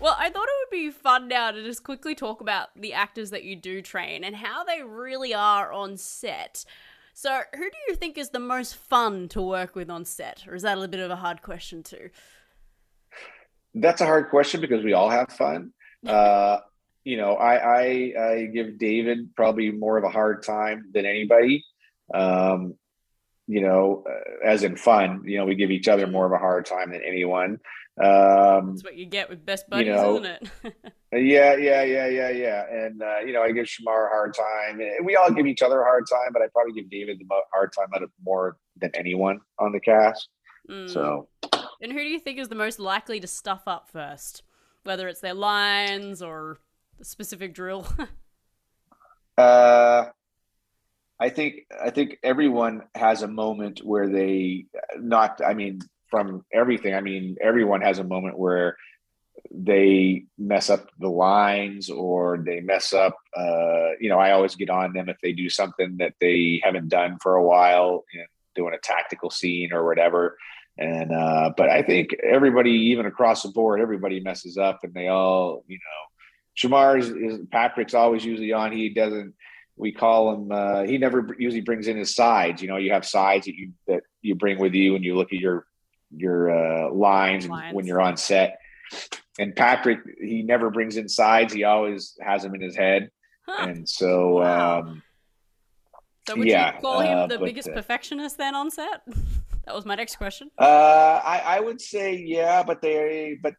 Well, 0.00 0.16
I 0.18 0.30
thought 0.30 0.48
it 0.48 0.66
would 0.70 0.76
be 0.76 0.90
fun 0.90 1.28
now 1.28 1.50
to 1.50 1.62
just 1.62 1.84
quickly 1.84 2.14
talk 2.14 2.40
about 2.40 2.68
the 2.74 2.94
actors 2.94 3.30
that 3.30 3.44
you 3.44 3.54
do 3.54 3.82
train 3.82 4.24
and 4.24 4.34
how 4.34 4.64
they 4.64 4.82
really 4.82 5.34
are 5.34 5.70
on 5.70 5.98
set. 5.98 6.64
So, 7.12 7.42
who 7.54 7.60
do 7.70 7.76
you 7.86 7.94
think 7.96 8.16
is 8.16 8.30
the 8.30 8.40
most 8.40 8.76
fun 8.76 9.28
to 9.28 9.42
work 9.42 9.74
with 9.74 9.90
on 9.90 10.06
set? 10.06 10.44
Or 10.48 10.54
is 10.54 10.62
that 10.62 10.78
a 10.78 10.80
little 10.80 10.90
bit 10.90 11.00
of 11.00 11.10
a 11.10 11.16
hard 11.16 11.42
question, 11.42 11.82
too? 11.82 12.08
That's 13.74 14.00
a 14.00 14.06
hard 14.06 14.30
question 14.30 14.62
because 14.62 14.82
we 14.82 14.94
all 14.94 15.10
have 15.10 15.30
fun. 15.30 15.72
Uh, 16.06 16.60
you 17.04 17.18
know, 17.18 17.34
I, 17.34 17.56
I 17.56 18.12
I 18.18 18.44
give 18.46 18.78
David 18.78 19.34
probably 19.36 19.70
more 19.70 19.98
of 19.98 20.04
a 20.04 20.08
hard 20.08 20.42
time 20.42 20.90
than 20.94 21.04
anybody. 21.04 21.62
Um, 22.12 22.74
you 23.46 23.60
know, 23.60 24.04
uh, 24.08 24.46
as 24.46 24.62
in 24.62 24.76
fun. 24.76 25.24
You 25.26 25.38
know, 25.38 25.44
we 25.44 25.56
give 25.56 25.70
each 25.70 25.88
other 25.88 26.06
more 26.06 26.24
of 26.24 26.32
a 26.32 26.38
hard 26.38 26.64
time 26.64 26.92
than 26.92 27.02
anyone. 27.06 27.58
Um, 27.98 28.70
That's 28.70 28.84
what 28.84 28.96
you 28.96 29.06
get 29.06 29.28
with 29.28 29.44
best 29.44 29.68
buddies, 29.68 29.88
know, 29.88 30.16
isn't 30.16 30.26
it? 30.26 30.48
yeah, 31.12 31.56
yeah, 31.56 31.82
yeah, 31.82 32.06
yeah, 32.06 32.30
yeah. 32.30 32.64
And 32.70 33.02
uh, 33.02 33.18
you 33.18 33.32
know, 33.32 33.42
I 33.42 33.52
give 33.52 33.66
Shemar 33.66 34.06
a 34.06 34.08
hard 34.08 34.34
time. 34.34 34.80
We 35.04 35.16
all 35.16 35.30
give 35.30 35.46
each 35.46 35.62
other 35.62 35.80
a 35.80 35.84
hard 35.84 36.04
time, 36.10 36.32
but 36.32 36.42
I 36.42 36.46
probably 36.52 36.72
give 36.72 36.90
David 36.90 37.18
the 37.18 37.26
hard 37.52 37.72
time 37.76 37.88
out 37.94 38.02
of 38.02 38.10
more 38.24 38.56
than 38.76 38.90
anyone 38.94 39.40
on 39.58 39.72
the 39.72 39.80
cast. 39.80 40.28
Mm. 40.68 40.88
So 40.88 41.28
And 41.80 41.92
who 41.92 41.98
do 41.98 42.08
you 42.08 42.20
think 42.20 42.38
is 42.38 42.48
the 42.48 42.54
most 42.54 42.78
likely 42.78 43.20
to 43.20 43.26
stuff 43.26 43.62
up 43.66 43.88
first? 43.90 44.42
Whether 44.84 45.08
it's 45.08 45.20
their 45.20 45.34
lines 45.34 46.22
or 46.22 46.58
the 46.98 47.04
specific 47.04 47.54
drill? 47.54 47.86
Uh, 49.38 50.10
I 51.18 51.30
think 51.30 51.66
I 51.82 51.88
think 51.88 52.18
everyone 52.22 52.82
has 52.94 53.22
a 53.22 53.28
moment 53.28 53.80
where 53.82 54.06
they 54.06 54.66
not. 54.98 55.40
I 55.42 55.54
mean, 55.54 55.80
from 56.10 56.44
everything. 56.52 56.94
I 56.94 57.00
mean, 57.00 57.36
everyone 57.40 57.82
has 57.82 57.98
a 57.98 58.04
moment 58.04 58.38
where 58.38 58.76
they 59.50 60.24
mess 60.38 60.70
up 60.70 60.90
the 60.98 61.08
lines 61.08 61.90
or 61.90 62.38
they 62.38 62.60
mess 62.60 62.92
up. 62.92 63.16
Uh, 63.36 63.90
you 64.00 64.08
know, 64.08 64.18
I 64.18 64.32
always 64.32 64.54
get 64.54 64.70
on 64.70 64.92
them 64.92 65.08
if 65.08 65.16
they 65.22 65.32
do 65.32 65.48
something 65.48 65.96
that 65.98 66.14
they 66.20 66.60
haven't 66.62 66.88
done 66.88 67.18
for 67.22 67.34
a 67.36 67.44
while, 67.44 68.04
you 68.12 68.20
know, 68.20 68.26
doing 68.54 68.74
a 68.74 68.78
tactical 68.78 69.30
scene 69.30 69.72
or 69.72 69.84
whatever. 69.86 70.36
And 70.78 71.12
uh, 71.12 71.52
but 71.56 71.68
I 71.68 71.82
think 71.82 72.14
everybody, 72.22 72.70
even 72.70 73.06
across 73.06 73.42
the 73.42 73.50
board, 73.50 73.80
everybody 73.80 74.20
messes 74.20 74.56
up, 74.56 74.80
and 74.82 74.94
they 74.94 75.08
all, 75.08 75.64
you 75.66 75.78
know, 75.78 76.10
Shemar 76.56 76.98
is, 76.98 77.10
is 77.10 77.46
Patrick's 77.50 77.94
always 77.94 78.24
usually 78.24 78.52
on. 78.52 78.72
He 78.72 78.88
doesn't. 78.88 79.34
We 79.76 79.92
call 79.92 80.34
him. 80.34 80.52
Uh, 80.52 80.82
he 80.82 80.98
never 80.98 81.34
usually 81.38 81.62
brings 81.62 81.86
in 81.86 81.96
his 81.96 82.14
sides. 82.14 82.62
You 82.62 82.68
know, 82.68 82.76
you 82.76 82.92
have 82.92 83.04
sides 83.04 83.46
that 83.46 83.56
you 83.56 83.72
that 83.88 84.02
you 84.22 84.34
bring 84.34 84.58
with 84.58 84.72
you, 84.72 84.94
and 84.94 85.04
you 85.04 85.16
look 85.16 85.32
at 85.32 85.40
your 85.40 85.66
your 86.16 86.50
uh, 86.50 86.92
lines, 86.92 87.46
Lines. 87.48 87.74
when 87.74 87.86
you're 87.86 88.00
on 88.00 88.16
set. 88.16 88.58
And 89.38 89.54
Patrick, 89.54 90.00
he 90.20 90.42
never 90.42 90.70
brings 90.70 90.96
in 90.96 91.08
sides. 91.08 91.52
He 91.52 91.64
always 91.64 92.16
has 92.20 92.42
them 92.42 92.54
in 92.54 92.60
his 92.60 92.76
head, 92.76 93.10
Huh. 93.48 93.66
and 93.68 93.88
so 93.88 94.38
Wow. 94.40 94.80
um, 94.80 95.02
So 96.28 96.36
would 96.36 96.46
yeah, 96.48 96.74
you 96.74 96.80
call 96.80 97.00
him 97.00 97.18
uh, 97.18 97.26
the 97.26 97.38
but, 97.38 97.44
biggest 97.46 97.68
uh, 97.68 97.72
perfectionist 97.72 98.36
then 98.38 98.54
on 98.54 98.70
set? 98.70 99.00
that 99.66 99.74
was 99.74 99.84
my 99.86 99.94
next 99.94 100.16
question. 100.16 100.50
Uh, 100.58 101.20
I, 101.24 101.42
I 101.56 101.60
would 101.60 101.80
say 101.80 102.16
yeah, 102.16 102.62
but 102.62 102.82
they, 102.82 103.38
but 103.42 103.54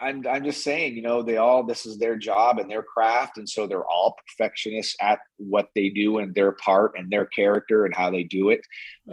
I'm, 0.00 0.24
I'm 0.28 0.44
just 0.44 0.62
saying, 0.62 0.96
you 0.96 1.02
know, 1.02 1.22
they 1.22 1.36
all, 1.38 1.64
this 1.64 1.86
is 1.86 1.98
their 1.98 2.16
job 2.16 2.58
and 2.58 2.70
their 2.70 2.82
craft. 2.82 3.38
And 3.38 3.48
so 3.48 3.66
they're 3.66 3.84
all 3.84 4.16
perfectionists 4.26 4.96
at 5.00 5.18
what 5.36 5.68
they 5.74 5.88
do 5.88 6.18
and 6.18 6.34
their 6.34 6.52
part 6.52 6.92
and 6.96 7.10
their 7.10 7.26
character 7.26 7.84
and 7.84 7.94
how 7.94 8.10
they 8.10 8.22
do 8.22 8.50
it. 8.50 8.60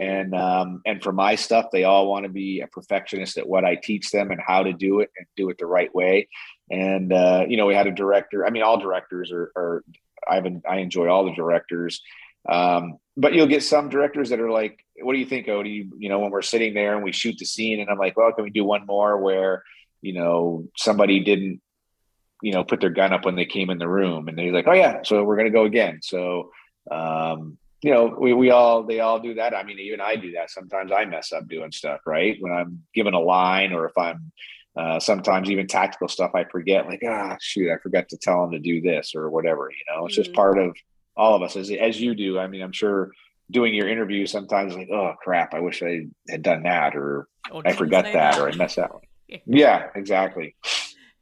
And, 0.00 0.34
um, 0.34 0.82
and 0.86 1.02
for 1.02 1.12
my 1.12 1.34
stuff, 1.34 1.66
they 1.72 1.84
all 1.84 2.08
want 2.08 2.24
to 2.24 2.28
be 2.28 2.60
a 2.60 2.66
perfectionist 2.66 3.36
at 3.36 3.48
what 3.48 3.64
I 3.64 3.74
teach 3.74 4.10
them 4.10 4.30
and 4.30 4.40
how 4.44 4.62
to 4.62 4.72
do 4.72 5.00
it 5.00 5.10
and 5.16 5.26
do 5.36 5.50
it 5.50 5.58
the 5.58 5.66
right 5.66 5.92
way. 5.94 6.28
And, 6.70 7.12
uh, 7.12 7.46
you 7.48 7.56
know, 7.56 7.66
we 7.66 7.74
had 7.74 7.86
a 7.86 7.92
director, 7.92 8.46
I 8.46 8.50
mean, 8.50 8.62
all 8.62 8.78
directors 8.78 9.32
are, 9.32 9.52
are 9.56 9.84
I've, 10.28 10.46
I 10.68 10.78
enjoy 10.78 11.08
all 11.08 11.24
the 11.24 11.34
directors. 11.34 12.02
Um, 12.48 12.98
but 13.16 13.34
you'll 13.34 13.46
get 13.46 13.62
some 13.62 13.88
directors 13.88 14.30
that 14.30 14.40
are 14.40 14.50
like, 14.50 14.84
what 15.02 15.14
do 15.14 15.18
you 15.18 15.26
think, 15.26 15.46
Odie? 15.46 15.88
You 15.98 16.08
know, 16.08 16.20
when 16.20 16.30
we're 16.30 16.42
sitting 16.42 16.74
there 16.74 16.94
and 16.94 17.02
we 17.02 17.12
shoot 17.12 17.36
the 17.38 17.44
scene 17.44 17.80
and 17.80 17.90
I'm 17.90 17.98
like, 17.98 18.16
well, 18.16 18.32
can 18.32 18.44
we 18.44 18.50
do 18.50 18.64
one 18.64 18.86
more 18.86 19.18
where, 19.18 19.64
you 20.02 20.12
know, 20.12 20.68
somebody 20.76 21.20
didn't, 21.20 21.60
you 22.42 22.52
know, 22.52 22.64
put 22.64 22.80
their 22.80 22.90
gun 22.90 23.12
up 23.12 23.24
when 23.24 23.34
they 23.36 23.46
came 23.46 23.70
in 23.70 23.78
the 23.78 23.88
room 23.88 24.28
and 24.28 24.36
they're 24.38 24.52
like, 24.52 24.68
oh 24.68 24.72
yeah, 24.74 25.00
so 25.02 25.24
we're 25.24 25.36
going 25.36 25.46
to 25.46 25.58
go 25.58 25.64
again. 25.64 26.00
So, 26.02 26.50
um, 26.90 27.58
you 27.82 27.92
know, 27.92 28.14
we, 28.18 28.32
we 28.32 28.50
all, 28.50 28.82
they 28.84 29.00
all 29.00 29.20
do 29.20 29.34
that. 29.34 29.54
I 29.54 29.62
mean, 29.62 29.78
even 29.78 30.00
I 30.00 30.16
do 30.16 30.32
that. 30.32 30.50
Sometimes 30.50 30.92
I 30.92 31.04
mess 31.04 31.32
up 31.32 31.48
doing 31.48 31.72
stuff, 31.72 32.00
right? 32.06 32.36
When 32.40 32.52
I'm 32.52 32.84
given 32.94 33.14
a 33.14 33.20
line 33.20 33.72
or 33.72 33.86
if 33.86 33.96
I'm, 33.96 34.32
uh, 34.76 35.00
sometimes 35.00 35.50
even 35.50 35.66
tactical 35.66 36.08
stuff, 36.08 36.32
I 36.34 36.44
forget 36.44 36.86
like, 36.86 37.02
ah, 37.06 37.36
shoot, 37.40 37.72
I 37.72 37.78
forgot 37.78 38.08
to 38.10 38.18
tell 38.18 38.42
them 38.42 38.52
to 38.52 38.58
do 38.58 38.80
this 38.82 39.14
or 39.14 39.30
whatever, 39.30 39.70
you 39.70 39.94
know, 39.94 40.06
it's 40.06 40.16
just 40.16 40.32
Mm. 40.32 40.34
part 40.34 40.58
of 40.58 40.76
all 41.16 41.34
of 41.34 41.42
us 41.42 41.56
as, 41.56 41.70
as 41.70 41.98
you 42.00 42.14
do. 42.14 42.38
I 42.38 42.46
mean, 42.46 42.60
I'm 42.60 42.72
sure 42.72 43.10
doing 43.50 43.72
your 43.72 43.88
interview 43.88 44.26
sometimes 44.26 44.74
like, 44.74 44.90
oh 44.90 45.14
crap, 45.22 45.54
I 45.54 45.60
wish 45.60 45.82
I 45.82 46.06
had 46.28 46.42
done 46.42 46.64
that 46.64 46.94
or 46.96 47.28
Or 47.50 47.62
I 47.64 47.72
forgot 47.72 48.04
say 48.04 48.12
that, 48.12 48.38
or 48.38 48.50
I 48.50 48.54
messed 48.54 48.76
that 48.76 48.92
one. 48.92 49.02
Yeah. 49.28 49.88
Exactly. 49.94 50.54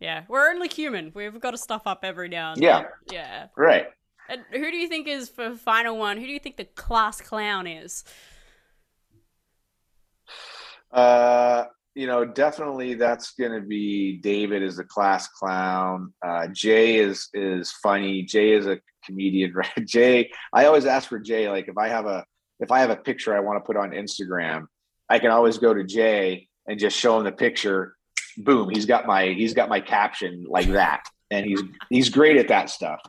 Yeah, 0.00 0.24
we're 0.28 0.50
only 0.50 0.68
human. 0.68 1.12
We've 1.14 1.40
got 1.40 1.52
to 1.52 1.58
stuff 1.58 1.82
up 1.86 2.00
every 2.02 2.28
now 2.28 2.52
and 2.52 2.62
Yeah. 2.62 2.82
then. 2.82 2.88
Yeah. 3.12 3.46
Right. 3.56 3.86
And 4.28 4.42
who 4.50 4.70
do 4.70 4.76
you 4.76 4.88
think 4.88 5.06
is 5.08 5.28
for 5.28 5.54
final 5.54 5.96
one? 5.96 6.18
Who 6.18 6.26
do 6.26 6.32
you 6.32 6.38
think 6.38 6.56
the 6.56 6.64
class 6.64 7.20
clown 7.20 7.66
is? 7.66 8.04
Uh, 10.92 11.64
you 11.94 12.06
know, 12.06 12.24
definitely 12.24 12.94
that's 12.94 13.32
going 13.32 13.52
to 13.52 13.60
be 13.66 14.18
David 14.18 14.62
is 14.62 14.76
the 14.76 14.84
class 14.84 15.28
clown. 15.28 16.12
Uh, 16.24 16.48
Jay 16.48 16.96
is 16.96 17.28
is 17.34 17.70
funny. 17.82 18.22
Jay 18.22 18.52
is 18.52 18.66
a 18.66 18.80
comedian, 19.04 19.52
right? 19.54 19.86
Jay, 19.86 20.30
I 20.52 20.66
always 20.66 20.86
ask 20.86 21.08
for 21.08 21.18
Jay, 21.18 21.48
like 21.48 21.68
if 21.68 21.78
I 21.78 21.88
have 21.88 22.06
a 22.06 22.24
if 22.60 22.70
I 22.70 22.80
have 22.80 22.90
a 22.90 22.96
picture 22.96 23.34
I 23.36 23.40
want 23.40 23.56
to 23.62 23.66
put 23.66 23.76
on 23.76 23.90
Instagram, 23.90 24.66
I 25.08 25.18
can 25.18 25.30
always 25.30 25.58
go 25.58 25.72
to 25.74 25.84
Jay 25.84 26.48
and 26.66 26.78
just 26.78 26.96
show 26.98 27.18
him 27.18 27.24
the 27.24 27.32
picture. 27.32 27.94
Boom, 28.38 28.68
he's 28.70 28.86
got 28.86 29.06
my 29.06 29.28
he's 29.28 29.54
got 29.54 29.68
my 29.68 29.80
caption 29.80 30.44
like 30.48 30.68
that, 30.68 31.02
and 31.30 31.46
he's 31.46 31.62
he's 31.90 32.08
great 32.08 32.36
at 32.36 32.48
that 32.48 32.70
stuff. 32.70 33.00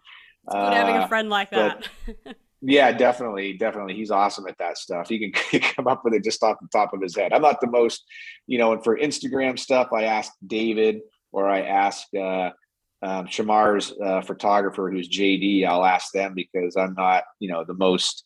Good 0.50 0.58
having 0.74 0.96
a 0.96 1.00
Uh, 1.00 1.08
friend 1.08 1.30
like 1.30 1.50
but- 1.52 1.88
that. 2.26 2.36
yeah, 2.62 2.92
definitely, 2.92 3.54
definitely. 3.54 3.96
He's 3.96 4.12
awesome 4.12 4.46
at 4.48 4.58
that 4.60 4.78
stuff. 4.78 5.10
He 5.10 5.32
can 5.32 5.60
come 5.76 5.88
up 5.88 6.02
with 6.04 6.14
it 6.14 6.24
just 6.24 6.44
off 6.44 6.58
the 6.62 6.68
top 6.72 6.94
of 6.94 7.02
his 7.02 7.16
head. 7.16 7.34
I'm 7.34 7.42
not 7.42 7.60
the 7.62 7.68
most, 7.68 8.04
you 8.46 8.58
know, 8.60 8.74
and 8.74 8.84
for 8.84 8.98
Instagram 8.98 9.58
stuff, 9.58 9.90
I 9.94 10.04
ask 10.04 10.32
David 10.46 11.00
or 11.32 11.50
I 11.50 11.62
ask 11.62 12.06
uh, 12.16 12.52
um, 13.02 13.26
Shemar's 13.28 13.94
uh, 14.04 14.22
photographer, 14.22 14.90
who's 14.92 15.10
JD. 15.10 15.66
I'll 15.68 15.84
ask 15.86 16.12
them 16.14 16.34
because 16.36 16.76
I'm 16.76 16.94
not, 16.94 17.24
you 17.40 17.50
know, 17.50 17.64
the 17.66 17.74
most. 17.74 18.24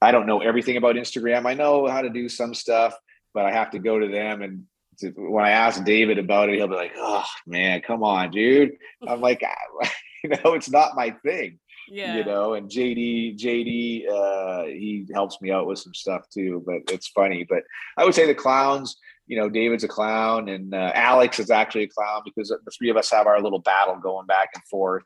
I 0.00 0.12
don't 0.12 0.26
know 0.26 0.40
everything 0.40 0.76
about 0.76 0.94
Instagram. 0.94 1.44
I 1.46 1.54
know 1.54 1.88
how 1.88 2.02
to 2.02 2.08
do 2.10 2.28
some 2.28 2.54
stuff, 2.54 2.94
but 3.34 3.46
I 3.46 3.52
have 3.52 3.70
to 3.72 3.78
go 3.78 3.98
to 3.98 4.08
them 4.08 4.42
and. 4.42 4.64
To, 5.00 5.10
when 5.16 5.44
I 5.44 5.50
ask 5.50 5.84
David 5.84 6.18
about 6.18 6.48
it, 6.48 6.56
he'll 6.56 6.66
be 6.66 6.74
like, 6.74 6.94
"Oh 6.96 7.24
man, 7.46 7.82
come 7.82 8.02
on, 8.02 8.32
dude." 8.32 8.72
I'm 9.06 9.20
like, 9.20 9.40
you 10.24 10.30
know, 10.30 10.54
it's 10.54 10.68
not 10.68 10.96
my 10.96 11.10
thing 11.24 11.60
yeah. 11.90 12.16
you 12.16 12.24
know 12.24 12.54
and 12.54 12.70
jd 12.70 13.36
jd 13.36 14.08
uh 14.08 14.64
he 14.64 15.06
helps 15.12 15.40
me 15.40 15.50
out 15.50 15.66
with 15.66 15.78
some 15.78 15.94
stuff 15.94 16.28
too 16.32 16.62
but 16.66 16.92
it's 16.92 17.08
funny 17.08 17.46
but 17.48 17.62
i 17.96 18.04
would 18.04 18.14
say 18.14 18.26
the 18.26 18.34
clowns 18.34 18.96
you 19.26 19.38
know 19.38 19.48
david's 19.48 19.84
a 19.84 19.88
clown 19.88 20.48
and 20.48 20.74
uh, 20.74 20.92
alex 20.94 21.38
is 21.38 21.50
actually 21.50 21.84
a 21.84 21.88
clown 21.88 22.22
because 22.24 22.48
the 22.48 22.70
three 22.76 22.90
of 22.90 22.96
us 22.96 23.10
have 23.10 23.26
our 23.26 23.40
little 23.40 23.58
battle 23.58 23.96
going 23.96 24.26
back 24.26 24.50
and 24.54 24.62
forth 24.64 25.04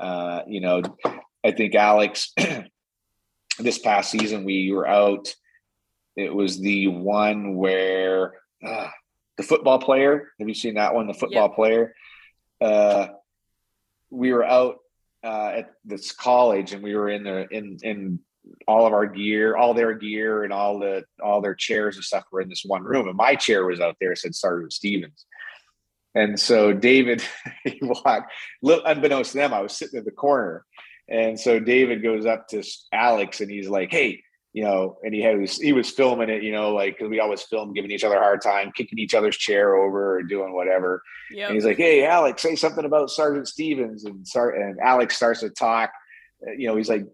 uh 0.00 0.42
you 0.46 0.60
know 0.60 0.82
i 1.44 1.50
think 1.50 1.74
alex 1.74 2.32
this 3.58 3.78
past 3.78 4.10
season 4.10 4.44
we 4.44 4.72
were 4.72 4.86
out 4.86 5.34
it 6.16 6.34
was 6.34 6.60
the 6.60 6.88
one 6.88 7.56
where 7.56 8.34
uh, 8.64 8.88
the 9.36 9.42
football 9.42 9.78
player 9.78 10.32
have 10.38 10.48
you 10.48 10.54
seen 10.54 10.74
that 10.74 10.94
one 10.94 11.06
the 11.06 11.14
football 11.14 11.48
player? 11.48 11.94
Uh 12.60 13.08
we 14.12 14.32
were 14.32 14.44
out 14.44 14.76
uh, 15.24 15.52
at 15.56 15.70
this 15.84 16.12
college 16.12 16.72
and 16.72 16.82
we 16.82 16.94
were 16.94 17.08
in 17.08 17.24
the 17.24 17.48
in 17.50 17.78
in 17.82 18.20
all 18.66 18.86
of 18.86 18.92
our 18.92 19.06
gear 19.06 19.56
all 19.56 19.72
their 19.72 19.94
gear 19.94 20.42
and 20.44 20.52
all 20.52 20.78
the 20.78 21.04
all 21.22 21.40
their 21.40 21.54
chairs 21.54 21.96
and 21.96 22.04
stuff 22.04 22.24
were 22.30 22.40
in 22.40 22.48
this 22.48 22.64
one 22.64 22.82
room 22.82 23.08
and 23.08 23.16
my 23.16 23.34
chair 23.34 23.64
was 23.64 23.80
out 23.80 23.96
there 24.00 24.14
said 24.14 24.34
sergeant 24.34 24.72
stevens. 24.72 25.24
And 26.14 26.38
so 26.38 26.72
david 26.72 27.22
he 27.64 27.78
walked 27.82 28.32
little 28.62 28.84
unbeknownst 28.84 29.32
to 29.32 29.38
them 29.38 29.54
i 29.54 29.60
was 29.60 29.76
sitting 29.76 29.98
in 29.98 30.04
the 30.04 30.10
corner. 30.10 30.64
And 31.08 31.38
so 31.38 31.58
david 31.60 32.02
goes 32.02 32.26
up 32.26 32.48
to 32.48 32.62
alex 32.92 33.40
and 33.40 33.50
he's 33.50 33.68
like 33.68 33.90
hey 33.90 34.22
you 34.54 34.62
know 34.62 34.98
and 35.02 35.14
he 35.14 35.20
had 35.22 35.38
he 35.48 35.72
was 35.72 35.90
filming 35.90 36.28
it 36.28 36.42
you 36.42 36.52
know 36.52 36.74
like 36.74 36.94
because 36.98 37.08
we 37.10 37.20
always 37.20 37.42
film 37.42 37.72
giving 37.72 37.90
each 37.90 38.04
other 38.04 38.16
a 38.16 38.20
hard 38.20 38.42
time 38.42 38.70
kicking 38.76 38.98
each 38.98 39.14
other's 39.14 39.36
chair 39.36 39.74
over 39.76 40.16
or 40.18 40.22
doing 40.22 40.52
whatever 40.52 41.02
Yep. 41.30 41.48
and 41.48 41.54
he's 41.54 41.64
like, 41.64 41.78
"Hey, 41.78 42.04
Alex, 42.04 42.42
say 42.42 42.54
something 42.56 42.84
about 42.84 43.08
Sergeant 43.08 43.48
Stevens." 43.48 44.04
And 44.04 44.28
Sar- 44.28 44.50
and 44.50 44.78
Alex 44.80 45.16
starts 45.16 45.40
to 45.40 45.48
talk. 45.48 45.90
Uh, 46.46 46.50
You 46.52 46.66
know, 46.68 46.76
he's 46.76 46.90
like 46.90 47.06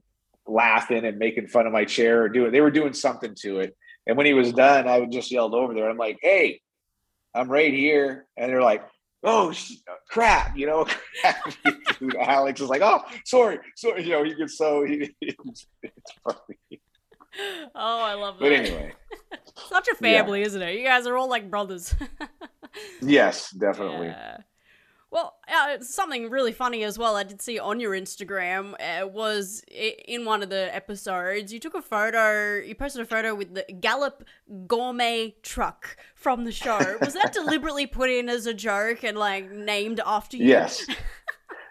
laughing 0.49 1.05
and 1.05 1.19
making 1.19 1.47
fun 1.47 1.67
of 1.69 1.73
my 1.73 1.85
chair 1.85 2.23
or 2.23 2.29
doing. 2.29 2.51
They 2.51 2.61
were 2.61 2.73
doing 2.73 2.95
something 2.95 3.35
to 3.43 3.61
it. 3.61 3.77
And 4.09 4.17
when 4.17 4.27
he 4.27 4.35
was 4.35 4.53
done, 4.53 4.89
I 4.89 4.99
would 4.99 5.13
just 5.13 5.31
yelled 5.31 5.55
over 5.55 5.73
there. 5.73 5.89
I'm 5.89 5.99
like, 5.99 6.19
"Hey, 6.21 6.61
I'm 7.33 7.49
right 7.49 7.73
here." 7.73 8.27
And 8.37 8.51
they're 8.51 8.63
like, 8.63 8.83
"Oh 9.23 9.53
crap!" 10.09 10.57
You 10.57 10.67
know, 10.67 10.87
Dude, 12.01 12.17
Alex 12.17 12.61
is 12.61 12.69
like, 12.69 12.83
"Oh, 12.83 13.03
sorry, 13.25 13.59
sorry." 13.77 14.03
You 14.03 14.11
know, 14.11 14.25
he 14.25 14.35
gets 14.35 14.57
so 14.59 14.85
he, 14.85 15.15
it's 15.21 15.67
funny. 16.25 16.81
oh, 17.75 18.03
I 18.03 18.15
love 18.15 18.39
that. 18.39 18.45
But 18.45 18.53
anyway, 18.53 18.93
Such 19.69 19.89
a 19.89 19.95
family, 19.95 20.43
isn't 20.43 20.61
it? 20.61 20.79
You 20.79 20.85
guys 20.85 21.07
are 21.07 21.17
all 21.17 21.29
like 21.29 21.51
brothers. 21.51 21.95
yes, 23.03 23.51
definitely. 23.51 24.09
Yeah. 24.09 24.39
Well, 25.11 25.39
uh, 25.51 25.79
something 25.81 26.29
really 26.29 26.53
funny 26.53 26.85
as 26.85 26.99
well. 26.99 27.17
I 27.17 27.23
did 27.23 27.41
see 27.41 27.59
on 27.59 27.81
your 27.81 27.93
Instagram 27.93 28.75
uh, 28.79 29.07
was 29.07 29.63
in 29.71 30.27
one 30.27 30.43
of 30.43 30.51
the 30.51 30.75
episodes. 30.75 31.51
You 31.51 31.59
took 31.59 31.75
a 31.75 31.81
photo. 31.81 32.59
You 32.59 32.75
posted 32.75 33.01
a 33.01 33.07
photo 33.07 33.35
with 33.35 33.55
the 33.55 33.65
Gallup 33.81 34.25
gourmet 34.67 35.35
truck 35.43 35.97
from 36.15 36.45
the 36.45 36.53
show. 36.53 36.99
Was 37.01 37.15
that 37.15 37.33
deliberately 37.33 37.87
put 37.87 38.11
in 38.11 38.29
as 38.29 38.45
a 38.45 38.53
joke 38.53 39.03
and 39.03 39.17
like 39.17 39.51
named 39.51 39.99
after 40.05 40.37
you? 40.37 40.45
Yes. 40.45 40.87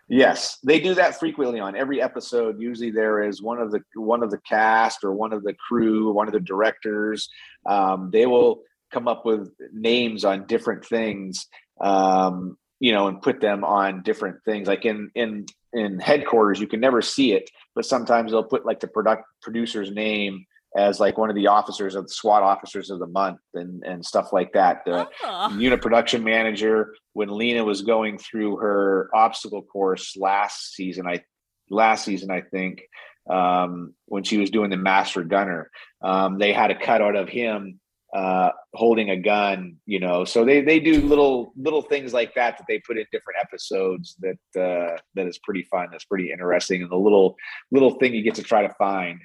Yes, 0.08 0.58
they 0.64 0.80
do 0.80 0.96
that 0.96 1.20
frequently 1.20 1.60
on 1.60 1.76
every 1.76 2.02
episode. 2.02 2.60
Usually, 2.60 2.92
there 2.92 3.24
is 3.24 3.42
one 3.42 3.60
of 3.60 3.72
the 3.72 3.82
one 3.96 4.24
of 4.24 4.32
the 4.32 4.40
cast 4.40 5.04
or 5.04 5.14
one 5.14 5.34
of 5.34 5.44
the 5.44 5.54
crew, 5.54 6.12
one 6.12 6.28
of 6.28 6.34
the 6.34 6.40
directors. 6.40 7.30
Um, 7.66 8.10
they 8.12 8.26
will 8.26 8.62
come 8.92 9.08
up 9.08 9.26
with 9.26 9.50
names 9.74 10.24
on 10.24 10.48
different 10.48 10.86
things, 10.86 11.48
um, 11.82 12.58
you 12.80 12.94
know, 12.94 13.08
and 13.08 13.22
put 13.22 13.42
them 13.42 13.64
on 13.64 14.04
different 14.04 14.38
things. 14.46 14.68
Like 14.68 14.86
in 14.86 15.12
in 15.16 15.46
in 15.74 16.00
headquarters, 16.00 16.60
you 16.60 16.68
can 16.68 16.80
never 16.80 17.02
see 17.02 17.34
it, 17.34 17.50
but 17.76 17.86
sometimes 17.86 18.32
they'll 18.32 18.44
put 18.44 18.66
like 18.66 18.80
the 18.80 18.88
product 18.88 19.24
producer's 19.42 19.92
name 19.92 20.46
as 20.76 21.00
like 21.00 21.18
one 21.18 21.30
of 21.30 21.36
the 21.36 21.48
officers 21.48 21.96
of 21.96 22.04
the 22.04 22.14
SWAT 22.14 22.44
officers 22.44 22.90
of 22.90 23.00
the 23.00 23.08
month 23.08 23.40
and 23.54 23.84
and 23.84 24.06
stuff 24.06 24.34
like 24.34 24.52
that. 24.54 24.84
The, 24.86 25.08
Oh. 25.24 25.58
unit 25.58 25.82
production 25.82 26.24
manager 26.24 26.94
when 27.14 27.30
Lina 27.30 27.64
was 27.64 27.82
going 27.82 28.18
through 28.18 28.58
her 28.58 29.10
obstacle 29.14 29.62
course 29.64 30.16
last 30.18 30.74
season. 30.76 31.08
I 31.08 31.24
last 31.70 32.06
season 32.06 32.32
I 32.32 32.42
think 32.42 32.82
um, 33.30 33.94
when 34.06 34.24
she 34.24 34.38
was 34.38 34.50
doing 34.50 34.70
the 34.70 34.78
master 34.78 35.24
gunner, 35.24 35.70
um, 36.02 36.38
they 36.38 36.54
had 36.54 36.72
a 36.72 36.76
cutout 36.80 37.16
of 37.16 37.28
him 37.28 37.80
uh, 38.16 38.52
holding 38.74 39.10
a 39.10 39.18
gun. 39.18 39.76
You 39.86 40.00
know, 40.00 40.24
so 40.26 40.46
they 40.46 40.62
they 40.62 40.80
do 40.80 41.02
little 41.02 41.54
little 41.58 41.82
things 41.82 42.14
like 42.14 42.36
that 42.36 42.58
that 42.58 42.66
they 42.68 42.80
put 42.80 42.98
in 42.98 43.06
different 43.12 43.40
episodes 43.42 44.16
that 44.20 44.62
uh, 44.62 44.98
that 45.16 45.28
is 45.28 45.40
pretty 45.40 45.64
fun. 45.64 45.88
That's 45.92 46.06
pretty 46.06 46.32
interesting, 46.32 46.82
and 46.84 46.92
the 46.92 46.96
little 46.98 47.36
little 47.72 47.92
thing 48.00 48.14
you 48.14 48.22
get 48.22 48.36
to 48.36 48.44
try 48.44 48.62
to 48.68 48.74
find. 48.76 49.20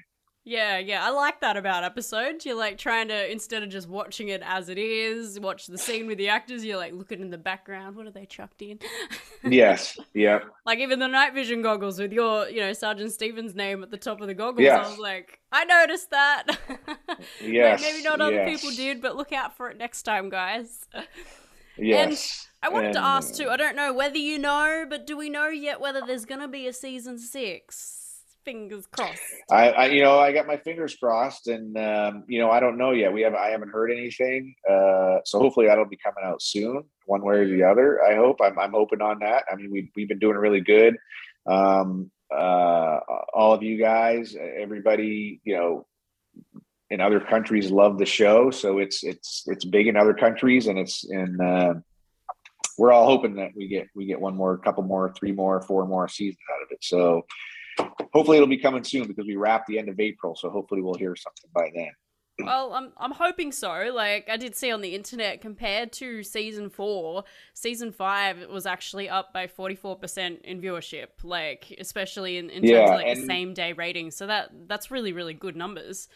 Yeah, 0.45 0.77
yeah, 0.77 1.05
I 1.05 1.09
like 1.11 1.39
that 1.39 1.55
about 1.55 1.85
episodes. 1.85 2.45
You're 2.45 2.57
like 2.57 2.77
trying 2.77 3.07
to 3.07 3.31
instead 3.31 3.63
of 3.63 3.69
just 3.69 3.87
watching 3.87 4.27
it 4.27 4.41
as 4.43 4.67
it 4.67 4.77
is, 4.77 5.39
watch 5.39 5.67
the 5.67 5.77
scene 5.77 6.05
with 6.05 6.17
the 6.17 6.27
actors. 6.27 6.65
You're 6.65 6.77
like 6.77 6.91
looking 6.91 7.21
in 7.21 7.29
the 7.29 7.37
background. 7.37 7.95
What 7.95 8.07
are 8.07 8.11
they 8.11 8.25
chucked 8.25 8.61
in? 8.61 8.79
Yes, 9.45 9.99
yeah. 10.13 10.39
like 10.65 10.79
even 10.79 10.99
the 10.99 11.07
night 11.07 11.33
vision 11.33 11.61
goggles 11.61 11.99
with 11.99 12.13
your, 12.13 12.47
you 12.47 12.61
know, 12.61 12.71
Sergeant 12.71 13.11
Stevens' 13.11 13.53
name 13.55 13.83
at 13.83 13.91
the 13.91 13.97
top 13.97 14.21
of 14.21 14.27
the 14.27 14.33
goggles. 14.33 14.63
Yes. 14.63 14.85
I 14.85 14.89
was 14.89 14.97
like, 14.97 15.39
I 15.51 15.65
noticed 15.65 16.09
that. 16.11 16.45
Like, 17.07 17.19
Yes, 17.41 17.81
maybe 17.81 18.01
not 18.03 18.21
other 18.21 18.33
yes. 18.33 18.61
people 18.61 18.75
did, 18.75 19.01
but 19.01 19.15
look 19.17 19.31
out 19.33 19.55
for 19.55 19.69
it 19.69 19.77
next 19.77 20.03
time, 20.03 20.29
guys. 20.29 20.85
Yes. 21.77 22.47
And 22.61 22.71
I 22.71 22.73
wanted 22.73 22.93
to 22.93 23.01
ask 23.03 23.33
too. 23.35 23.49
I 23.49 23.57
don't 23.57 23.75
know 23.75 23.93
whether 23.93 24.17
you 24.17 24.37
know, 24.37 24.85
but 24.87 25.07
do 25.07 25.17
we 25.17 25.27
know 25.29 25.47
yet 25.47 25.81
whether 25.81 26.01
there's 26.05 26.25
gonna 26.25 26.47
be 26.47 26.67
a 26.67 26.73
season 26.73 27.17
six? 27.17 28.02
Fingers 28.45 28.85
crossed. 28.87 29.21
I, 29.49 29.69
I, 29.69 29.85
you 29.87 30.03
know, 30.03 30.19
I 30.19 30.33
got 30.33 30.47
my 30.47 30.57
fingers 30.57 30.95
crossed, 30.95 31.47
and 31.47 31.77
um, 31.77 32.23
you 32.27 32.39
know, 32.39 32.51
I 32.51 32.59
don't 32.59 32.77
know 32.77 32.91
yet. 32.91 33.13
We 33.13 33.21
have, 33.21 33.33
I 33.33 33.49
haven't 33.49 33.69
heard 33.69 33.91
anything, 33.91 34.55
uh, 34.69 35.19
so 35.23 35.39
hopefully 35.39 35.67
that'll 35.67 35.85
be 35.85 35.97
coming 35.97 36.23
out 36.25 36.41
soon, 36.41 36.83
one 37.05 37.23
way 37.23 37.35
or 37.35 37.47
the 37.47 37.63
other. 37.63 38.03
I 38.03 38.15
hope. 38.15 38.41
I'm, 38.43 38.59
I'm 38.59 38.71
hoping 38.71 39.01
on 39.01 39.19
that. 39.19 39.45
I 39.51 39.55
mean, 39.55 39.71
we 39.71 39.91
we've 39.95 40.09
been 40.09 40.19
doing 40.19 40.35
really 40.35 40.61
good. 40.61 40.97
Um, 41.45 42.11
uh, 42.35 42.99
all 43.33 43.53
of 43.53 43.63
you 43.63 43.77
guys, 43.77 44.35
everybody, 44.35 45.39
you 45.43 45.55
know, 45.55 45.87
in 46.89 46.99
other 46.99 47.19
countries 47.19 47.71
love 47.71 47.97
the 47.97 48.05
show, 48.05 48.51
so 48.51 48.79
it's 48.79 49.03
it's 49.03 49.43
it's 49.47 49.65
big 49.65 49.87
in 49.87 49.95
other 49.95 50.13
countries, 50.13 50.67
and 50.67 50.77
it's 50.77 51.03
in. 51.03 51.39
Uh, 51.39 51.75
we're 52.77 52.91
all 52.91 53.05
hoping 53.05 53.35
that 53.35 53.51
we 53.55 53.67
get 53.67 53.87
we 53.95 54.05
get 54.05 54.19
one 54.19 54.35
more, 54.35 54.57
couple 54.57 54.83
more, 54.83 55.13
three 55.17 55.31
more, 55.31 55.61
four 55.61 55.85
more 55.87 56.07
seasons 56.07 56.39
out 56.55 56.63
of 56.63 56.69
it. 56.71 56.83
So 56.83 57.25
hopefully 58.13 58.37
it'll 58.37 58.47
be 58.47 58.57
coming 58.57 58.83
soon 58.83 59.07
because 59.07 59.25
we 59.25 59.35
wrap 59.35 59.65
the 59.67 59.79
end 59.79 59.89
of 59.89 59.99
April. 59.99 60.35
So 60.35 60.49
hopefully 60.49 60.81
we'll 60.81 60.95
hear 60.95 61.15
something 61.15 61.49
by 61.53 61.69
then. 61.75 61.91
Well, 62.39 62.73
I'm 62.73 62.91
I'm 62.97 63.11
hoping 63.11 63.51
so. 63.51 63.91
Like 63.93 64.27
I 64.27 64.37
did 64.37 64.55
see 64.55 64.71
on 64.71 64.81
the 64.81 64.95
internet, 64.95 65.39
compared 65.39 65.91
to 65.93 66.23
season 66.23 66.69
four, 66.71 67.25
season 67.53 67.91
five 67.91 68.49
was 68.49 68.65
actually 68.65 69.07
up 69.07 69.33
by 69.33 69.45
forty 69.45 69.75
four 69.75 69.95
percent 69.95 70.41
in 70.43 70.59
viewership. 70.59 71.09
Like 71.23 71.75
especially 71.79 72.37
in, 72.37 72.49
in 72.49 72.63
terms 72.63 72.89
of 72.89 72.95
like 72.95 73.15
the 73.15 73.25
same 73.27 73.53
day 73.53 73.73
ratings. 73.73 74.15
So 74.15 74.25
that 74.27 74.49
that's 74.67 74.89
really 74.89 75.13
really 75.13 75.35
good 75.35 75.55
numbers. 75.55 76.07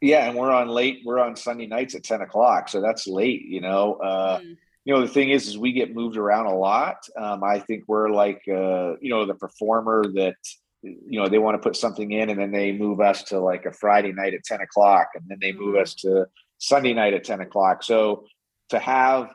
Yeah, 0.00 0.28
and 0.28 0.36
we're 0.38 0.52
on 0.52 0.68
late. 0.68 1.00
We're 1.04 1.18
on 1.18 1.34
Sunday 1.34 1.66
nights 1.66 1.96
at 1.96 2.04
ten 2.04 2.20
o'clock, 2.20 2.68
so 2.68 2.80
that's 2.80 3.08
late. 3.08 3.42
You 3.42 3.62
know, 3.62 3.94
uh, 3.94 4.38
Mm. 4.38 4.56
You 4.86 4.94
know 4.94 5.00
the 5.00 5.12
thing 5.12 5.30
is, 5.30 5.48
is 5.48 5.58
we 5.58 5.72
get 5.72 5.94
moved 5.94 6.16
around 6.16 6.46
a 6.46 6.54
lot. 6.54 6.98
Um, 7.18 7.42
I 7.42 7.58
think 7.58 7.84
we're 7.88 8.08
like, 8.08 8.40
uh, 8.48 8.96
you 9.00 9.10
know, 9.10 9.26
the 9.26 9.34
performer 9.34 10.04
that 10.14 10.36
you 10.82 11.20
know 11.20 11.28
they 11.28 11.38
want 11.38 11.60
to 11.60 11.66
put 11.68 11.76
something 11.76 12.12
in, 12.12 12.30
and 12.30 12.38
then 12.40 12.52
they 12.52 12.70
move 12.70 13.00
us 13.00 13.24
to 13.24 13.40
like 13.40 13.66
a 13.66 13.72
Friday 13.72 14.12
night 14.12 14.32
at 14.32 14.44
ten 14.44 14.60
o'clock, 14.60 15.08
and 15.16 15.24
then 15.26 15.38
they 15.40 15.52
move 15.52 15.74
Mhm. 15.74 15.82
us 15.82 15.94
to 15.96 16.26
Sunday 16.58 16.94
night 16.94 17.14
at 17.14 17.24
ten 17.24 17.40
o'clock. 17.40 17.82
So 17.82 18.26
to 18.68 18.78
have 18.78 19.34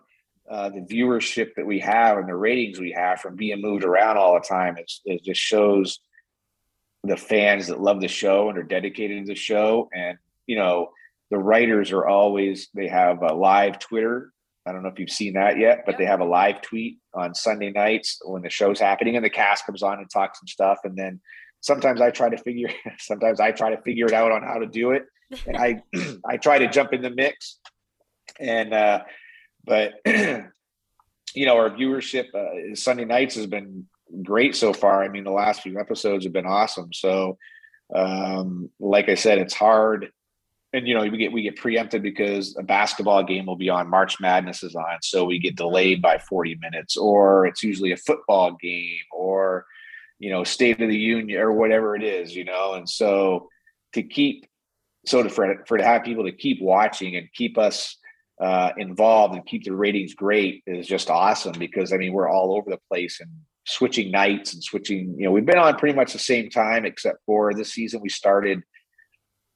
uh, 0.49 0.69
the 0.69 0.81
viewership 0.81 1.49
that 1.55 1.65
we 1.65 1.79
have 1.79 2.17
and 2.17 2.29
the 2.29 2.35
ratings 2.35 2.79
we 2.79 2.91
have 2.91 3.19
from 3.19 3.35
being 3.35 3.61
moved 3.61 3.83
around 3.83 4.17
all 4.17 4.33
the 4.33 4.47
time, 4.47 4.77
it's, 4.77 5.01
it 5.05 5.23
just 5.23 5.39
shows 5.39 5.99
the 7.03 7.17
fans 7.17 7.67
that 7.67 7.79
love 7.79 8.01
the 8.01 8.07
show 8.07 8.49
and 8.49 8.57
are 8.57 8.63
dedicated 8.63 9.25
to 9.25 9.27
the 9.27 9.35
show. 9.35 9.89
And, 9.93 10.17
you 10.47 10.57
know, 10.57 10.91
the 11.29 11.37
writers 11.37 11.91
are 11.91 12.05
always, 12.05 12.69
they 12.73 12.87
have 12.87 13.21
a 13.21 13.33
live 13.33 13.79
Twitter. 13.79 14.33
I 14.65 14.71
don't 14.71 14.83
know 14.83 14.89
if 14.89 14.99
you've 14.99 15.09
seen 15.09 15.33
that 15.33 15.57
yet, 15.57 15.83
but 15.85 15.97
they 15.97 16.05
have 16.05 16.19
a 16.19 16.25
live 16.25 16.61
tweet 16.61 16.99
on 17.13 17.33
Sunday 17.33 17.71
nights 17.71 18.19
when 18.23 18.43
the 18.43 18.49
show's 18.49 18.79
happening 18.79 19.15
and 19.15 19.25
the 19.25 19.29
cast 19.29 19.65
comes 19.65 19.81
on 19.81 19.99
and 19.99 20.09
talks 20.09 20.39
some 20.39 20.47
stuff. 20.47 20.79
And 20.83 20.95
then 20.95 21.19
sometimes 21.61 21.99
I 21.99 22.11
try 22.11 22.29
to 22.29 22.37
figure, 22.37 22.69
sometimes 22.99 23.39
I 23.39 23.51
try 23.51 23.71
to 23.75 23.81
figure 23.81 24.05
it 24.05 24.13
out 24.13 24.31
on 24.31 24.43
how 24.43 24.59
to 24.59 24.67
do 24.67 24.91
it. 24.91 25.05
And 25.47 25.57
I, 25.57 25.81
I 26.25 26.37
try 26.37 26.59
to 26.59 26.67
jump 26.67 26.93
in 26.93 27.01
the 27.01 27.09
mix 27.09 27.59
and, 28.39 28.73
uh, 28.73 29.01
but 29.65 29.93
you 30.05 31.45
know, 31.45 31.57
our 31.57 31.69
viewership 31.69 32.33
uh, 32.33 32.75
Sunday 32.75 33.05
nights 33.05 33.35
has 33.35 33.47
been 33.47 33.87
great 34.23 34.55
so 34.55 34.73
far. 34.73 35.03
I 35.03 35.07
mean, 35.07 35.23
the 35.23 35.31
last 35.31 35.61
few 35.61 35.79
episodes 35.79 36.25
have 36.25 36.33
been 36.33 36.45
awesome. 36.45 36.91
So, 36.93 37.37
um, 37.95 38.69
like 38.79 39.09
I 39.09 39.15
said, 39.15 39.37
it's 39.37 39.53
hard, 39.53 40.11
and 40.73 40.87
you 40.87 40.93
know, 40.93 41.01
we 41.01 41.17
get 41.17 41.31
we 41.31 41.41
get 41.41 41.57
preempted 41.57 42.01
because 42.01 42.55
a 42.57 42.63
basketball 42.63 43.23
game 43.23 43.45
will 43.45 43.57
be 43.57 43.69
on, 43.69 43.89
March 43.89 44.19
Madness 44.19 44.63
is 44.63 44.75
on, 44.75 44.97
so 45.01 45.25
we 45.25 45.39
get 45.39 45.55
delayed 45.55 46.01
by 46.01 46.17
forty 46.17 46.55
minutes, 46.61 46.95
or 46.97 47.45
it's 47.45 47.63
usually 47.63 47.91
a 47.91 47.97
football 47.97 48.57
game, 48.61 49.03
or 49.11 49.65
you 50.19 50.29
know, 50.29 50.43
State 50.43 50.79
of 50.81 50.87
the 50.87 50.97
Union 50.97 51.41
or 51.41 51.51
whatever 51.51 51.95
it 51.95 52.03
is, 52.03 52.35
you 52.35 52.45
know, 52.45 52.73
and 52.73 52.87
so 52.87 53.49
to 53.93 54.03
keep 54.03 54.45
so 55.05 55.23
to 55.23 55.29
for, 55.29 55.63
for 55.67 55.77
to 55.77 55.83
have 55.83 56.03
people 56.03 56.23
to 56.25 56.31
keep 56.31 56.61
watching 56.61 57.15
and 57.15 57.27
keep 57.33 57.57
us 57.57 57.97
uh, 58.39 58.71
involved 58.77 59.35
and 59.35 59.45
keep 59.45 59.63
the 59.63 59.73
ratings 59.73 60.13
great 60.13 60.63
is 60.65 60.87
just 60.87 61.09
awesome 61.09 61.57
because 61.57 61.91
I 61.91 61.97
mean 61.97 62.13
we're 62.13 62.29
all 62.29 62.55
over 62.55 62.69
the 62.69 62.79
place 62.87 63.19
and 63.19 63.29
switching 63.65 64.11
nights 64.11 64.53
and 64.53 64.63
switching. 64.63 65.15
You 65.17 65.25
know, 65.25 65.31
we've 65.31 65.45
been 65.45 65.57
on 65.57 65.75
pretty 65.77 65.95
much 65.95 66.13
the 66.13 66.19
same 66.19 66.49
time 66.49 66.85
except 66.85 67.19
for 67.25 67.53
this 67.53 67.73
season 67.73 68.01
we 68.01 68.09
started. 68.09 68.61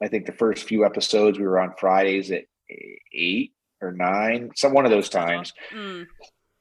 I 0.01 0.07
think 0.07 0.25
the 0.25 0.31
first 0.33 0.63
few 0.65 0.85
episodes 0.85 1.39
we 1.39 1.45
were 1.45 1.59
on 1.59 1.73
Fridays 1.79 2.31
at 2.31 2.43
eight 3.13 3.53
or 3.81 3.91
nine, 3.91 4.51
some 4.55 4.73
one 4.73 4.85
of 4.85 4.91
those 4.91 5.09
times, 5.09 5.53
Mm. 5.73 6.05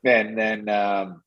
and 0.05 0.39
then 0.39 0.68
um, 0.68 1.22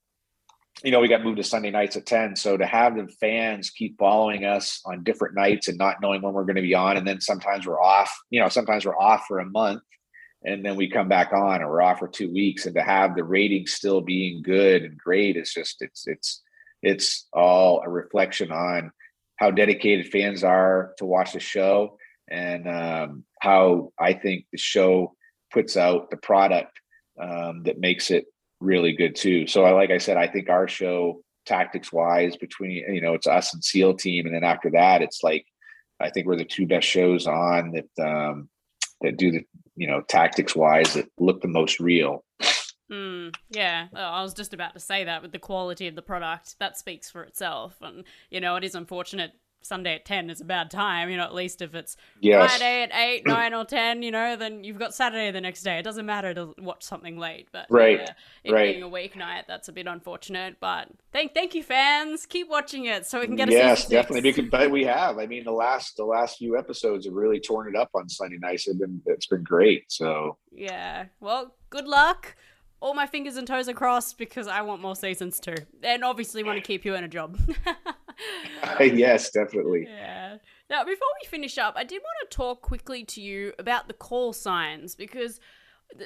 you 0.83 0.91
know 0.91 0.99
we 0.99 1.07
got 1.07 1.23
moved 1.23 1.37
to 1.37 1.43
Sunday 1.43 1.71
nights 1.71 1.97
at 1.97 2.05
ten. 2.05 2.35
So 2.35 2.57
to 2.57 2.65
have 2.65 2.95
the 2.95 3.07
fans 3.19 3.69
keep 3.71 3.97
following 3.97 4.45
us 4.45 4.81
on 4.85 5.03
different 5.03 5.35
nights 5.35 5.67
and 5.67 5.77
not 5.77 6.01
knowing 6.01 6.21
when 6.21 6.33
we're 6.33 6.45
going 6.45 6.55
to 6.55 6.61
be 6.61 6.75
on, 6.75 6.97
and 6.97 7.07
then 7.07 7.19
sometimes 7.21 7.65
we're 7.65 7.81
off. 7.81 8.15
You 8.29 8.39
know, 8.41 8.49
sometimes 8.49 8.85
we're 8.85 8.97
off 8.97 9.25
for 9.27 9.39
a 9.39 9.45
month 9.45 9.81
and 10.43 10.63
then 10.63 10.75
we 10.75 10.87
come 10.89 11.07
back 11.07 11.33
on 11.33 11.61
and 11.61 11.69
we're 11.69 11.81
off 11.81 11.99
for 11.99 12.07
two 12.07 12.31
weeks 12.31 12.65
and 12.67 12.75
to 12.75 12.81
have 12.83 13.15
the 13.15 13.23
ratings 13.23 13.73
still 13.73 14.01
being 14.01 14.41
good 14.43 14.83
and 14.83 14.97
great 14.97 15.35
it's 15.35 15.51
just 15.53 15.81
it's 15.81 16.07
it's 16.07 16.43
it's 16.83 17.27
all 17.33 17.81
a 17.83 17.89
reflection 17.89 18.51
on 18.51 18.91
how 19.38 19.51
dedicated 19.51 20.07
fans 20.07 20.43
are 20.43 20.93
to 20.97 21.05
watch 21.05 21.33
the 21.33 21.39
show 21.39 21.97
and 22.29 22.67
um, 22.67 23.23
how 23.41 23.91
i 23.99 24.13
think 24.13 24.45
the 24.51 24.57
show 24.57 25.13
puts 25.51 25.77
out 25.77 26.09
the 26.09 26.17
product 26.17 26.79
um, 27.19 27.63
that 27.63 27.79
makes 27.79 28.11
it 28.11 28.25
really 28.59 28.93
good 28.93 29.15
too. 29.15 29.47
So 29.47 29.63
I, 29.63 29.71
like 29.71 29.91
i 29.91 29.97
said 29.97 30.17
i 30.17 30.27
think 30.27 30.49
our 30.49 30.67
show 30.67 31.21
tactics 31.45 31.93
wise 31.93 32.35
between 32.35 32.71
you 32.71 33.01
know 33.01 33.13
it's 33.13 33.27
us 33.27 33.53
and 33.53 33.63
seal 33.63 33.93
team. 33.93 34.25
And 34.25 34.35
then 34.35 34.43
after 34.43 34.69
that 34.71 35.01
it's 35.01 35.23
like 35.23 35.45
i 35.99 36.09
think 36.09 36.27
we're 36.27 36.38
the 36.38 36.45
two 36.45 36.67
best 36.67 36.88
shows 36.88 37.27
on 37.27 37.71
that 37.71 38.03
um, 38.03 38.49
that 39.01 39.17
do 39.17 39.31
the 39.31 39.45
you 39.75 39.88
know 39.88 40.01
tactics 40.01 40.55
wise 40.55 40.93
that 40.93 41.09
look 41.19 41.41
the 41.41 41.47
most 41.47 41.79
real 41.79 42.23
Mm, 42.91 43.35
yeah, 43.49 43.88
well, 43.91 44.13
I 44.13 44.21
was 44.21 44.33
just 44.33 44.53
about 44.53 44.73
to 44.73 44.79
say 44.79 45.03
that 45.03 45.21
with 45.21 45.31
the 45.31 45.39
quality 45.39 45.88
of 45.88 45.95
the 45.95 46.01
product, 46.01 46.57
that 46.59 46.77
speaks 46.77 47.09
for 47.09 47.23
itself. 47.23 47.75
And, 47.81 48.03
you 48.29 48.39
know, 48.39 48.55
it 48.55 48.63
is 48.63 48.75
unfortunate 48.75 49.33
Sunday 49.61 49.95
at 49.95 50.05
10 50.05 50.29
is 50.29 50.39
a 50.39 50.45
bad 50.45 50.71
time, 50.71 51.09
you 51.09 51.17
know, 51.17 51.23
at 51.23 51.33
least 51.33 51.61
if 51.61 51.75
it's 51.75 51.97
yes 52.21 52.57
Friday 52.57 52.83
at 52.83 52.91
8, 52.93 53.27
9, 53.27 53.53
or 53.53 53.65
10, 53.65 54.01
you 54.01 54.11
know, 54.11 54.35
then 54.38 54.63
you've 54.63 54.79
got 54.79 54.93
Saturday 54.93 55.29
the 55.31 55.41
next 55.41 55.63
day. 55.63 55.77
It 55.77 55.83
doesn't 55.83 56.05
matter 56.05 56.33
to 56.33 56.53
watch 56.59 56.83
something 56.83 57.17
late, 57.17 57.49
but 57.51 57.65
Right, 57.69 57.99
yeah, 57.99 58.13
it 58.45 58.51
right. 58.53 58.73
being 58.73 58.83
a 58.83 58.89
weeknight, 58.89 59.43
that's 59.47 59.67
a 59.67 59.73
bit 59.73 59.88
unfortunate. 59.88 60.57
But 60.61 60.89
thank 61.11 61.33
thank 61.33 61.53
you, 61.53 61.63
fans. 61.63 62.25
Keep 62.25 62.49
watching 62.49 62.85
it 62.85 63.05
so 63.05 63.19
we 63.19 63.25
can 63.25 63.35
get 63.35 63.49
a 63.49 63.51
yes 63.51 63.88
definitely 63.88 64.31
because, 64.31 64.49
but 64.49 64.71
we 64.71 64.85
have 64.85 65.17
i 65.17 65.25
mean 65.25 65.43
the 65.43 65.51
last 65.51 65.97
the 65.97 66.05
last 66.05 66.38
few 66.38 66.57
episodes 66.57 67.05
have 67.05 67.13
really 67.13 67.39
torn 67.39 67.67
it 67.67 67.75
up 67.75 67.89
on 67.93 68.07
sunday 68.07 68.38
nights 68.38 68.67
have 68.67 68.79
been 68.79 69.01
it's 69.05 69.27
been 69.27 69.43
great 69.43 69.91
so 69.91 70.38
Yeah. 70.51 71.05
Well, 71.19 71.55
good 71.69 71.88
luck. 71.88 72.35
All 72.80 72.93
my 72.93 73.07
fingers 73.07 73.38
and 73.38 73.47
toes 73.47 73.67
are 73.67 73.73
crossed 73.73 74.17
because 74.17 74.47
I 74.47 74.61
want 74.61 74.82
more 74.82 74.95
seasons 74.95 75.39
too. 75.39 75.55
And 75.84 76.03
obviously 76.03 76.43
want 76.43 76.57
to 76.57 76.61
keep 76.61 76.86
you 76.86 76.93
in 76.95 77.03
a 77.03 77.07
job. 77.07 77.38
yes 78.80 79.30
definitely 79.32 79.86
yeah. 79.88 80.38
Now, 80.69 80.84
before 80.84 81.07
we 81.21 81.28
finish 81.30 81.57
up, 81.57 81.75
I 81.78 81.84
did 81.86 82.01
want 82.01 82.30
to 82.30 82.36
talk 82.36 82.61
quickly 82.61 83.05
to 83.05 83.21
you 83.21 83.53
about 83.57 83.88
the 83.88 83.93
call 83.93 84.34
signs 84.34 84.95
because 84.95 85.39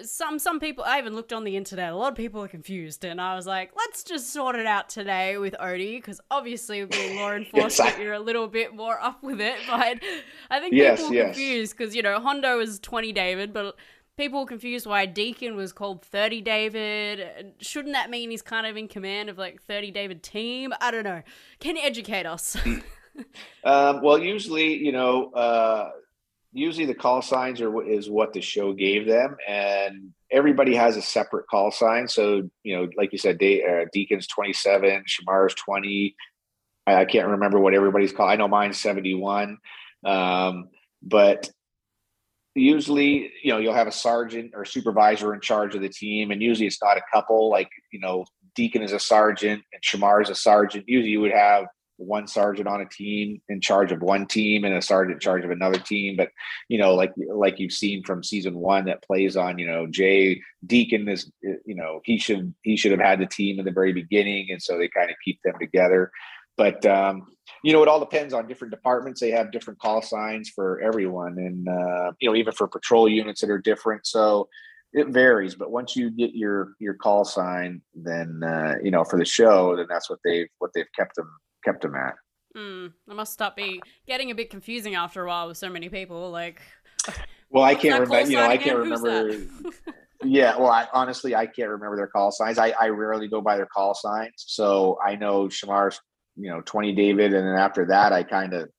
some 0.03 0.37
some 0.37 0.59
people 0.59 0.83
I 0.83 0.99
even 0.99 1.15
looked 1.15 1.33
on 1.33 1.43
the 1.43 1.57
internet. 1.57 1.91
A 1.91 1.95
lot 1.95 2.11
of 2.11 2.15
people 2.15 2.43
are 2.43 2.47
confused, 2.47 3.03
and 3.03 3.19
I 3.19 3.35
was 3.35 3.47
like, 3.47 3.71
let's 3.75 4.03
just 4.03 4.31
sort 4.31 4.55
it 4.55 4.67
out 4.67 4.87
today 4.89 5.39
with 5.39 5.55
Odie 5.59 5.97
because 5.97 6.21
obviously, 6.29 6.85
being 6.85 7.15
law 7.15 7.31
enforcement, 7.33 7.95
I- 7.97 8.01
you're 8.03 8.13
a 8.13 8.19
little 8.19 8.47
bit 8.47 8.75
more 8.75 9.01
up 9.01 9.23
with 9.23 9.41
it. 9.41 9.55
But 9.67 9.97
I 10.51 10.59
think 10.59 10.75
Yes, 10.75 10.99
people 10.99 11.11
are 11.13 11.15
yes. 11.15 11.25
confused 11.35 11.75
because 11.77 11.95
you 11.95 12.03
know 12.03 12.19
Hondo 12.19 12.59
is 12.59 12.79
twenty 12.79 13.11
David, 13.11 13.53
but 13.53 13.75
people 14.17 14.41
were 14.41 14.45
confused 14.45 14.85
why 14.85 15.05
Deacon 15.05 15.55
was 15.55 15.71
called 15.73 16.03
thirty 16.03 16.41
David. 16.41 17.53
Shouldn't 17.59 17.93
that 17.93 18.09
mean 18.09 18.31
he's 18.31 18.41
kind 18.41 18.65
of 18.67 18.77
in 18.77 18.87
command 18.87 19.29
of 19.29 19.37
like 19.37 19.61
thirty 19.63 19.91
David 19.91 20.23
team? 20.23 20.73
I 20.81 20.91
don't 20.91 21.03
know. 21.03 21.21
Can 21.59 21.75
you 21.75 21.83
educate 21.83 22.25
us? 22.25 22.57
Um, 23.63 24.01
well, 24.01 24.17
usually, 24.17 24.75
you 24.75 24.91
know, 24.91 25.31
uh, 25.31 25.89
usually 26.53 26.85
the 26.85 26.95
call 26.95 27.21
signs 27.21 27.61
are 27.61 27.83
is 27.83 28.09
what 28.09 28.33
the 28.33 28.41
show 28.41 28.73
gave 28.73 29.05
them, 29.05 29.35
and 29.47 30.13
everybody 30.31 30.75
has 30.75 30.97
a 30.97 31.01
separate 31.01 31.47
call 31.47 31.71
sign. 31.71 32.07
So, 32.07 32.49
you 32.63 32.75
know, 32.75 32.89
like 32.97 33.11
you 33.11 33.17
said, 33.17 33.37
De- 33.37 33.63
uh, 33.63 33.85
Deacon's 33.93 34.27
twenty 34.27 34.53
seven, 34.53 35.03
Shemar's 35.07 35.53
twenty. 35.55 36.15
I, 36.87 36.95
I 36.95 37.05
can't 37.05 37.27
remember 37.27 37.59
what 37.59 37.73
everybody's 37.73 38.11
called. 38.11 38.31
I 38.31 38.35
know 38.35 38.47
mine's 38.47 38.79
seventy 38.79 39.13
one, 39.13 39.57
um, 40.05 40.69
but 41.01 41.49
usually, 42.55 43.31
you 43.43 43.51
know, 43.51 43.57
you'll 43.57 43.73
have 43.73 43.87
a 43.87 43.91
sergeant 43.91 44.51
or 44.55 44.65
supervisor 44.65 45.33
in 45.33 45.41
charge 45.41 45.75
of 45.75 45.81
the 45.81 45.89
team, 45.89 46.31
and 46.31 46.41
usually 46.41 46.67
it's 46.67 46.81
not 46.81 46.97
a 46.97 47.03
couple. 47.13 47.49
Like, 47.49 47.69
you 47.91 47.99
know, 47.99 48.25
Deacon 48.55 48.81
is 48.81 48.91
a 48.91 48.99
sergeant 48.99 49.63
and 49.71 49.81
Shemar 49.81 50.21
is 50.21 50.29
a 50.29 50.35
sergeant. 50.35 50.85
Usually, 50.87 51.11
you 51.11 51.21
would 51.21 51.31
have 51.31 51.65
one 52.01 52.27
sergeant 52.27 52.67
on 52.67 52.81
a 52.81 52.85
team 52.85 53.41
in 53.47 53.61
charge 53.61 53.91
of 53.91 54.01
one 54.01 54.25
team 54.25 54.63
and 54.63 54.73
a 54.73 54.81
sergeant 54.81 55.13
in 55.13 55.19
charge 55.19 55.45
of 55.45 55.51
another 55.51 55.77
team 55.77 56.15
but 56.15 56.29
you 56.67 56.77
know 56.77 56.95
like 56.95 57.13
like 57.33 57.59
you've 57.59 57.71
seen 57.71 58.03
from 58.03 58.23
season 58.23 58.55
one 58.55 58.85
that 58.85 59.03
plays 59.03 59.37
on 59.37 59.59
you 59.59 59.67
know 59.67 59.85
jay 59.87 60.41
deacon 60.65 61.07
is 61.07 61.31
you 61.43 61.75
know 61.75 62.01
he 62.03 62.17
should 62.17 62.53
he 62.63 62.75
should 62.75 62.91
have 62.91 62.99
had 62.99 63.19
the 63.19 63.27
team 63.27 63.59
in 63.59 63.65
the 63.65 63.71
very 63.71 63.93
beginning 63.93 64.47
and 64.49 64.61
so 64.61 64.77
they 64.77 64.87
kind 64.87 65.11
of 65.11 65.15
keep 65.23 65.39
them 65.43 65.53
together 65.59 66.11
but 66.61 66.85
um 66.85 67.27
you 67.63 67.73
know 67.73 67.81
it 67.81 67.87
all 67.87 67.99
depends 67.99 68.33
on 68.33 68.47
different 68.47 68.71
departments 68.71 69.19
they 69.19 69.31
have 69.31 69.51
different 69.51 69.79
call 69.79 70.01
signs 70.01 70.49
for 70.49 70.79
everyone 70.81 71.37
and 71.37 71.67
uh 71.67 72.11
you 72.19 72.29
know 72.29 72.35
even 72.35 72.53
for 72.53 72.67
patrol 72.67 73.09
units 73.09 73.41
that 73.41 73.49
are 73.49 73.59
different 73.59 74.05
so 74.05 74.47
it 74.93 75.07
varies 75.07 75.55
but 75.55 75.71
once 75.71 75.95
you 75.95 76.11
get 76.11 76.31
your 76.33 76.73
your 76.79 76.93
call 76.93 77.23
sign 77.25 77.81
then 77.95 78.41
uh 78.43 78.75
you 78.83 78.91
know 78.91 79.03
for 79.03 79.17
the 79.17 79.25
show 79.25 79.75
then 79.75 79.87
that's 79.89 80.09
what 80.09 80.19
they've 80.23 80.49
what 80.59 80.71
they've 80.73 80.91
kept 80.97 81.15
them 81.15 81.29
kept 81.63 81.81
them 81.81 81.95
at 81.95 82.15
Mm, 82.55 82.91
it 83.09 83.15
must 83.15 83.31
stop 83.31 83.55
be 83.55 83.81
getting 84.05 84.29
a 84.29 84.35
bit 84.35 84.49
confusing 84.49 84.93
after 84.93 85.23
a 85.23 85.27
while 85.29 85.47
with 85.47 85.55
so 85.55 85.69
many 85.69 85.87
people. 85.87 86.31
Like, 86.31 86.61
Well, 87.49 87.63
I 87.63 87.75
can't 87.75 88.01
remember. 88.01 88.29
You 88.29 88.37
know, 88.37 88.43
I 88.45 88.57
can't? 88.57 88.85
Who's 88.85 89.01
remember. 89.01 89.41
yeah, 90.23 90.57
well, 90.57 90.69
I 90.69 90.87
honestly 90.93 91.35
I 91.35 91.45
can't 91.45 91.69
remember 91.69 91.95
their 91.95 92.07
call 92.07 92.31
signs. 92.31 92.57
I 92.57 92.73
I 92.79 92.87
rarely 92.87 93.27
go 93.27 93.41
by 93.41 93.55
their 93.55 93.67
call 93.67 93.93
signs, 93.93 94.33
so 94.47 94.99
I 95.05 95.15
know 95.15 95.47
Shemar's 95.47 95.99
you 96.35 96.49
know 96.49 96.61
twenty 96.61 96.93
David, 96.93 97.33
and 97.33 97.47
then 97.47 97.55
after 97.55 97.85
that, 97.87 98.13
I 98.13 98.23
kind 98.23 98.53
of 98.53 98.69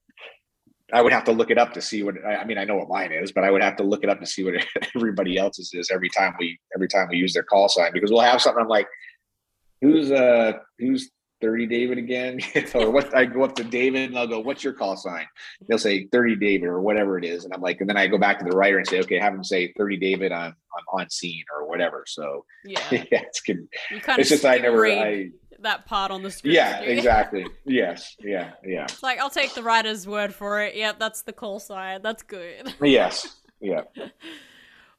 I 0.92 1.00
would 1.00 1.12
have 1.12 1.24
to 1.24 1.32
look 1.32 1.50
it 1.50 1.58
up 1.58 1.72
to 1.72 1.80
see 1.80 2.02
what. 2.02 2.16
I 2.24 2.44
mean, 2.44 2.58
I 2.58 2.64
know 2.64 2.76
what 2.76 2.88
mine 2.88 3.12
is, 3.12 3.32
but 3.32 3.44
I 3.44 3.50
would 3.50 3.62
have 3.62 3.76
to 3.76 3.82
look 3.82 4.04
it 4.04 4.10
up 4.10 4.20
to 4.20 4.26
see 4.26 4.44
what 4.44 4.54
everybody 4.94 5.38
else's 5.38 5.72
is 5.72 5.90
every 5.90 6.10
time 6.10 6.34
we 6.38 6.58
every 6.74 6.88
time 6.88 7.08
we 7.10 7.16
use 7.16 7.32
their 7.32 7.42
call 7.42 7.68
sign 7.68 7.92
because 7.92 8.10
we'll 8.10 8.20
have 8.20 8.42
something. 8.42 8.62
I'm 8.62 8.68
like, 8.68 8.88
who's 9.80 10.10
uh 10.12 10.52
who's 10.78 11.10
30 11.40 11.66
David 11.66 11.98
again? 11.98 12.38
or 12.74 12.90
what 12.90 13.14
I 13.16 13.24
go 13.24 13.42
up 13.42 13.56
to 13.56 13.64
David 13.64 14.10
and 14.10 14.18
I'll 14.18 14.26
go, 14.26 14.38
what's 14.40 14.62
your 14.62 14.74
call 14.74 14.96
sign? 14.96 15.26
They'll 15.66 15.78
say 15.78 16.06
30 16.06 16.36
David 16.36 16.66
or 16.66 16.80
whatever 16.80 17.18
it 17.18 17.24
is. 17.24 17.44
And 17.44 17.52
I'm 17.52 17.60
like, 17.60 17.80
and 17.80 17.88
then 17.88 17.96
I 17.96 18.06
go 18.06 18.18
back 18.18 18.38
to 18.38 18.44
the 18.44 18.56
writer 18.56 18.78
and 18.78 18.86
say, 18.86 19.00
okay, 19.00 19.18
have 19.18 19.34
him 19.34 19.42
say 19.42 19.72
30 19.76 19.96
David 19.96 20.30
on 20.30 20.54
on, 20.92 21.00
on 21.00 21.10
scene 21.10 21.44
or 21.54 21.66
whatever. 21.66 22.04
So 22.06 22.44
yeah, 22.64 22.80
yeah, 22.90 23.00
it's 23.10 23.40
good. 23.40 23.66
It's 23.90 24.28
just 24.28 24.44
I 24.44 24.58
never 24.58 24.86
I 24.86 25.30
that 25.62 25.86
part 25.86 26.10
on 26.10 26.22
the 26.22 26.30
script. 26.30 26.54
yeah, 26.54 26.80
exactly. 26.80 27.46
Yes. 27.64 28.16
Yeah. 28.20 28.52
Yeah. 28.64 28.84
It's 28.84 29.02
like 29.02 29.18
I'll 29.18 29.30
take 29.30 29.54
the 29.54 29.62
writer's 29.62 30.06
word 30.06 30.34
for 30.34 30.60
it. 30.62 30.74
Yep, 30.74 30.98
that's 30.98 31.22
the 31.22 31.32
call 31.32 31.60
sign. 31.60 32.02
That's 32.02 32.22
good. 32.22 32.74
Yes. 32.82 33.36
Yeah. 33.60 33.82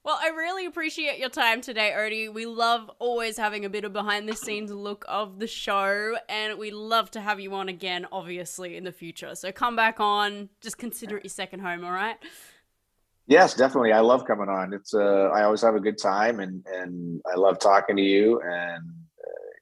Well, 0.06 0.20
I 0.22 0.32
really 0.36 0.66
appreciate 0.66 1.18
your 1.18 1.30
time 1.30 1.62
today, 1.62 1.94
Odie. 1.96 2.34
We 2.34 2.46
love 2.46 2.92
always 3.00 3.38
having 3.38 3.64
a 3.64 3.70
bit 3.70 3.86
of 3.86 3.94
behind 3.94 4.28
the 4.28 4.36
scenes 4.36 4.70
look 4.70 5.06
of 5.08 5.40
the 5.40 5.48
show, 5.48 6.18
and 6.28 6.60
we 6.60 6.72
love 6.72 7.10
to 7.12 7.22
have 7.22 7.40
you 7.40 7.54
on 7.56 7.70
again, 7.70 8.06
obviously, 8.12 8.76
in 8.76 8.84
the 8.84 8.92
future. 8.92 9.34
So 9.34 9.54
come 9.54 9.78
back 9.78 10.02
on. 10.02 10.50
Just 10.60 10.78
consider 10.78 11.16
it 11.16 11.24
your 11.24 11.30
second 11.30 11.62
home, 11.62 11.86
all 11.86 11.92
right? 11.94 12.18
Yes, 13.28 13.54
definitely. 13.54 13.94
I 13.94 14.02
love 14.02 14.26
coming 14.26 14.50
on. 14.50 14.74
It's 14.74 14.94
uh, 14.94 15.30
I 15.34 15.44
always 15.44 15.62
have 15.62 15.76
a 15.76 15.80
good 15.80 15.98
time, 15.98 16.42
and 16.42 16.66
and 16.68 17.22
I 17.34 17.38
love 17.38 17.60
talking 17.60 17.96
to 17.96 18.02
you. 18.04 18.42
And 18.42 18.84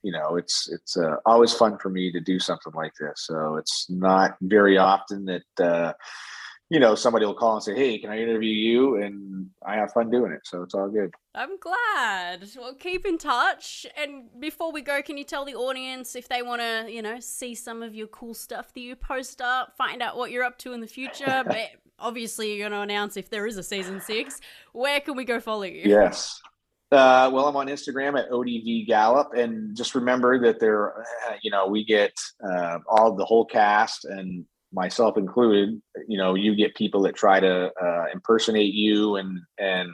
you 0.04 0.12
know, 0.12 0.36
it's 0.36 0.70
it's 0.70 0.98
uh, 0.98 1.18
always 1.26 1.54
fun 1.54 1.78
for 1.78 1.90
me 1.90 2.12
to 2.12 2.20
do 2.20 2.40
something 2.40 2.74
like 2.74 2.94
this. 3.00 3.26
So 3.28 3.56
it's 3.56 3.90
not 3.90 4.38
very 4.42 4.78
often 4.78 5.26
that 5.26 5.64
uh, 5.64 5.94
you 6.70 6.80
know 6.80 6.96
somebody 6.96 7.26
will 7.26 7.36
call 7.36 7.56
and 7.56 7.64
say, 7.64 7.76
"Hey, 7.76 8.00
can 8.00 8.10
I 8.10 8.20
interview 8.20 8.50
you?" 8.50 9.02
And 9.02 9.50
I 9.66 9.76
have 9.76 9.92
fun 9.92 10.10
doing 10.10 10.32
it. 10.32 10.42
So 10.46 10.64
it's 10.64 10.74
all 10.74 10.90
good. 10.90 11.14
I'm 11.36 11.58
glad. 11.60 12.48
Well, 12.58 12.74
keep 12.74 13.06
in 13.06 13.18
touch. 13.18 13.86
And 13.96 14.30
before 14.40 14.72
we 14.72 14.82
go, 14.82 15.02
can 15.02 15.18
you 15.18 15.24
tell 15.24 15.46
the 15.46 15.56
audience 15.56 16.16
if 16.16 16.28
they 16.28 16.42
want 16.42 16.62
to, 16.62 16.92
you 16.92 17.02
know, 17.02 17.20
see 17.20 17.56
some 17.56 17.84
of 17.84 17.94
your 17.94 18.08
cool 18.08 18.34
stuff 18.34 18.74
that 18.74 18.82
you 18.82 18.96
post 18.96 19.42
up, 19.42 19.78
find 19.78 20.02
out 20.02 20.18
what 20.18 20.32
you're 20.32 20.44
up 20.44 20.58
to 20.60 20.74
in 20.74 20.82
the 20.82 20.88
future? 20.88 21.44
but 21.46 21.70
obviously, 22.00 22.50
you're 22.50 22.70
going 22.70 22.78
to 22.78 22.82
announce 22.82 23.18
if 23.18 23.30
there 23.30 23.46
is 23.46 23.58
a 23.58 23.64
season 23.64 24.02
six. 24.02 24.42
Where 24.74 25.00
can 25.00 25.16
we 25.16 25.26
go 25.26 25.40
follow 25.40 25.64
you? 25.64 25.84
Yes. 25.86 26.42
Uh, 26.92 27.30
well, 27.32 27.48
I'm 27.48 27.56
on 27.56 27.68
Instagram 27.68 28.20
at 28.20 28.30
ODV 28.30 28.86
Gallop, 28.86 29.34
and 29.34 29.76
just 29.78 29.96
remember 29.96 30.38
that 30.40 30.60
there, 30.60 31.00
uh, 31.00 31.36
you 31.42 31.50
know, 31.50 31.68
we 31.68 31.86
get 31.86 32.12
uh, 32.44 32.80
all 32.86 33.16
the 33.16 33.24
whole 33.24 33.46
cast 33.46 34.04
and 34.04 34.46
myself 34.74 35.18
included. 35.18 35.82
You 36.10 36.18
know, 36.18 36.36
you 36.36 36.54
get 36.54 36.76
people 36.76 37.02
that 37.04 37.16
try 37.16 37.40
to 37.40 37.72
uh, 37.82 38.06
impersonate 38.14 38.74
you, 38.74 39.16
and 39.16 39.40
and 39.58 39.90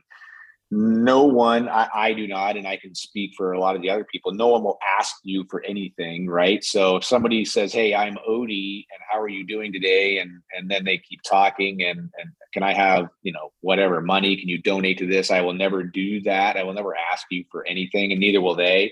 no 0.70 1.24
one, 1.24 1.70
I, 1.70 1.88
I 1.93 2.13
do 2.13 2.28
not, 2.28 2.57
and 2.57 2.68
I 2.68 2.76
can 2.76 2.93
speak 2.93 3.32
for 3.38 3.53
a 3.53 3.59
lot 3.59 3.76
of 3.78 3.82
the 3.82 3.89
other 3.89 4.05
people. 4.11 4.34
No 4.34 4.47
one 4.47 4.63
will 4.63 4.78
ask 4.99 5.15
you 5.24 5.45
for 5.49 5.63
anything, 5.63 6.28
right? 6.28 6.61
So 6.63 6.97
if 6.97 7.05
somebody 7.05 7.45
says, 7.45 7.72
"Hey, 7.72 7.95
I'm 7.95 8.18
Odie, 8.28 8.86
and 8.91 8.99
how 9.09 9.22
are 9.22 9.30
you 9.30 9.45
doing 9.45 9.72
today?" 9.72 10.18
and 10.20 10.41
and 10.57 10.70
then 10.70 10.84
they 10.84 10.97
keep 10.97 11.22
talking, 11.22 11.84
and 11.84 11.99
and 11.99 12.32
can 12.53 12.63
I 12.63 12.74
have 12.74 13.07
you 13.22 13.32
know 13.32 13.53
whatever 13.61 14.01
money? 14.01 14.36
Can 14.36 14.49
you 14.49 14.61
donate 14.61 14.97
to 14.97 15.07
this? 15.07 15.32
I 15.32 15.39
will 15.39 15.53
never 15.53 15.84
do 15.84 16.22
that. 16.24 16.57
I 16.57 16.63
will 16.63 16.74
never 16.74 16.95
ask 17.13 17.26
you 17.32 17.45
for 17.49 17.65
anything, 17.65 18.11
and 18.11 18.20
neither 18.20 18.41
will 18.41 18.55
they. 18.55 18.91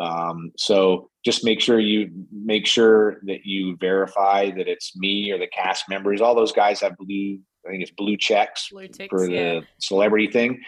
Um, 0.00 0.50
so 0.56 1.10
just 1.24 1.44
make 1.44 1.60
sure 1.60 1.78
you 1.78 2.10
make 2.32 2.66
sure 2.66 3.20
that 3.26 3.44
you 3.44 3.76
verify 3.76 4.50
that 4.50 4.66
it's 4.66 4.96
me 4.96 5.30
or 5.30 5.38
the 5.38 5.46
cast 5.46 5.88
members. 5.88 6.20
All 6.20 6.34
those 6.34 6.52
guys 6.52 6.80
have 6.80 6.96
blue, 6.96 7.38
I 7.64 7.70
think 7.70 7.82
it's 7.82 7.92
blue 7.92 8.16
checks 8.16 8.68
Blue 8.70 8.88
ticks, 8.88 9.10
for 9.10 9.26
the 9.26 9.32
yeah. 9.32 9.60
celebrity 9.78 10.26
thing. 10.26 10.60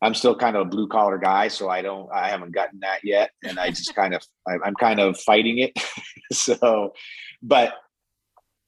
I'm 0.00 0.14
still 0.14 0.36
kind 0.36 0.56
of 0.56 0.62
a 0.62 0.70
blue 0.70 0.86
collar 0.86 1.18
guy, 1.18 1.48
so 1.48 1.68
I 1.68 1.82
don't, 1.82 2.08
I 2.12 2.28
haven't 2.28 2.52
gotten 2.52 2.80
that 2.80 3.00
yet, 3.02 3.30
and 3.42 3.58
I 3.58 3.70
just 3.70 3.94
kind 3.94 4.14
of, 4.14 4.22
I'm 4.46 4.74
kind 4.74 5.00
of 5.00 5.18
fighting 5.18 5.58
it. 5.58 5.72
so, 6.32 6.92
but 7.42 7.74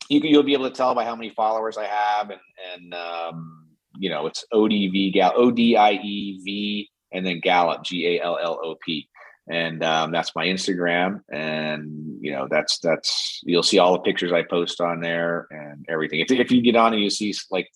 you 0.08 0.20
can, 0.20 0.30
you'll 0.30 0.42
be 0.42 0.54
able 0.54 0.68
to 0.68 0.74
tell 0.74 0.94
by 0.94 1.04
how 1.04 1.14
many 1.14 1.30
followers 1.30 1.78
I 1.78 1.86
have, 1.86 2.30
and 2.30 2.40
and 2.74 2.94
um, 2.94 3.68
you 3.96 4.10
know, 4.10 4.26
it's 4.26 4.44
ODV 4.52 5.12
Gal, 5.12 5.32
O 5.36 5.50
D 5.50 5.76
I 5.76 5.92
E 5.92 6.40
V, 6.44 6.90
and 7.12 7.24
then 7.24 7.40
Gallop, 7.40 7.84
G 7.84 8.06
A 8.16 8.22
L 8.22 8.36
L 8.42 8.58
O 8.62 8.74
P, 8.84 9.08
and 9.48 9.84
um, 9.84 10.10
that's 10.10 10.34
my 10.34 10.46
Instagram, 10.46 11.20
and 11.32 12.18
you 12.20 12.32
know, 12.32 12.48
that's 12.50 12.80
that's 12.80 13.40
you'll 13.44 13.62
see 13.62 13.78
all 13.78 13.92
the 13.92 14.00
pictures 14.00 14.32
I 14.32 14.42
post 14.42 14.80
on 14.80 15.00
there 15.00 15.46
and 15.50 15.86
everything. 15.88 16.20
If 16.20 16.32
if 16.32 16.50
you 16.50 16.60
get 16.60 16.76
on 16.76 16.92
and 16.92 17.02
you 17.02 17.10
see 17.10 17.32
like 17.50 17.68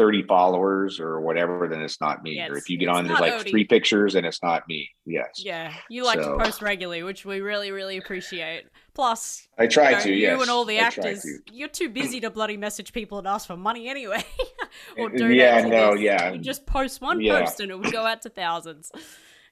30 0.00 0.22
followers 0.22 0.98
or 0.98 1.20
whatever, 1.20 1.68
then 1.68 1.82
it's 1.82 2.00
not 2.00 2.22
me. 2.22 2.36
Yeah, 2.36 2.48
or 2.48 2.56
if 2.56 2.70
you 2.70 2.78
get 2.78 2.88
on, 2.88 3.06
there's 3.06 3.20
like 3.20 3.34
Odie. 3.34 3.50
three 3.50 3.64
pictures 3.64 4.14
and 4.14 4.24
it's 4.24 4.42
not 4.42 4.62
me. 4.66 4.88
Yes. 5.04 5.28
Yeah, 5.44 5.74
you 5.90 6.06
like 6.06 6.22
So- 6.22 6.38
to 6.38 6.42
post 6.42 6.62
regularly, 6.62 7.02
which 7.02 7.26
we 7.26 7.42
really, 7.42 7.70
really 7.70 7.98
appreciate. 7.98 8.64
Plus, 8.94 9.46
I 9.58 9.66
try 9.66 9.90
you 9.90 9.96
know, 9.96 10.02
to, 10.02 10.08
you 10.10 10.16
yes. 10.16 10.40
and 10.40 10.50
all 10.50 10.64
the 10.64 10.78
I 10.78 10.84
actors, 10.84 11.20
to. 11.20 11.38
you're 11.52 11.68
too 11.68 11.90
busy 11.90 12.18
to 12.20 12.30
bloody 12.30 12.56
message 12.56 12.94
people 12.94 13.18
and 13.18 13.26
ask 13.28 13.46
for 13.46 13.58
money 13.58 13.88
anyway. 13.90 14.24
or 14.98 15.10
donate 15.10 15.36
yeah, 15.36 15.66
no, 15.66 15.92
this. 15.92 16.00
yeah. 16.00 16.32
You 16.32 16.38
just 16.38 16.64
post 16.64 17.02
one 17.02 17.20
Yeah. 17.20 17.40
post 17.40 17.60
and 17.60 17.70
it 17.70 17.78
would 17.78 17.92
go 17.92 18.06
out 18.06 18.22
to 18.22 18.30
thousands. 18.30 18.90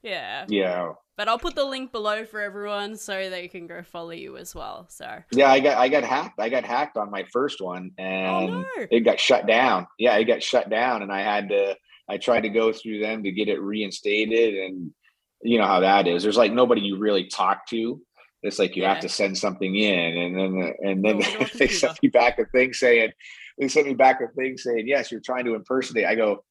Yeah. 0.03 0.46
Yeah. 0.49 0.92
But 1.16 1.28
I'll 1.28 1.38
put 1.38 1.57
the 1.57 1.64
link 1.64 1.90
below 1.90 2.24
for 2.24 2.40
everyone 2.40 2.96
so 2.96 3.28
they 3.28 3.49
can 3.49 3.66
go 3.66 3.82
follow 3.82 4.11
you 4.12 4.36
as 4.36 4.55
well. 4.55 4.86
So 4.88 5.22
Yeah, 5.32 5.51
I 5.51 5.59
got 5.61 5.76
I 5.78 5.88
got 5.88 6.05
hacked. 6.05 6.38
I 6.38 6.49
got 6.49 6.64
hacked 6.64 6.96
on 6.96 7.11
my 7.11 7.24
first 7.32 7.61
one 7.61 7.90
oh, 7.99 8.03
and 8.03 8.51
Oh, 8.51 8.64
no. 8.78 8.86
it 8.90 9.01
got 9.01 9.18
shut 9.18 9.46
down. 9.46 9.86
Yeah, 9.99 10.16
it 10.16 10.24
got 10.24 10.42
shut 10.42 10.70
down 10.70 11.03
and 11.03 11.12
I 11.12 11.22
had 11.22 11.49
to 11.49 11.76
I 12.09 12.18
tried 12.18 12.42
to 12.42 12.49
go 12.49 12.72
through 12.72 13.01
them 13.01 13.24
to 13.24 13.32
get 13.32 13.49
it 13.49 13.61
reinstated 13.61 14.55
and 14.55 14.92
you 15.42 15.59
know 15.59 15.66
how 15.66 15.80
that 15.80 16.07
is. 16.07 16.22
There's 16.22 16.36
like 16.36 16.53
nobody 16.53 16.82
you 16.82 16.99
really 16.99 17.26
talk 17.26 17.66
to. 17.68 18.01
It's 18.44 18.61
like 18.61 18.76
you 18.76 18.82
Yeah. 18.84 18.94
have 18.94 19.03
to 19.03 19.09
send 19.09 19.36
something 19.36 19.74
in 19.74 20.16
and 20.16 20.38
then 20.38 20.72
and 20.82 21.05
then 21.05 21.20
oh, 21.40 21.44
a 21.44 21.51
they 21.59 21.66
sent 21.68 22.01
me 22.03 22.09
back 22.11 22.38
a 22.38 22.44
thing 22.46 22.72
saying 22.72 23.11
they 23.59 23.66
sent 23.66 23.88
me 23.88 23.94
back 23.94 24.20
a 24.20 24.28
thing 24.34 24.57
saying, 24.57 24.86
Yes, 24.86 25.11
you're 25.11 25.20
trying 25.20 25.44
to 25.46 25.57
impersonate. 25.57 26.07
I 26.07 26.14
go, 26.14 26.44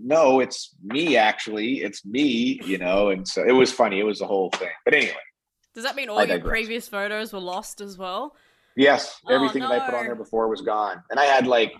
No, 0.00 0.40
it's 0.40 0.74
me 0.82 1.16
actually. 1.16 1.82
It's 1.82 2.04
me, 2.04 2.60
you 2.64 2.78
know, 2.78 3.10
and 3.10 3.26
so 3.26 3.44
it 3.46 3.52
was 3.52 3.72
funny. 3.72 4.00
It 4.00 4.04
was 4.04 4.18
the 4.18 4.26
whole 4.26 4.50
thing. 4.50 4.68
But 4.84 4.94
anyway. 4.94 5.16
does 5.74 5.84
that 5.84 5.96
mean 5.96 6.08
I 6.08 6.12
all 6.12 6.18
your 6.18 6.36
digress. 6.38 6.50
previous 6.50 6.88
photos 6.88 7.32
were 7.32 7.40
lost 7.40 7.80
as 7.80 7.98
well? 7.98 8.34
Yes, 8.76 9.20
Oh, 9.28 9.34
everything 9.34 9.62
that 9.62 9.70
I 9.70 9.86
put 9.86 9.94
on 9.94 10.06
there 10.06 10.16
before 10.16 10.48
was 10.48 10.60
gone, 10.60 11.02
and 11.10 11.20
I 11.20 11.24
had 11.26 11.46
like 11.46 11.72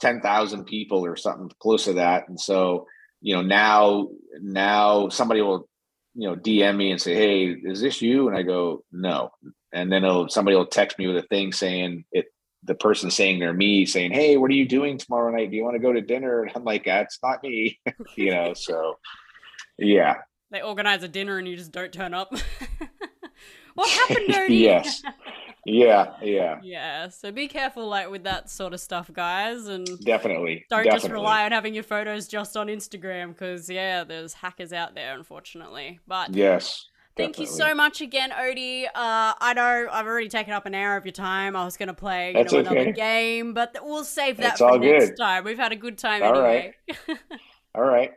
ten 0.00 0.20
thousand 0.20 0.64
people 0.64 1.04
or 1.04 1.16
something 1.16 1.50
close 1.60 1.84
to 1.84 1.94
that. 1.94 2.28
And 2.28 2.40
so, 2.40 2.86
you 3.20 3.34
know, 3.34 3.42
now 3.42 4.08
now 4.40 5.08
somebody 5.10 5.42
will, 5.42 5.68
you 6.14 6.28
know, 6.28 6.36
DM 6.36 6.76
me 6.76 6.90
and 6.90 7.00
say, 7.00 7.14
"Hey, 7.14 7.48
is 7.48 7.80
this 7.82 8.00
you?" 8.00 8.28
And 8.28 8.36
I 8.36 8.42
go, 8.42 8.82
"No," 8.92 9.30
and 9.72 9.92
then 9.92 10.04
somebody 10.30 10.56
will 10.56 10.66
text 10.66 10.98
me 10.98 11.06
with 11.06 11.22
a 11.22 11.28
thing 11.28 11.52
saying 11.52 12.04
it. 12.12 12.26
The 12.64 12.74
person 12.74 13.10
saying 13.10 13.40
they're 13.40 13.52
me, 13.52 13.84
saying, 13.86 14.12
"Hey, 14.12 14.36
what 14.36 14.50
are 14.50 14.54
you 14.54 14.66
doing 14.66 14.96
tomorrow 14.98 15.32
night? 15.34 15.50
Do 15.50 15.56
you 15.56 15.64
want 15.64 15.74
to 15.74 15.80
go 15.80 15.92
to 15.92 16.00
dinner?" 16.00 16.42
And 16.42 16.52
I'm 16.54 16.64
like, 16.64 16.84
"That's 16.84 17.18
not 17.22 17.42
me," 17.42 17.80
you 18.16 18.30
know. 18.30 18.54
So, 18.54 18.98
yeah, 19.78 20.18
They 20.50 20.62
organize 20.62 21.02
a 21.02 21.08
dinner 21.08 21.38
and 21.38 21.48
you 21.48 21.56
just 21.56 21.72
don't 21.72 21.92
turn 21.92 22.14
up. 22.14 22.32
what 23.74 23.90
happened, 23.90 24.28
Odie? 24.34 24.60
yes, 24.60 25.02
yeah, 25.64 26.14
yeah, 26.22 26.58
Yeah, 26.62 27.08
so 27.08 27.32
be 27.32 27.48
careful 27.48 27.88
like 27.88 28.10
with 28.10 28.24
that 28.24 28.50
sort 28.50 28.74
of 28.74 28.80
stuff, 28.80 29.10
guys, 29.12 29.66
and 29.66 29.86
definitely. 30.04 30.64
don't 30.70 30.84
definitely. 30.84 31.00
just 31.08 31.12
rely 31.12 31.44
on 31.44 31.52
having 31.52 31.74
your 31.74 31.84
photos 31.84 32.28
just 32.28 32.56
on 32.56 32.66
Instagram 32.68 33.28
because 33.28 33.68
yeah, 33.70 34.04
there's 34.04 34.34
hackers 34.34 34.72
out 34.72 34.94
there, 34.94 35.14
unfortunately. 35.16 36.00
But 36.06 36.34
Yes. 36.34 36.86
Thank 37.16 37.38
you 37.38 37.46
so 37.46 37.74
much 37.74 38.00
again, 38.00 38.30
Odie. 38.30 38.84
Uh, 38.86 38.90
I 38.94 39.52
know 39.54 39.88
I've 39.90 40.06
already 40.06 40.28
taken 40.28 40.52
up 40.52 40.66
an 40.66 40.74
hour 40.74 40.96
of 40.96 41.04
your 41.04 41.12
time. 41.12 41.56
I 41.56 41.64
was 41.64 41.76
gonna 41.76 41.94
play 41.94 42.28
you 42.28 42.34
That's 42.34 42.52
know 42.52 42.60
another 42.60 42.78
okay. 42.80 42.92
game, 42.92 43.54
but 43.54 43.76
we'll 43.82 44.04
save 44.04 44.36
that 44.38 44.52
It's 44.52 44.58
for 44.60 44.78
next 44.78 45.10
good. 45.10 45.16
time. 45.16 45.44
We've 45.44 45.58
had 45.58 45.72
a 45.72 45.76
good 45.76 45.98
time 45.98 46.22
All 46.22 46.34
anyway. 46.34 46.74
All 47.74 47.84
right. 47.84 48.12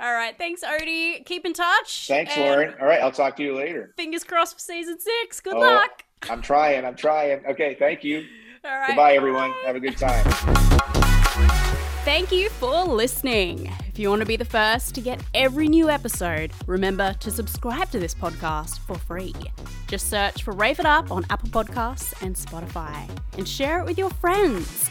All 0.00 0.12
right, 0.12 0.36
thanks, 0.36 0.62
Odie. 0.64 1.24
Keep 1.24 1.46
in 1.46 1.52
touch. 1.52 2.08
Thanks, 2.08 2.36
Lauren. 2.36 2.74
All 2.80 2.86
right, 2.86 3.00
I'll 3.00 3.12
talk 3.12 3.36
to 3.36 3.42
you 3.42 3.54
later. 3.54 3.94
Fingers 3.96 4.24
crossed 4.24 4.54
for 4.54 4.60
season 4.60 4.98
six. 4.98 5.40
Good 5.40 5.54
Oh, 5.54 5.60
luck. 5.60 6.04
I'm 6.28 6.42
trying. 6.42 6.84
I'm 6.84 6.96
trying. 6.96 7.46
Okay, 7.46 7.76
thank 7.78 8.02
you. 8.02 8.24
All 8.64 8.70
right. 8.78 8.88
Goodbye, 8.88 9.14
everyone. 9.14 9.50
bye. 9.52 9.62
Have 9.66 9.76
a 9.76 9.80
good 9.80 9.96
time. 9.96 11.20
Thank 12.04 12.32
you 12.32 12.50
for 12.50 12.84
listening. 12.84 13.72
If 13.88 13.98
you 13.98 14.10
want 14.10 14.20
to 14.20 14.26
be 14.26 14.36
the 14.36 14.44
first 14.44 14.94
to 14.94 15.00
get 15.00 15.22
every 15.32 15.68
new 15.68 15.88
episode, 15.88 16.52
remember 16.66 17.14
to 17.20 17.30
subscribe 17.30 17.90
to 17.92 17.98
this 17.98 18.14
podcast 18.14 18.80
for 18.80 18.98
free. 18.98 19.34
Just 19.88 20.10
search 20.10 20.42
for 20.42 20.52
Rave 20.52 20.80
It 20.80 20.84
Up 20.84 21.10
on 21.10 21.24
Apple 21.30 21.48
Podcasts 21.48 22.12
and 22.22 22.36
Spotify 22.36 23.08
and 23.38 23.48
share 23.48 23.80
it 23.80 23.86
with 23.86 23.96
your 23.96 24.10
friends. 24.10 24.90